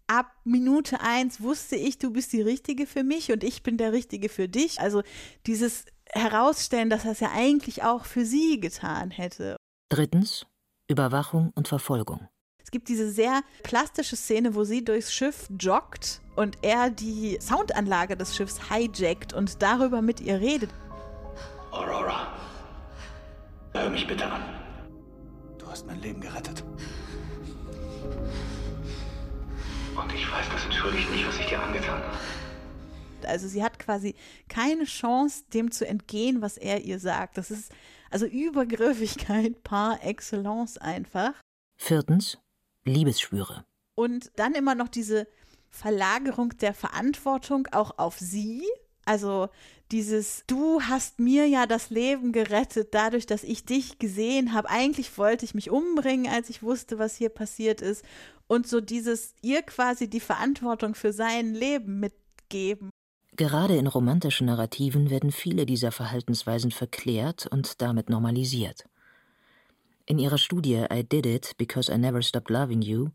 ab 0.07 0.33
Minute 0.45 1.01
eins 1.01 1.41
wusste 1.41 1.77
ich, 1.77 1.99
du 1.99 2.11
bist 2.11 2.33
die 2.33 2.43
Richtige 2.43 2.87
für 2.87 3.03
mich 3.03 3.33
und 3.33 3.45
ich 3.45 3.63
bin 3.63 3.77
der 3.77 3.93
Richtige 3.93 4.29
für 4.29 4.49
dich. 4.49 4.81
Also 4.81 5.03
dieses 5.47 5.85
Herausstellen, 6.11 6.91
dass 6.91 7.05
er 7.05 7.13
es 7.13 7.21
ja 7.21 7.31
eigentlich 7.35 7.83
auch 7.83 8.05
für 8.05 8.25
sie 8.25 8.61
getan 8.61 9.11
hätte. 9.11 9.57
Drittens, 9.91 10.47
Überwachung 10.89 11.53
und 11.55 11.69
Verfolgung. 11.69 12.29
Es 12.63 12.71
gibt 12.71 12.89
diese 12.89 13.11
sehr 13.11 13.43
plastische 13.63 14.17
Szene, 14.17 14.55
wo 14.55 14.65
sie 14.65 14.85
durchs 14.85 15.13
Schiff 15.13 15.49
joggt 15.59 16.21
und 16.35 16.59
er 16.63 16.91
die 16.91 17.39
Soundanlage 17.41 18.17
des 18.17 18.35
Schiffs 18.35 18.71
hijackt 18.71 19.33
und 19.33 19.63
darüber 19.63 20.03
mit 20.03 20.21
ihr 20.21 20.41
redet. 20.41 20.71
Aurora, 21.71 22.33
hör 23.73 23.91
mich 23.91 24.07
bitte 24.07 24.27
an. 24.27 24.43
Du 25.59 25.67
hast 25.67 25.87
mein 25.87 26.01
Leben 26.01 26.21
gerettet. 26.21 26.65
Und 29.97 30.12
ich 30.12 30.30
weiß, 30.30 30.47
das 30.51 30.64
entschuldigt 30.64 31.11
nicht, 31.11 31.26
was 31.26 31.38
ich 31.38 31.47
dir 31.47 31.61
angetan 31.61 32.03
habe. 32.03 32.16
Also 33.26 33.49
sie 33.49 33.62
hat 33.62 33.78
quasi 33.78 34.14
keine 34.49 34.84
Chance, 34.84 35.45
dem 35.55 35.70
zu 35.70 35.86
entgehen, 35.86 36.42
was 36.42 36.59
er 36.59 36.82
ihr 36.82 36.99
sagt. 36.99 37.38
Das 37.38 37.51
ist 37.51 37.72
also 38.11 38.26
Übergriffigkeit 38.26 39.62
par 39.62 40.05
excellence 40.05 40.78
einfach. 40.78 41.32
Viertens, 41.76 42.38
Liebesschwüre. 42.84 43.64
Und 43.95 44.30
dann 44.36 44.55
immer 44.55 44.74
noch 44.74 44.88
diese 44.88 45.26
Verlagerung 45.70 46.51
der 46.59 46.74
Verantwortung 46.74 47.66
auch 47.72 47.99
auf 47.99 48.18
sie. 48.18 48.64
Also 49.05 49.49
dieses, 49.95 50.42
du 50.49 50.82
hast 50.82 51.20
mir 51.20 51.47
ja 51.47 51.66
das 51.66 51.88
Leben 51.88 52.32
gerettet, 52.32 52.88
dadurch, 52.95 53.26
dass 53.26 53.45
ich 53.45 53.64
dich 53.64 54.01
gesehen 54.01 54.53
habe. 54.53 54.68
Eigentlich 54.68 55.16
wollte 55.16 55.45
ich 55.45 55.55
mich 55.55 55.70
umbringen, 55.70 56.26
als 56.26 56.51
ich 56.51 56.64
wusste, 56.64 56.99
was 56.99 57.14
hier 57.14 57.28
passiert 57.28 57.80
ist 57.80 58.05
und 58.49 58.66
so 58.66 58.80
dieses 58.80 59.34
ihr 59.40 59.62
quasi 59.62 60.11
die 60.11 60.18
Verantwortung 60.18 60.97
für 60.97 61.12
sein 61.12 61.55
Leben 61.55 62.01
mitgeben. 62.01 62.90
Gerade 63.36 63.76
in 63.76 63.86
romantischen 63.86 64.49
Narrativen 64.49 65.11
werden 65.11 65.30
viele 65.30 65.64
dieser 65.64 65.92
Verhaltensweisen 65.92 66.72
verklärt 66.72 67.47
und 67.47 67.80
damit 67.80 68.11
normalisiert. 68.11 68.86
In 70.07 70.18
ihrer 70.18 70.38
Studie 70.38 70.86
I 70.92 71.05
Did 71.05 71.24
It 71.24 71.53
Because 71.57 71.92
I 71.92 71.99
Never 71.99 72.20
Stopped 72.20 72.51
Loving 72.51 72.82
You 72.82 73.11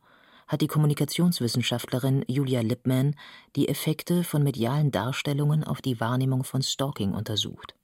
hat 0.49 0.61
die 0.61 0.67
Kommunikationswissenschaftlerin 0.67 2.25
Julia 2.27 2.61
Lippmann 2.61 3.15
die 3.55 3.69
Effekte 3.69 4.25
von 4.25 4.43
medialen 4.43 4.91
Darstellungen 4.91 5.63
auf 5.63 5.81
die 5.81 6.01
Wahrnehmung 6.01 6.43
von 6.43 6.63
Stalking 6.63 7.13
untersucht. 7.13 7.75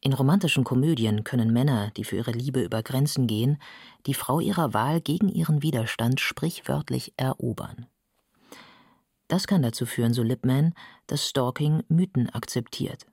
In 0.00 0.14
romantischen 0.14 0.64
Komödien 0.64 1.24
können 1.24 1.52
Männer, 1.52 1.90
die 1.90 2.04
für 2.04 2.16
ihre 2.16 2.30
Liebe 2.30 2.62
über 2.62 2.82
Grenzen 2.82 3.26
gehen, 3.26 3.60
die 4.06 4.14
Frau 4.14 4.40
ihrer 4.40 4.72
Wahl 4.72 5.02
gegen 5.02 5.28
ihren 5.28 5.62
Widerstand 5.62 6.20
sprichwörtlich 6.20 7.12
erobern. 7.18 7.86
Das 9.28 9.46
kann 9.46 9.60
dazu 9.60 9.84
führen, 9.86 10.14
so 10.14 10.22
Lipman, 10.22 10.72
dass 11.06 11.28
Stalking 11.28 11.82
Mythen 11.88 12.30
akzeptiert. 12.30 13.06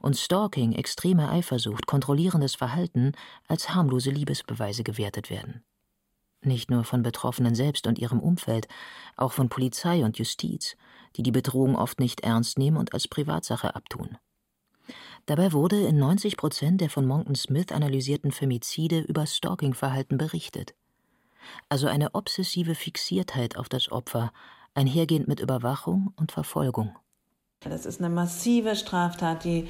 Und 0.00 0.16
Stalking, 0.16 0.72
extreme 0.72 1.28
Eifersucht, 1.28 1.86
kontrollierendes 1.86 2.54
Verhalten 2.54 3.12
als 3.46 3.74
harmlose 3.74 4.10
Liebesbeweise 4.10 4.84
gewertet 4.84 5.28
werden. 5.28 5.62
Nicht 6.40 6.70
nur 6.70 6.84
von 6.84 7.02
Betroffenen 7.02 7.54
selbst 7.54 7.86
und 7.86 7.98
ihrem 7.98 8.20
Umfeld, 8.20 8.68
auch 9.16 9.32
von 9.32 9.48
Polizei 9.48 10.04
und 10.04 10.18
Justiz, 10.18 10.76
die 11.16 11.22
die 11.22 11.32
Bedrohung 11.32 11.76
oft 11.76 11.98
nicht 11.98 12.20
ernst 12.20 12.58
nehmen 12.58 12.76
und 12.76 12.94
als 12.94 13.08
Privatsache 13.08 13.74
abtun. 13.74 14.18
Dabei 15.26 15.52
wurde 15.52 15.86
in 15.86 15.98
90 15.98 16.36
Prozent 16.36 16.80
der 16.80 16.90
von 16.90 17.06
Monken 17.06 17.34
Smith 17.34 17.72
analysierten 17.72 18.32
Femizide 18.32 19.00
über 19.00 19.26
Stalking-Verhalten 19.26 20.16
berichtet. 20.16 20.74
Also 21.68 21.86
eine 21.86 22.14
obsessive 22.14 22.74
Fixiertheit 22.74 23.56
auf 23.56 23.68
das 23.68 23.90
Opfer, 23.90 24.32
einhergehend 24.74 25.28
mit 25.28 25.40
Überwachung 25.40 26.12
und 26.16 26.32
Verfolgung. 26.32 26.96
Das 27.64 27.86
ist 27.86 28.00
eine 28.00 28.08
massive 28.08 28.76
Straftat, 28.76 29.42
die 29.42 29.68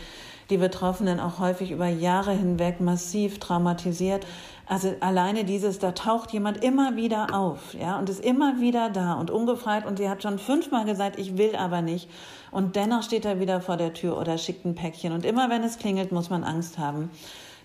die 0.50 0.58
Betroffenen 0.58 1.20
auch 1.20 1.38
häufig 1.38 1.70
über 1.70 1.88
Jahre 1.88 2.32
hinweg 2.32 2.80
massiv 2.80 3.38
traumatisiert. 3.38 4.26
Also 4.66 4.94
alleine 5.00 5.44
dieses, 5.44 5.78
da 5.78 5.92
taucht 5.92 6.32
jemand 6.32 6.62
immer 6.62 6.96
wieder 6.96 7.34
auf, 7.34 7.74
ja, 7.74 7.98
und 7.98 8.08
ist 8.08 8.24
immer 8.24 8.60
wieder 8.60 8.90
da 8.90 9.14
und 9.14 9.30
ungefragt 9.30 9.86
und 9.86 9.98
sie 9.98 10.08
hat 10.08 10.22
schon 10.22 10.38
fünfmal 10.38 10.84
gesagt, 10.84 11.18
ich 11.18 11.38
will 11.38 11.56
aber 11.56 11.82
nicht. 11.82 12.10
Und 12.50 12.76
dennoch 12.76 13.02
steht 13.02 13.24
er 13.24 13.40
wieder 13.40 13.60
vor 13.60 13.76
der 13.76 13.94
Tür 13.94 14.18
oder 14.18 14.36
schickt 14.36 14.64
ein 14.64 14.74
Päckchen. 14.74 15.12
Und 15.12 15.24
immer 15.24 15.48
wenn 15.50 15.62
es 15.64 15.78
klingelt, 15.78 16.12
muss 16.12 16.30
man 16.30 16.44
Angst 16.44 16.78
haben. 16.78 17.10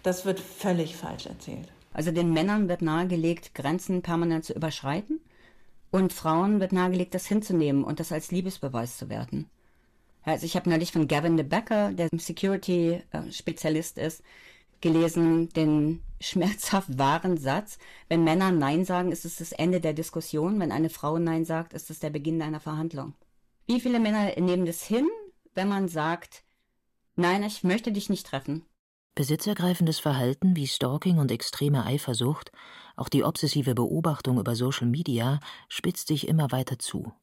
Das 0.04 0.26
wird 0.26 0.40
völlig 0.40 0.96
falsch 0.96 1.26
erzählt. 1.26 1.68
Also 1.94 2.12
den 2.12 2.34
Männern 2.34 2.68
wird 2.68 2.82
nahegelegt, 2.82 3.56
Grenzen 3.56 4.02
permanent 4.02 4.46
zu 4.46 4.54
überschreiten. 4.54 5.20
Und 5.92 6.12
Frauen 6.12 6.60
wird 6.60 6.72
nahegelegt, 6.72 7.14
das 7.14 7.28
hinzunehmen 7.28 7.84
und 7.84 8.00
das 8.00 8.12
als 8.12 8.32
Liebesbeweis 8.32 8.98
zu 8.98 9.10
werten. 9.10 9.50
Also 10.24 10.46
ich 10.46 10.56
habe 10.56 10.70
neulich 10.70 10.92
von 10.92 11.08
Gavin 11.08 11.38
de 11.38 11.46
Becker, 11.46 11.92
der 11.92 12.10
Security-Spezialist 12.12 13.98
ist, 13.98 14.24
gelesen, 14.84 15.50
den 15.50 16.02
schmerzhaft 16.22 16.98
wahren 16.98 17.38
Satz, 17.38 17.78
wenn 18.10 18.24
Männer 18.24 18.52
Nein 18.52 18.86
sagen, 18.86 19.12
ist 19.12 19.26
es 19.26 19.38
das 19.38 19.52
Ende 19.52 19.82
der 19.82 19.94
Diskussion, 19.94 20.60
wenn 20.60 20.72
eine 20.72 20.90
Frau 20.90 21.18
Nein 21.18 21.46
sagt, 21.46 21.74
ist 21.74 21.90
es 21.90 22.00
der 22.00 22.10
Beginn 22.10 22.42
einer 22.42 22.60
Verhandlung. 22.60 23.14
Wie 23.66 23.80
viele 23.80 24.00
Männer 24.00 24.32
nehmen 24.40 24.66
das 24.66 24.84
hin, 24.84 25.08
wenn 25.56 25.70
man 25.70 25.88
sagt, 25.88 26.44
nein, 27.16 27.44
ich 27.44 27.64
möchte 27.64 27.92
dich 27.92 28.10
nicht 28.10 28.28
treffen? 28.28 28.66
Besitzergreifendes 29.16 30.00
Verhalten 30.00 30.56
wie 30.56 30.68
Stalking 30.68 31.18
und 31.18 31.32
extreme 31.32 31.86
Eifersucht, 31.86 32.52
auch 32.96 33.10
die 33.10 33.24
obsessive 33.24 33.76
Beobachtung 33.76 34.40
über 34.40 34.56
Social 34.56 34.88
Media 34.88 35.40
spitzt 35.70 36.08
sich 36.08 36.28
immer 36.28 36.52
weiter 36.52 36.80
zu, 36.80 37.14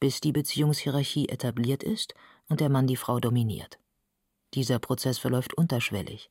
bis 0.00 0.20
die 0.20 0.32
Beziehungshierarchie 0.32 1.28
etabliert 1.28 1.82
ist 1.82 2.14
und 2.48 2.60
der 2.60 2.68
Mann 2.68 2.86
die 2.86 2.96
Frau 2.96 3.20
dominiert. 3.20 3.78
Dieser 4.54 4.78
Prozess 4.78 5.18
verläuft 5.18 5.54
unterschwellig. 5.54 6.30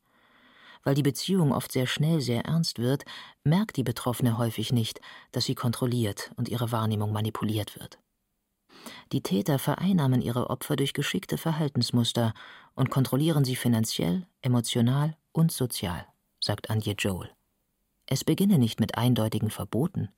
Weil 0.84 0.96
die 0.96 1.04
Beziehung 1.04 1.54
oft 1.54 1.72
sehr 1.72 1.88
schnell 1.88 2.22
sehr 2.22 2.46
ernst 2.46 2.80
wird, 2.80 3.06
merkt 3.44 3.78
die 3.78 3.84
Betroffene 3.84 4.38
häufig 4.38 4.74
nicht, 4.74 5.00
dass 5.32 5.46
sie 5.46 5.56
kontrolliert 5.56 6.32
und 6.36 6.50
ihre 6.50 6.72
Wahrnehmung 6.72 7.12
manipuliert 7.12 7.80
wird. 7.80 8.00
Die 9.12 9.22
Täter 9.22 9.60
vereinnahmen 9.60 10.22
ihre 10.22 10.50
Opfer 10.50 10.76
durch 10.76 10.94
geschickte 10.94 11.38
Verhaltensmuster 11.38 12.34
und 12.76 12.90
kontrollieren 12.90 13.46
sie 13.46 13.56
finanziell, 13.56 14.28
emotional 14.42 15.16
und 15.32 15.52
sozial, 15.52 16.06
sagt 16.40 16.70
Antje 16.70 16.96
Joel. 16.98 17.30
Es 18.06 18.24
beginne 18.24 18.58
nicht 18.58 18.80
mit 18.80 18.98
eindeutigen 18.98 19.50
Verboten. 19.50 20.10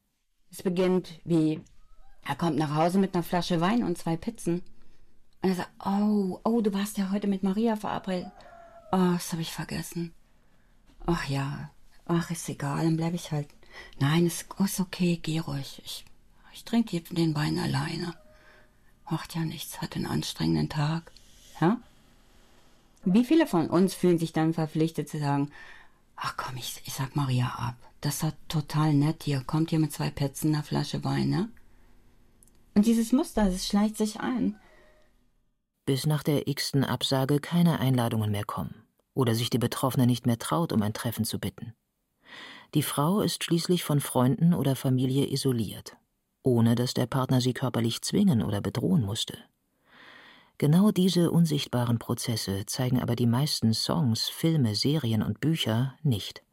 Es 0.52 0.64
beginnt 0.64 1.20
wie, 1.24 1.62
er 2.24 2.36
kommt 2.36 2.58
nach 2.58 2.74
Hause 2.76 2.98
mit 2.98 3.14
einer 3.14 3.24
Flasche 3.24 3.62
Wein 3.62 3.84
und 3.84 3.98
zwei 3.98 4.18
Pizzen. 4.18 4.64
Und 5.46 5.52
er 5.52 5.58
sagt, 5.58 5.86
oh, 5.86 6.40
oh, 6.44 6.62
du 6.62 6.74
warst 6.74 6.98
ja 6.98 7.12
heute 7.12 7.28
mit 7.28 7.44
Maria 7.44 7.76
verabredet. 7.76 8.32
Oh, 8.92 9.12
das 9.14 9.32
habe 9.32 9.44
ich 9.44 9.52
vergessen. 9.52 10.12
Ach 11.06 11.30
ja, 11.30 11.70
ach, 12.08 12.32
ist 12.32 12.50
egal, 12.50 12.84
dann 12.84 12.98
bleibe 12.98 13.16
ich 13.16 13.32
halt. 13.32 13.48
Nein, 14.00 14.26
ist, 14.26 14.48
ist 14.58 14.80
okay, 14.80 15.20
geh 15.22 15.38
ruhig. 15.38 15.84
Ich, 15.86 16.04
ich 16.52 16.64
trinke 16.64 17.00
den 17.00 17.36
Wein 17.36 17.60
alleine. 17.60 18.16
Macht 19.08 19.36
ja 19.36 19.42
nichts, 19.42 19.84
hat 19.84 19.96
einen 19.96 20.08
anstrengenden 20.08 20.70
Tag. 20.70 21.12
Ja? 21.62 21.80
Wie 23.04 23.24
viele 23.24 23.46
von 23.46 23.70
uns 23.70 23.94
fühlen 23.94 24.18
sich 24.18 24.34
dann 24.34 24.56
verpflichtet 24.56 25.10
zu 25.10 25.20
sagen, 25.20 25.52
ach 26.16 26.38
komm, 26.38 26.58
ich, 26.58 26.82
ich 26.86 26.94
sag 26.94 27.16
Maria 27.16 27.50
ab. 27.50 27.76
Das 28.02 28.24
ist 28.24 28.34
total 28.48 28.96
nett 28.96 29.22
hier. 29.22 29.44
Kommt 29.44 29.70
hier 29.70 29.78
mit 29.78 29.94
zwei 29.94 30.10
Petzen, 30.10 30.56
einer 30.56 30.64
Flasche 30.64 31.04
Wein, 31.04 31.30
ne? 31.30 31.50
Und 32.74 32.88
dieses 32.88 33.12
Muster, 33.12 33.46
das 33.46 33.68
schleicht 33.68 33.98
sich 33.98 34.22
ein 34.22 34.60
bis 35.86 36.06
nach 36.06 36.24
der 36.24 36.48
x-ten 36.48 36.84
Absage 36.84 37.40
keine 37.40 37.80
Einladungen 37.80 38.32
mehr 38.32 38.46
kommen 38.46 38.86
oder 39.14 39.34
sich 39.34 39.50
die 39.50 39.58
Betroffene 39.58 40.06
nicht 40.06 40.26
mehr 40.26 40.38
traut, 40.38 40.74
um 40.74 40.82
ein 40.82 40.94
Treffen 40.94 41.26
zu 41.26 41.40
bitten. 41.40 41.74
Die 42.74 42.84
Frau 42.84 43.22
ist 43.22 43.44
schließlich 43.44 43.84
von 43.84 44.02
Freunden 44.02 44.54
oder 44.54 44.76
Familie 44.76 45.32
isoliert, 45.32 45.98
ohne 46.44 46.76
dass 46.76 46.94
der 46.94 47.06
Partner 47.06 47.40
sie 47.40 47.54
körperlich 47.54 48.02
zwingen 48.02 48.44
oder 48.44 48.62
bedrohen 48.62 49.02
musste. 49.02 49.38
Genau 50.58 50.92
diese 50.92 51.32
unsichtbaren 51.32 52.00
Prozesse 52.00 52.66
zeigen 52.66 53.02
aber 53.02 53.16
die 53.16 53.28
meisten 53.28 53.74
Songs, 53.74 54.30
Filme, 54.30 54.76
Serien 54.76 55.22
und 55.22 55.40
Bücher 55.42 55.98
nicht. 56.02 56.44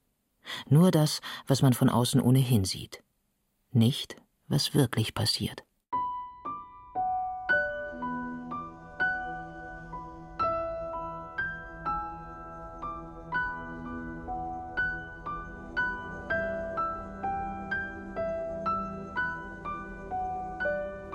Nur 0.68 0.90
das, 0.90 1.20
was 1.46 1.62
man 1.62 1.72
von 1.72 1.88
außen 1.88 2.20
ohnehin 2.20 2.64
sieht. 2.64 3.02
Nicht, 3.70 4.16
was 4.48 4.74
wirklich 4.74 5.14
passiert. 5.14 5.64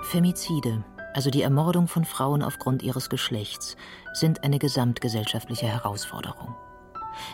Femizide, 0.08 0.82
also 1.12 1.28
die 1.28 1.42
Ermordung 1.42 1.86
von 1.86 2.06
Frauen 2.06 2.42
aufgrund 2.42 2.82
ihres 2.82 3.10
Geschlechts, 3.10 3.76
sind 4.14 4.42
eine 4.42 4.58
gesamtgesellschaftliche 4.58 5.66
Herausforderung. 5.66 6.56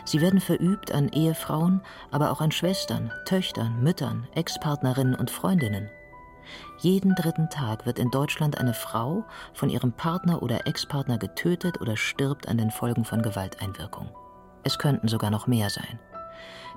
Sie 0.03 0.19
werden 0.19 0.41
verübt 0.41 0.91
an 0.91 1.07
Ehefrauen, 1.07 1.81
aber 2.11 2.31
auch 2.31 2.41
an 2.41 2.51
Schwestern, 2.51 3.13
Töchtern, 3.23 3.81
Müttern, 3.81 4.27
Ex-Partnerinnen 4.35 5.15
und 5.15 5.31
Freundinnen. 5.31 5.89
Jeden 6.79 7.15
dritten 7.15 7.49
Tag 7.49 7.85
wird 7.85 7.97
in 7.97 8.11
Deutschland 8.11 8.57
eine 8.57 8.73
Frau 8.73 9.23
von 9.53 9.69
ihrem 9.69 9.93
Partner 9.93 10.43
oder 10.43 10.67
Ex-Partner 10.67 11.17
getötet 11.17 11.79
oder 11.79 11.95
stirbt 11.95 12.49
an 12.49 12.57
den 12.57 12.71
Folgen 12.71 13.05
von 13.05 13.21
Gewalteinwirkung. 13.21 14.09
Es 14.65 14.77
könnten 14.77 15.07
sogar 15.07 15.31
noch 15.31 15.47
mehr 15.47 15.69
sein 15.69 15.97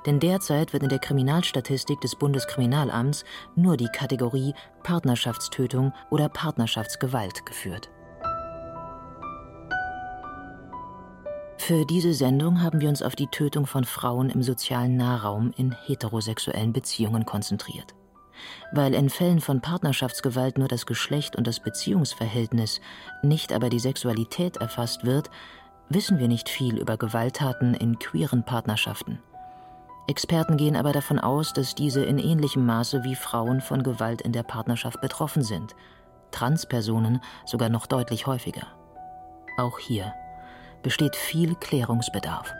denn 0.06 0.20
derzeit 0.20 0.72
wird 0.72 0.82
in 0.82 0.88
der 0.88 0.98
Kriminalstatistik 0.98 2.00
des 2.00 2.16
Bundeskriminalamts 2.16 3.24
nur 3.56 3.76
die 3.76 3.88
Kategorie 3.92 4.54
Partnerschaftstötung 4.82 5.92
oder 6.10 6.28
Partnerschaftsgewalt 6.28 7.44
geführt. 7.46 7.90
Für 11.58 11.84
diese 11.84 12.14
Sendung 12.14 12.62
haben 12.62 12.80
wir 12.80 12.88
uns 12.88 13.02
auf 13.02 13.14
die 13.14 13.26
Tötung 13.26 13.66
von 13.66 13.84
Frauen 13.84 14.30
im 14.30 14.42
sozialen 14.42 14.96
Nahraum 14.96 15.52
in 15.56 15.72
heterosexuellen 15.72 16.72
Beziehungen 16.72 17.26
konzentriert. 17.26 17.94
Weil 18.72 18.94
in 18.94 19.10
Fällen 19.10 19.40
von 19.40 19.60
Partnerschaftsgewalt 19.60 20.56
nur 20.56 20.68
das 20.68 20.86
Geschlecht 20.86 21.36
und 21.36 21.46
das 21.46 21.60
Beziehungsverhältnis, 21.60 22.80
nicht 23.22 23.52
aber 23.52 23.68
die 23.68 23.80
Sexualität 23.80 24.58
erfasst 24.58 25.04
wird, 25.04 25.30
wissen 25.90 26.18
wir 26.18 26.28
nicht 26.28 26.48
viel 26.48 26.78
über 26.78 26.96
Gewalttaten 26.96 27.74
in 27.74 27.98
queeren 27.98 28.44
Partnerschaften. 28.44 29.18
Experten 30.08 30.56
gehen 30.56 30.74
aber 30.74 30.92
davon 30.92 31.18
aus, 31.18 31.52
dass 31.52 31.74
diese 31.74 32.02
in 32.02 32.18
ähnlichem 32.18 32.64
Maße 32.64 33.04
wie 33.04 33.14
Frauen 33.14 33.60
von 33.60 33.82
Gewalt 33.82 34.22
in 34.22 34.32
der 34.32 34.42
Partnerschaft 34.42 35.02
betroffen 35.02 35.42
sind, 35.42 35.76
Transpersonen 36.30 37.20
sogar 37.44 37.68
noch 37.68 37.86
deutlich 37.86 38.26
häufiger. 38.26 38.66
Auch 39.58 39.78
hier 39.78 40.14
besteht 40.82 41.14
viel 41.14 41.54
Klärungsbedarf. 41.56 42.54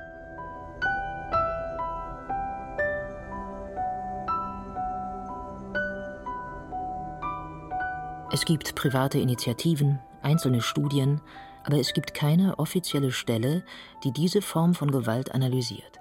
Es 8.31 8.45
gibt 8.45 8.75
private 8.75 9.19
Initiativen, 9.19 10.01
einzelne 10.21 10.61
Studien, 10.61 11.23
aber 11.65 11.79
es 11.79 11.95
gibt 11.95 12.13
keine 12.13 12.59
offizielle 12.59 13.11
Stelle, 13.11 13.65
die 14.05 14.13
diese 14.13 14.43
Form 14.43 14.75
von 14.75 14.91
Gewalt 14.91 15.33
analysiert. 15.35 15.98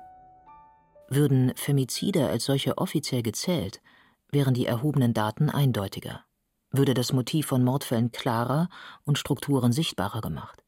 Würden 1.10 1.54
Femizide 1.56 2.28
als 2.28 2.46
solche 2.46 2.78
offiziell 2.78 3.24
gezählt, 3.24 3.82
wären 4.30 4.54
die 4.54 4.66
erhobenen 4.66 5.14
Daten 5.14 5.50
eindeutiger, 5.50 6.26
würde 6.70 6.94
das 6.94 7.14
Motiv 7.14 7.48
von 7.48 7.64
Mordfällen 7.64 8.12
klarer 8.12 8.68
und 9.06 9.18
Strukturen 9.18 9.72
sichtbarer 9.72 10.22
gemacht. 10.22 10.64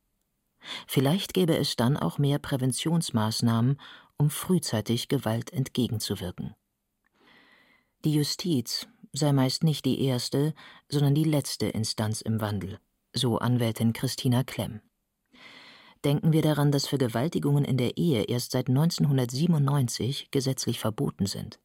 Vielleicht 0.88 1.34
gäbe 1.34 1.58
es 1.58 1.76
dann 1.76 1.98
auch 1.98 2.18
mehr 2.18 2.40
Präventionsmaßnahmen, 2.40 3.80
um 4.18 4.30
frühzeitig 4.30 5.08
Gewalt 5.08 5.52
entgegenzuwirken. 5.52 6.56
Die 8.06 8.14
Justiz 8.14 8.88
sei 9.12 9.34
meist 9.34 9.64
nicht 9.64 9.86
die 9.86 10.02
erste, 10.04 10.54
sondern 10.88 11.16
die 11.16 11.24
letzte 11.24 11.68
Instanz 11.68 12.22
im 12.22 12.40
Wandel, 12.40 12.80
so 13.14 13.40
Anwältin 13.40 13.92
Christina 13.92 14.44
Klemm 14.44 14.82
denken 16.06 16.32
wir 16.32 16.42
daran, 16.42 16.72
dass 16.72 16.88
Vergewaltigungen 16.88 17.66
in 17.66 17.78
der 17.78 17.98
Ehe 17.98 18.24
erst 18.24 18.52
seit 18.52 18.70
1997 18.70 20.32
gesetzlich 20.32 20.80
verboten 20.80 21.26
sind. 21.26 21.60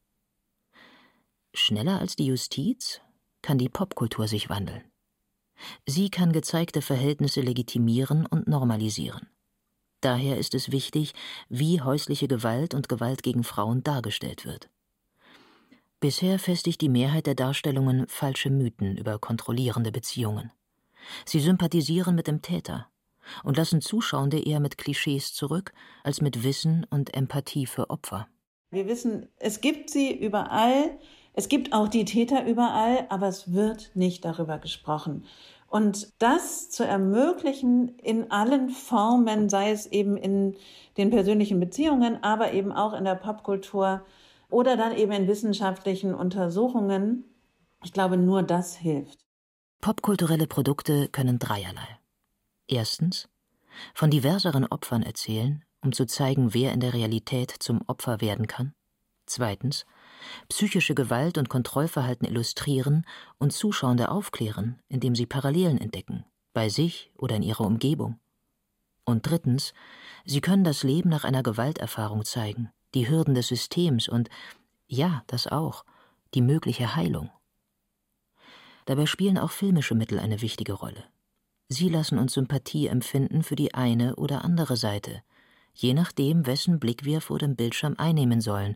Schneller 1.53 1.99
als 1.99 2.15
die 2.15 2.25
Justiz 2.25 3.01
kann 3.41 3.57
die 3.57 3.69
Popkultur 3.69 4.27
sich 4.27 4.49
wandeln. 4.49 4.83
Sie 5.85 6.09
kann 6.09 6.33
gezeigte 6.33 6.81
Verhältnisse 6.81 7.41
legitimieren 7.41 8.25
und 8.25 8.47
normalisieren. 8.47 9.29
Daher 10.01 10.37
ist 10.37 10.53
es 10.53 10.71
wichtig, 10.71 11.13
wie 11.47 11.81
häusliche 11.81 12.27
Gewalt 12.27 12.73
und 12.73 12.89
Gewalt 12.89 13.23
gegen 13.23 13.43
Frauen 13.43 13.83
dargestellt 13.83 14.45
wird. 14.45 14.69
Bisher 15.99 16.37
festigt 16.37 16.81
die 16.81 16.89
Mehrheit 16.89 17.25
der 17.25 17.35
Darstellungen 17.35 18.07
falsche 18.07 18.49
Mythen 18.49 18.97
über 18.97 19.17
kontrollierende 19.17 19.91
Beziehungen. 19.91 20.51
Sie 21.25 21.39
sympathisieren 21.39 22.15
mit 22.15 22.27
dem 22.27 22.41
Täter, 22.41 22.89
und 23.43 23.57
lassen 23.57 23.81
Zuschauende 23.81 24.39
eher 24.39 24.59
mit 24.59 24.77
Klischees 24.77 25.33
zurück 25.33 25.73
als 26.03 26.21
mit 26.21 26.43
Wissen 26.43 26.85
und 26.89 27.13
Empathie 27.13 27.65
für 27.65 27.89
Opfer. 27.89 28.27
Wir 28.71 28.87
wissen, 28.87 29.27
es 29.37 29.61
gibt 29.61 29.89
sie 29.89 30.13
überall, 30.13 30.97
es 31.33 31.49
gibt 31.49 31.73
auch 31.73 31.87
die 31.87 32.05
Täter 32.05 32.45
überall, 32.45 33.05
aber 33.09 33.27
es 33.27 33.53
wird 33.53 33.91
nicht 33.93 34.25
darüber 34.25 34.57
gesprochen. 34.57 35.25
Und 35.67 36.13
das 36.19 36.69
zu 36.69 36.85
ermöglichen 36.85 37.97
in 37.99 38.31
allen 38.31 38.69
Formen, 38.69 39.49
sei 39.49 39.71
es 39.71 39.87
eben 39.87 40.15
in 40.15 40.55
den 40.97 41.09
persönlichen 41.09 41.59
Beziehungen, 41.59 42.23
aber 42.23 42.53
eben 42.53 42.71
auch 42.71 42.93
in 42.93 43.03
der 43.03 43.15
Popkultur 43.15 44.05
oder 44.49 44.77
dann 44.77 44.95
eben 44.95 45.11
in 45.11 45.27
wissenschaftlichen 45.27 46.13
Untersuchungen, 46.13 47.25
ich 47.83 47.91
glaube, 47.91 48.17
nur 48.17 48.43
das 48.43 48.75
hilft. 48.75 49.19
Popkulturelle 49.81 50.47
Produkte 50.47 51.09
können 51.09 51.39
dreierlei. 51.39 51.99
Erstens 52.67 53.29
von 53.93 54.09
diverseren 54.09 54.65
Opfern 54.65 55.03
erzählen, 55.03 55.63
um 55.81 55.91
zu 55.91 56.05
zeigen, 56.05 56.53
wer 56.53 56.73
in 56.73 56.79
der 56.79 56.93
Realität 56.93 57.53
zum 57.59 57.81
Opfer 57.87 58.21
werden 58.21 58.47
kann. 58.47 58.73
Zweitens 59.27 59.85
psychische 60.49 60.95
Gewalt 60.95 61.37
und 61.37 61.49
Kontrollverhalten 61.49 62.27
illustrieren 62.27 63.05
und 63.37 63.53
Zuschauende 63.53 64.09
aufklären, 64.09 64.79
indem 64.87 65.15
sie 65.15 65.25
Parallelen 65.25 65.79
entdecken, 65.79 66.25
bei 66.53 66.69
sich 66.69 67.11
oder 67.17 67.35
in 67.35 67.43
ihrer 67.43 67.65
Umgebung. 67.65 68.19
Und 69.03 69.29
drittens, 69.29 69.73
sie 70.25 70.41
können 70.41 70.63
das 70.63 70.83
Leben 70.83 71.09
nach 71.09 71.23
einer 71.23 71.43
Gewalterfahrung 71.43 72.25
zeigen, 72.25 72.71
die 72.95 73.07
Hürden 73.07 73.35
des 73.35 73.47
Systems 73.47 74.09
und, 74.09 74.29
ja, 74.87 75.23
das 75.27 75.47
auch, 75.47 75.85
die 76.33 76.41
mögliche 76.41 76.95
Heilung. 76.95 77.29
Dabei 78.85 79.05
spielen 79.05 79.37
auch 79.37 79.51
filmische 79.51 79.95
Mittel 79.95 80.19
eine 80.19 80.41
wichtige 80.41 80.73
Rolle. 80.73 81.03
Sie 81.67 81.89
lassen 81.89 82.19
uns 82.19 82.33
Sympathie 82.33 82.87
empfinden 82.87 83.41
für 83.41 83.55
die 83.55 83.73
eine 83.73 84.15
oder 84.17 84.45
andere 84.45 84.77
Seite, 84.77 85.23
je 85.73 85.93
nachdem, 85.93 86.45
wessen 86.45 86.79
Blick 86.79 87.05
wir 87.05 87.21
vor 87.21 87.39
dem 87.39 87.55
Bildschirm 87.55 87.95
einnehmen 87.97 88.39
sollen, 88.39 88.75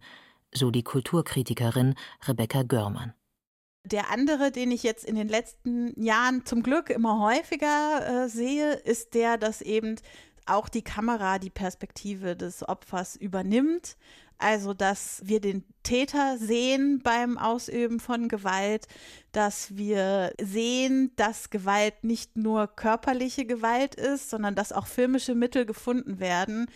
so 0.52 0.72
die 0.72 0.84
Kulturkritikerin 0.84 1.96
Rebecca 2.28 2.64
Görmann. 2.64 3.14
Der 3.86 4.12
andere, 4.12 4.52
den 4.52 4.72
ich 4.72 4.84
jetzt 4.84 5.06
in 5.06 5.16
den 5.16 5.30
letzten 5.30 6.00
Jahren 6.00 6.46
zum 6.46 6.64
Glück 6.64 6.90
immer 6.90 7.20
häufiger 7.20 8.26
äh, 8.26 8.30
sehe, 8.30 8.74
ist 8.74 9.14
der, 9.14 9.38
dass 9.38 9.62
eben 9.62 9.96
auch 10.50 10.70
die 10.70 10.82
Kamera 10.82 11.40
die 11.40 11.50
Perspektive 11.50 12.36
des 12.36 12.68
Opfers 12.68 13.16
übernimmt. 13.16 13.98
Also, 14.42 14.74
dass 14.74 15.22
wir 15.26 15.42
den 15.42 15.66
Täter 15.84 16.38
sehen 16.38 17.02
beim 17.04 17.38
Ausüben 17.38 18.00
von 18.00 18.30
Gewalt, 18.30 18.88
dass 19.34 19.76
wir 19.76 20.32
sehen, 20.42 21.12
dass 21.18 21.50
Gewalt 21.50 22.06
nicht 22.06 22.38
nur 22.38 22.68
körperliche 22.68 23.46
Gewalt 23.46 23.96
ist, 23.96 24.30
sondern 24.30 24.56
dass 24.56 24.72
auch 24.72 24.88
filmische 24.88 25.36
Mittel 25.36 25.66
gefunden 25.66 26.20
werden, 26.20 26.68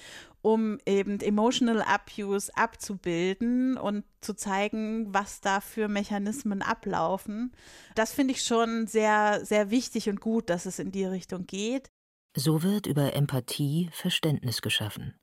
um 0.41 0.77
eben 0.85 1.21
Emotional 1.21 1.81
Abuse 1.81 2.51
abzubilden 2.53 3.77
und 3.77 4.03
zu 4.19 4.33
zeigen, 4.33 5.13
was 5.13 5.39
da 5.39 5.61
für 5.61 5.87
Mechanismen 5.87 6.61
ablaufen. 6.61 7.53
Das 7.95 8.11
finde 8.11 8.33
ich 8.33 8.43
schon 8.43 8.87
sehr, 8.87 9.39
sehr 9.45 9.71
wichtig 9.71 10.09
und 10.09 10.19
gut, 10.19 10.49
dass 10.49 10.65
es 10.65 10.79
in 10.79 10.91
die 10.91 11.05
Richtung 11.05 11.47
geht. 11.47 11.89
So 12.35 12.63
wird 12.63 12.87
über 12.87 13.13
Empathie 13.13 13.89
Verständnis 13.91 14.61
geschaffen. 14.61 15.13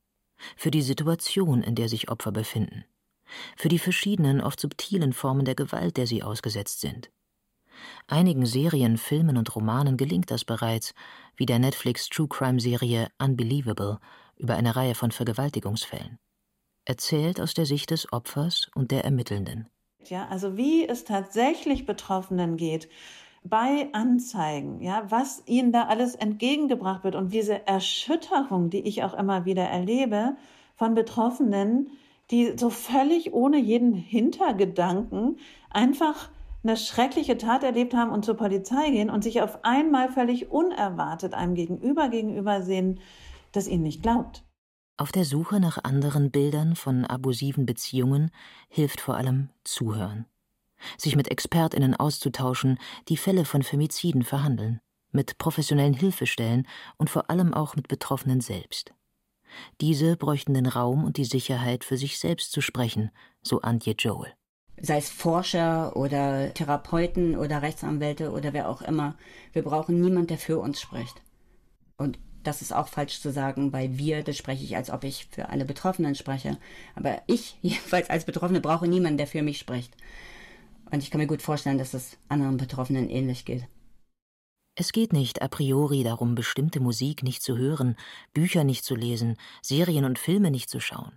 Für 0.57 0.71
die 0.71 0.83
Situation, 0.83 1.63
in 1.63 1.75
der 1.75 1.89
sich 1.89 2.09
Opfer 2.09 2.33
befinden. 2.33 2.85
Für 3.57 3.69
die 3.69 3.79
verschiedenen, 3.79 4.41
oft 4.41 4.61
subtilen 4.61 5.13
Formen 5.13 5.45
der 5.45 5.55
Gewalt, 5.55 5.97
der 5.97 6.07
sie 6.07 6.23
ausgesetzt 6.23 6.81
sind. 6.81 7.11
Einigen 8.07 8.47
Serien, 8.47 8.97
Filmen 8.97 9.37
und 9.37 9.55
Romanen 9.55 9.97
gelingt 9.97 10.31
das 10.31 10.45
bereits, 10.45 10.95
wie 11.37 11.47
der 11.47 11.59
Netflix 11.59 12.09
True 12.09 12.29
Crime 12.29 12.61
Serie 12.61 13.09
Unbelievable 13.19 13.99
über 14.37 14.55
eine 14.55 14.77
Reihe 14.77 14.95
von 14.95 15.11
Vergewaltigungsfällen. 15.11 16.19
Erzählt 16.85 17.41
aus 17.41 17.55
der 17.55 17.67
Sicht 17.67 17.91
des 17.91 18.13
Opfers 18.13 18.71
und 18.75 18.91
der 18.91 19.05
Ermittelnden. 19.05 19.69
Ja, 20.05 20.29
also 20.29 20.57
wie 20.57 20.87
es 20.87 21.05
tatsächlich 21.05 21.87
Betroffenen 21.87 22.57
geht 22.57 22.89
bei 23.43 23.89
Anzeigen, 23.93 24.81
ja, 24.81 25.05
was 25.09 25.43
ihnen 25.47 25.73
da 25.73 25.85
alles 25.85 26.15
entgegengebracht 26.15 27.05
wird 27.05 27.15
und 27.15 27.33
diese 27.33 27.67
Erschütterung, 27.67 28.71
die 28.71 28.81
ich 28.81 29.03
auch 29.03 29.15
immer 29.15 29.45
wieder 29.45 29.65
erlebe 29.65 30.37
von 30.77 30.95
Betroffenen, 30.95 31.91
die 32.31 32.55
so 32.57 32.71
völlig 32.71 33.33
ohne 33.33 33.59
jeden 33.59 33.95
Hintergedanken 33.95 35.39
einfach 35.71 36.29
eine 36.63 36.77
schreckliche 36.77 37.39
Tat 37.39 37.63
erlebt 37.63 37.95
haben 37.95 38.11
und 38.11 38.25
zur 38.25 38.37
Polizei 38.37 38.91
gehen 38.91 39.11
und 39.11 39.25
sich 39.25 39.41
auf 39.41 39.65
einmal 39.65 40.11
völlig 40.11 40.51
unerwartet 40.51 41.35
einem 41.35 41.55
Gegenüber 41.55 42.09
gegenüber 42.09 42.63
sehen, 42.63 43.01
das 43.53 43.67
ihnen 43.67 43.83
nicht 43.83 44.03
glaubt. 44.03 44.45
Auf 44.99 45.13
der 45.13 45.25
Suche 45.25 45.61
nach 45.61 45.83
anderen 45.83 46.31
Bildern 46.31 46.77
von 46.77 47.07
abusiven 47.07 47.65
Beziehungen 47.65 48.31
hilft 48.69 49.01
vor 49.01 49.17
allem 49.17 49.49
Zuhören. 49.65 50.27
Sich 50.97 51.17
mit 51.17 51.31
Expertinnen 51.31 51.95
auszutauschen, 51.95 52.79
die 53.09 53.17
Fälle 53.17 53.45
von 53.45 53.63
Femiziden 53.63 54.23
verhandeln, 54.23 54.81
mit 55.13 55.39
professionellen 55.39 55.95
Hilfestellen 55.95 56.67
und 56.97 57.11
vor 57.11 57.31
allem 57.31 57.55
auch 57.55 57.77
mit 57.77 57.89
Betroffenen 57.89 58.41
selbst. 58.41 58.95
Diese 59.81 60.17
bräuchten 60.17 60.55
den 60.55 60.67
Raum 60.67 61.05
und 61.05 61.17
die 61.17 61.25
Sicherheit, 61.25 61.85
für 61.85 61.97
sich 61.97 62.19
selbst 62.19 62.53
zu 62.53 62.61
sprechen, 62.61 63.11
so 63.43 63.61
Antje 63.63 63.95
Joel. 63.99 64.33
Sei 64.81 64.97
es 64.97 65.11
Forscher 65.11 65.95
oder 65.97 66.55
Therapeuten 66.55 67.37
oder 67.37 67.61
Rechtsanwälte 67.61 68.31
oder 68.31 68.53
wer 68.53 68.69
auch 68.69 68.81
immer. 68.81 69.17
Wir 69.53 69.63
brauchen 69.63 70.01
niemanden, 70.01 70.29
der 70.29 70.39
für 70.39 70.59
uns 70.59 70.81
spricht. 70.81 71.21
Und 71.99 72.19
das 72.43 72.63
ist 72.63 72.73
auch 72.73 72.89
falsch 72.89 73.21
zu 73.21 73.31
sagen, 73.31 73.73
weil 73.73 73.99
wir, 73.99 74.23
das 74.23 74.39
spreche 74.39 74.65
ich, 74.65 74.77
als 74.77 74.91
ob 74.91 75.05
ich 75.05 75.29
für 75.31 75.51
alle 75.51 75.67
Betroffenen 75.67 76.15
spreche. 76.15 76.57
Aber 76.95 77.21
ich, 77.27 77.59
jedenfalls 77.63 78.09
als 78.09 78.25
Betroffene, 78.25 78.61
brauche 78.61 78.89
niemanden, 78.89 79.19
der 79.19 79.27
für 79.27 79.43
mich 79.43 79.59
spricht. 79.59 79.95
Und 80.91 81.03
ich 81.03 81.11
kann 81.11 81.21
mir 81.21 81.27
gut 81.27 81.43
vorstellen, 81.43 81.79
dass 81.79 81.95
es 81.95 82.19
anderen 82.29 82.57
Betroffenen 82.57 83.09
ähnlich 83.09 83.45
geht. 83.45 83.67
Es 84.75 84.93
geht 84.93 85.13
nicht 85.13 85.43
a 85.43 85.49
priori 85.49 86.03
darum, 86.05 86.35
bestimmte 86.35 86.81
Musik 86.81 87.23
nicht 87.23 87.43
zu 87.43 87.57
hören, 87.59 87.97
Bücher 88.33 88.65
nicht 88.65 88.85
zu 88.85 88.95
lesen, 88.95 89.37
Serien 89.63 90.05
und 90.05 90.19
Filme 90.19 90.51
nicht 90.51 90.71
zu 90.71 90.81
schauen, 90.81 91.13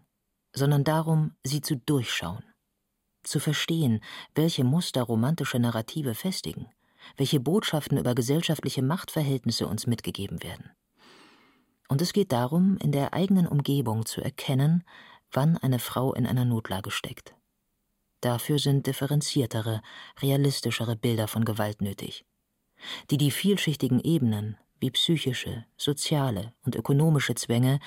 sondern 0.53 0.84
darum, 0.84 1.36
sie 1.43 1.61
zu 1.61 1.78
durchschauen. 1.78 2.43
Zu 3.24 3.39
verstehen, 3.39 4.01
welche 4.36 4.63
Muster 4.63 5.03
romantische 5.03 5.59
Narrative 5.59 6.13
festigen, 6.13 6.67
welche 7.15 7.39
Botschaften 7.39 7.97
über 7.97 8.15
gesellschaftliche 8.15 8.82
Machtverhältnisse 8.82 9.65
uns 9.65 9.88
mitgegeben 9.88 10.43
werden. 10.43 10.71
Und 11.88 12.01
es 12.01 12.11
geht 12.11 12.32
darum, 12.32 12.78
in 12.78 12.91
der 12.91 13.13
eigenen 13.13 13.47
Umgebung 13.47 14.05
zu 14.05 14.21
erkennen, 14.21 14.84
wann 15.32 15.57
eine 15.57 15.80
Frau 15.80 16.13
in 16.13 16.26
einer 16.26 16.43
Notlage 16.43 16.91
steckt. 16.91 17.36
Dafür 18.24 18.57
sind 18.57 18.88
differenziertere, 18.88 19.82
realistischere 20.21 20.95
Bilder 20.95 21.28
von 21.28 21.43
Gewalt 21.43 21.82
nötig, 21.82 22.26
die 23.11 23.17
die 23.17 23.32
vielschichtigen 23.32 23.99
Ebenen 23.99 24.57
wie 24.80 24.91
psychische, 24.91 25.65
soziale 25.78 26.53
und 26.65 26.76
ökonomische 26.76 27.36
Zwänge 27.36 27.80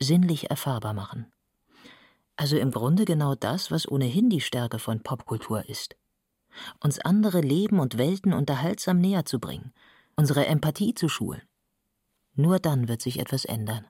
sinnlich 0.00 0.50
erfahrbar 0.50 0.94
machen. 0.94 1.32
Also 2.36 2.56
im 2.56 2.70
Grunde 2.70 3.04
genau 3.04 3.34
das, 3.34 3.70
was 3.70 3.86
ohnehin 3.90 4.30
die 4.30 4.40
Stärke 4.40 4.78
von 4.78 5.02
Popkultur 5.02 5.68
ist. 5.68 5.96
Uns 6.80 6.98
andere 6.98 7.40
Leben 7.40 7.78
und 7.78 7.98
Welten 7.98 8.32
unterhaltsam 8.32 8.98
näher 8.98 9.24
zu 9.24 9.38
bringen, 9.38 9.72
unsere 10.16 10.46
Empathie 10.46 10.94
zu 10.94 11.08
schulen 11.08 11.42
nur 12.34 12.58
dann 12.58 12.88
wird 12.88 13.02
sich 13.02 13.18
etwas 13.18 13.44
ändern. 13.44 13.86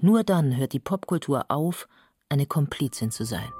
Nur 0.00 0.24
dann 0.24 0.56
hört 0.56 0.72
die 0.72 0.80
Popkultur 0.80 1.46
auf, 1.48 1.88
eine 2.28 2.46
Komplizin 2.46 3.10
zu 3.10 3.24
sein. 3.24 3.50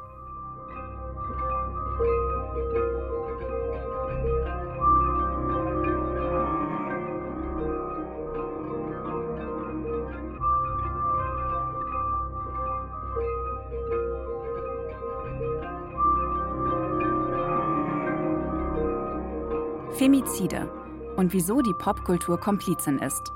Femizide 19.98 20.68
und 21.16 21.32
wieso 21.32 21.62
die 21.62 21.72
Popkultur 21.72 22.38
Komplizin 22.38 22.98
ist 22.98 23.32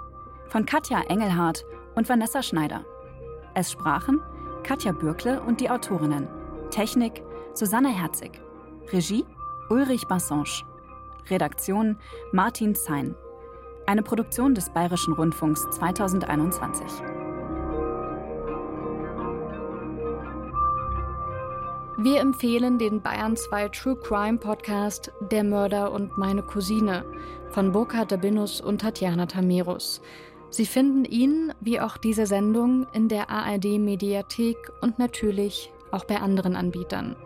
von 0.48 0.66
Katja 0.66 1.00
Engelhardt 1.08 1.64
und 1.94 2.06
Vanessa 2.06 2.42
Schneider. 2.42 2.84
Es 3.54 3.72
sprachen 3.72 4.20
Katja 4.62 4.92
Bürkle 4.92 5.40
und 5.40 5.60
die 5.60 5.70
Autorinnen. 5.70 6.28
Technik 6.70 7.22
Susanne 7.54 7.88
Herzig. 7.88 8.42
Regie 8.92 9.24
Ulrich 9.70 10.06
Bassange. 10.06 10.64
Redaktion 11.30 11.96
Martin 12.32 12.74
Zein. 12.74 13.14
Eine 13.86 14.02
Produktion 14.02 14.54
des 14.54 14.68
Bayerischen 14.68 15.14
Rundfunks 15.14 15.66
2021. 15.70 16.86
Wir 22.02 22.20
empfehlen 22.20 22.78
den 22.78 23.02
Bayern 23.02 23.36
2 23.36 23.68
True 23.68 23.94
Crime 23.94 24.38
Podcast 24.38 25.12
Der 25.30 25.44
Mörder 25.44 25.92
und 25.92 26.16
meine 26.16 26.42
Cousine 26.42 27.04
von 27.50 27.72
Burkhard 27.72 28.10
Dabinus 28.10 28.62
und 28.62 28.80
Tatjana 28.80 29.26
Tamerus. 29.26 30.00
Sie 30.48 30.64
finden 30.64 31.04
ihn, 31.04 31.52
wie 31.60 31.78
auch 31.78 31.98
diese 31.98 32.24
Sendung, 32.24 32.86
in 32.94 33.08
der 33.08 33.28
ARD 33.28 33.78
Mediathek 33.78 34.56
und 34.80 34.98
natürlich 34.98 35.70
auch 35.90 36.04
bei 36.04 36.16
anderen 36.16 36.56
Anbietern. 36.56 37.16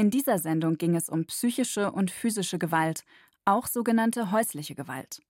In 0.00 0.08
dieser 0.08 0.38
Sendung 0.38 0.78
ging 0.78 0.96
es 0.96 1.10
um 1.10 1.26
psychische 1.26 1.92
und 1.92 2.10
physische 2.10 2.58
Gewalt, 2.58 3.04
auch 3.44 3.66
sogenannte 3.66 4.32
häusliche 4.32 4.74
Gewalt. 4.74 5.20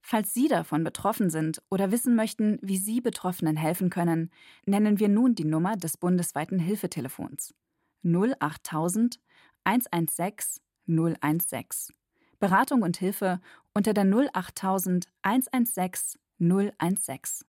Falls 0.00 0.34
Sie 0.34 0.48
davon 0.48 0.82
betroffen 0.82 1.30
sind 1.30 1.62
oder 1.70 1.92
wissen 1.92 2.16
möchten, 2.16 2.58
wie 2.60 2.76
Sie 2.76 3.00
Betroffenen 3.00 3.56
helfen 3.56 3.88
können, 3.88 4.32
nennen 4.64 4.98
wir 4.98 5.08
nun 5.08 5.36
die 5.36 5.44
Nummer 5.44 5.76
des 5.76 5.96
bundesweiten 5.96 6.58
Hilfetelefons 6.58 7.54
08000 8.02 9.20
116 9.62 10.60
016. 10.88 11.94
Beratung 12.40 12.82
und 12.82 12.96
Hilfe 12.96 13.40
unter 13.74 13.94
der 13.94 14.06
08000 14.06 15.06
116 15.22 16.20
016. 16.40 17.44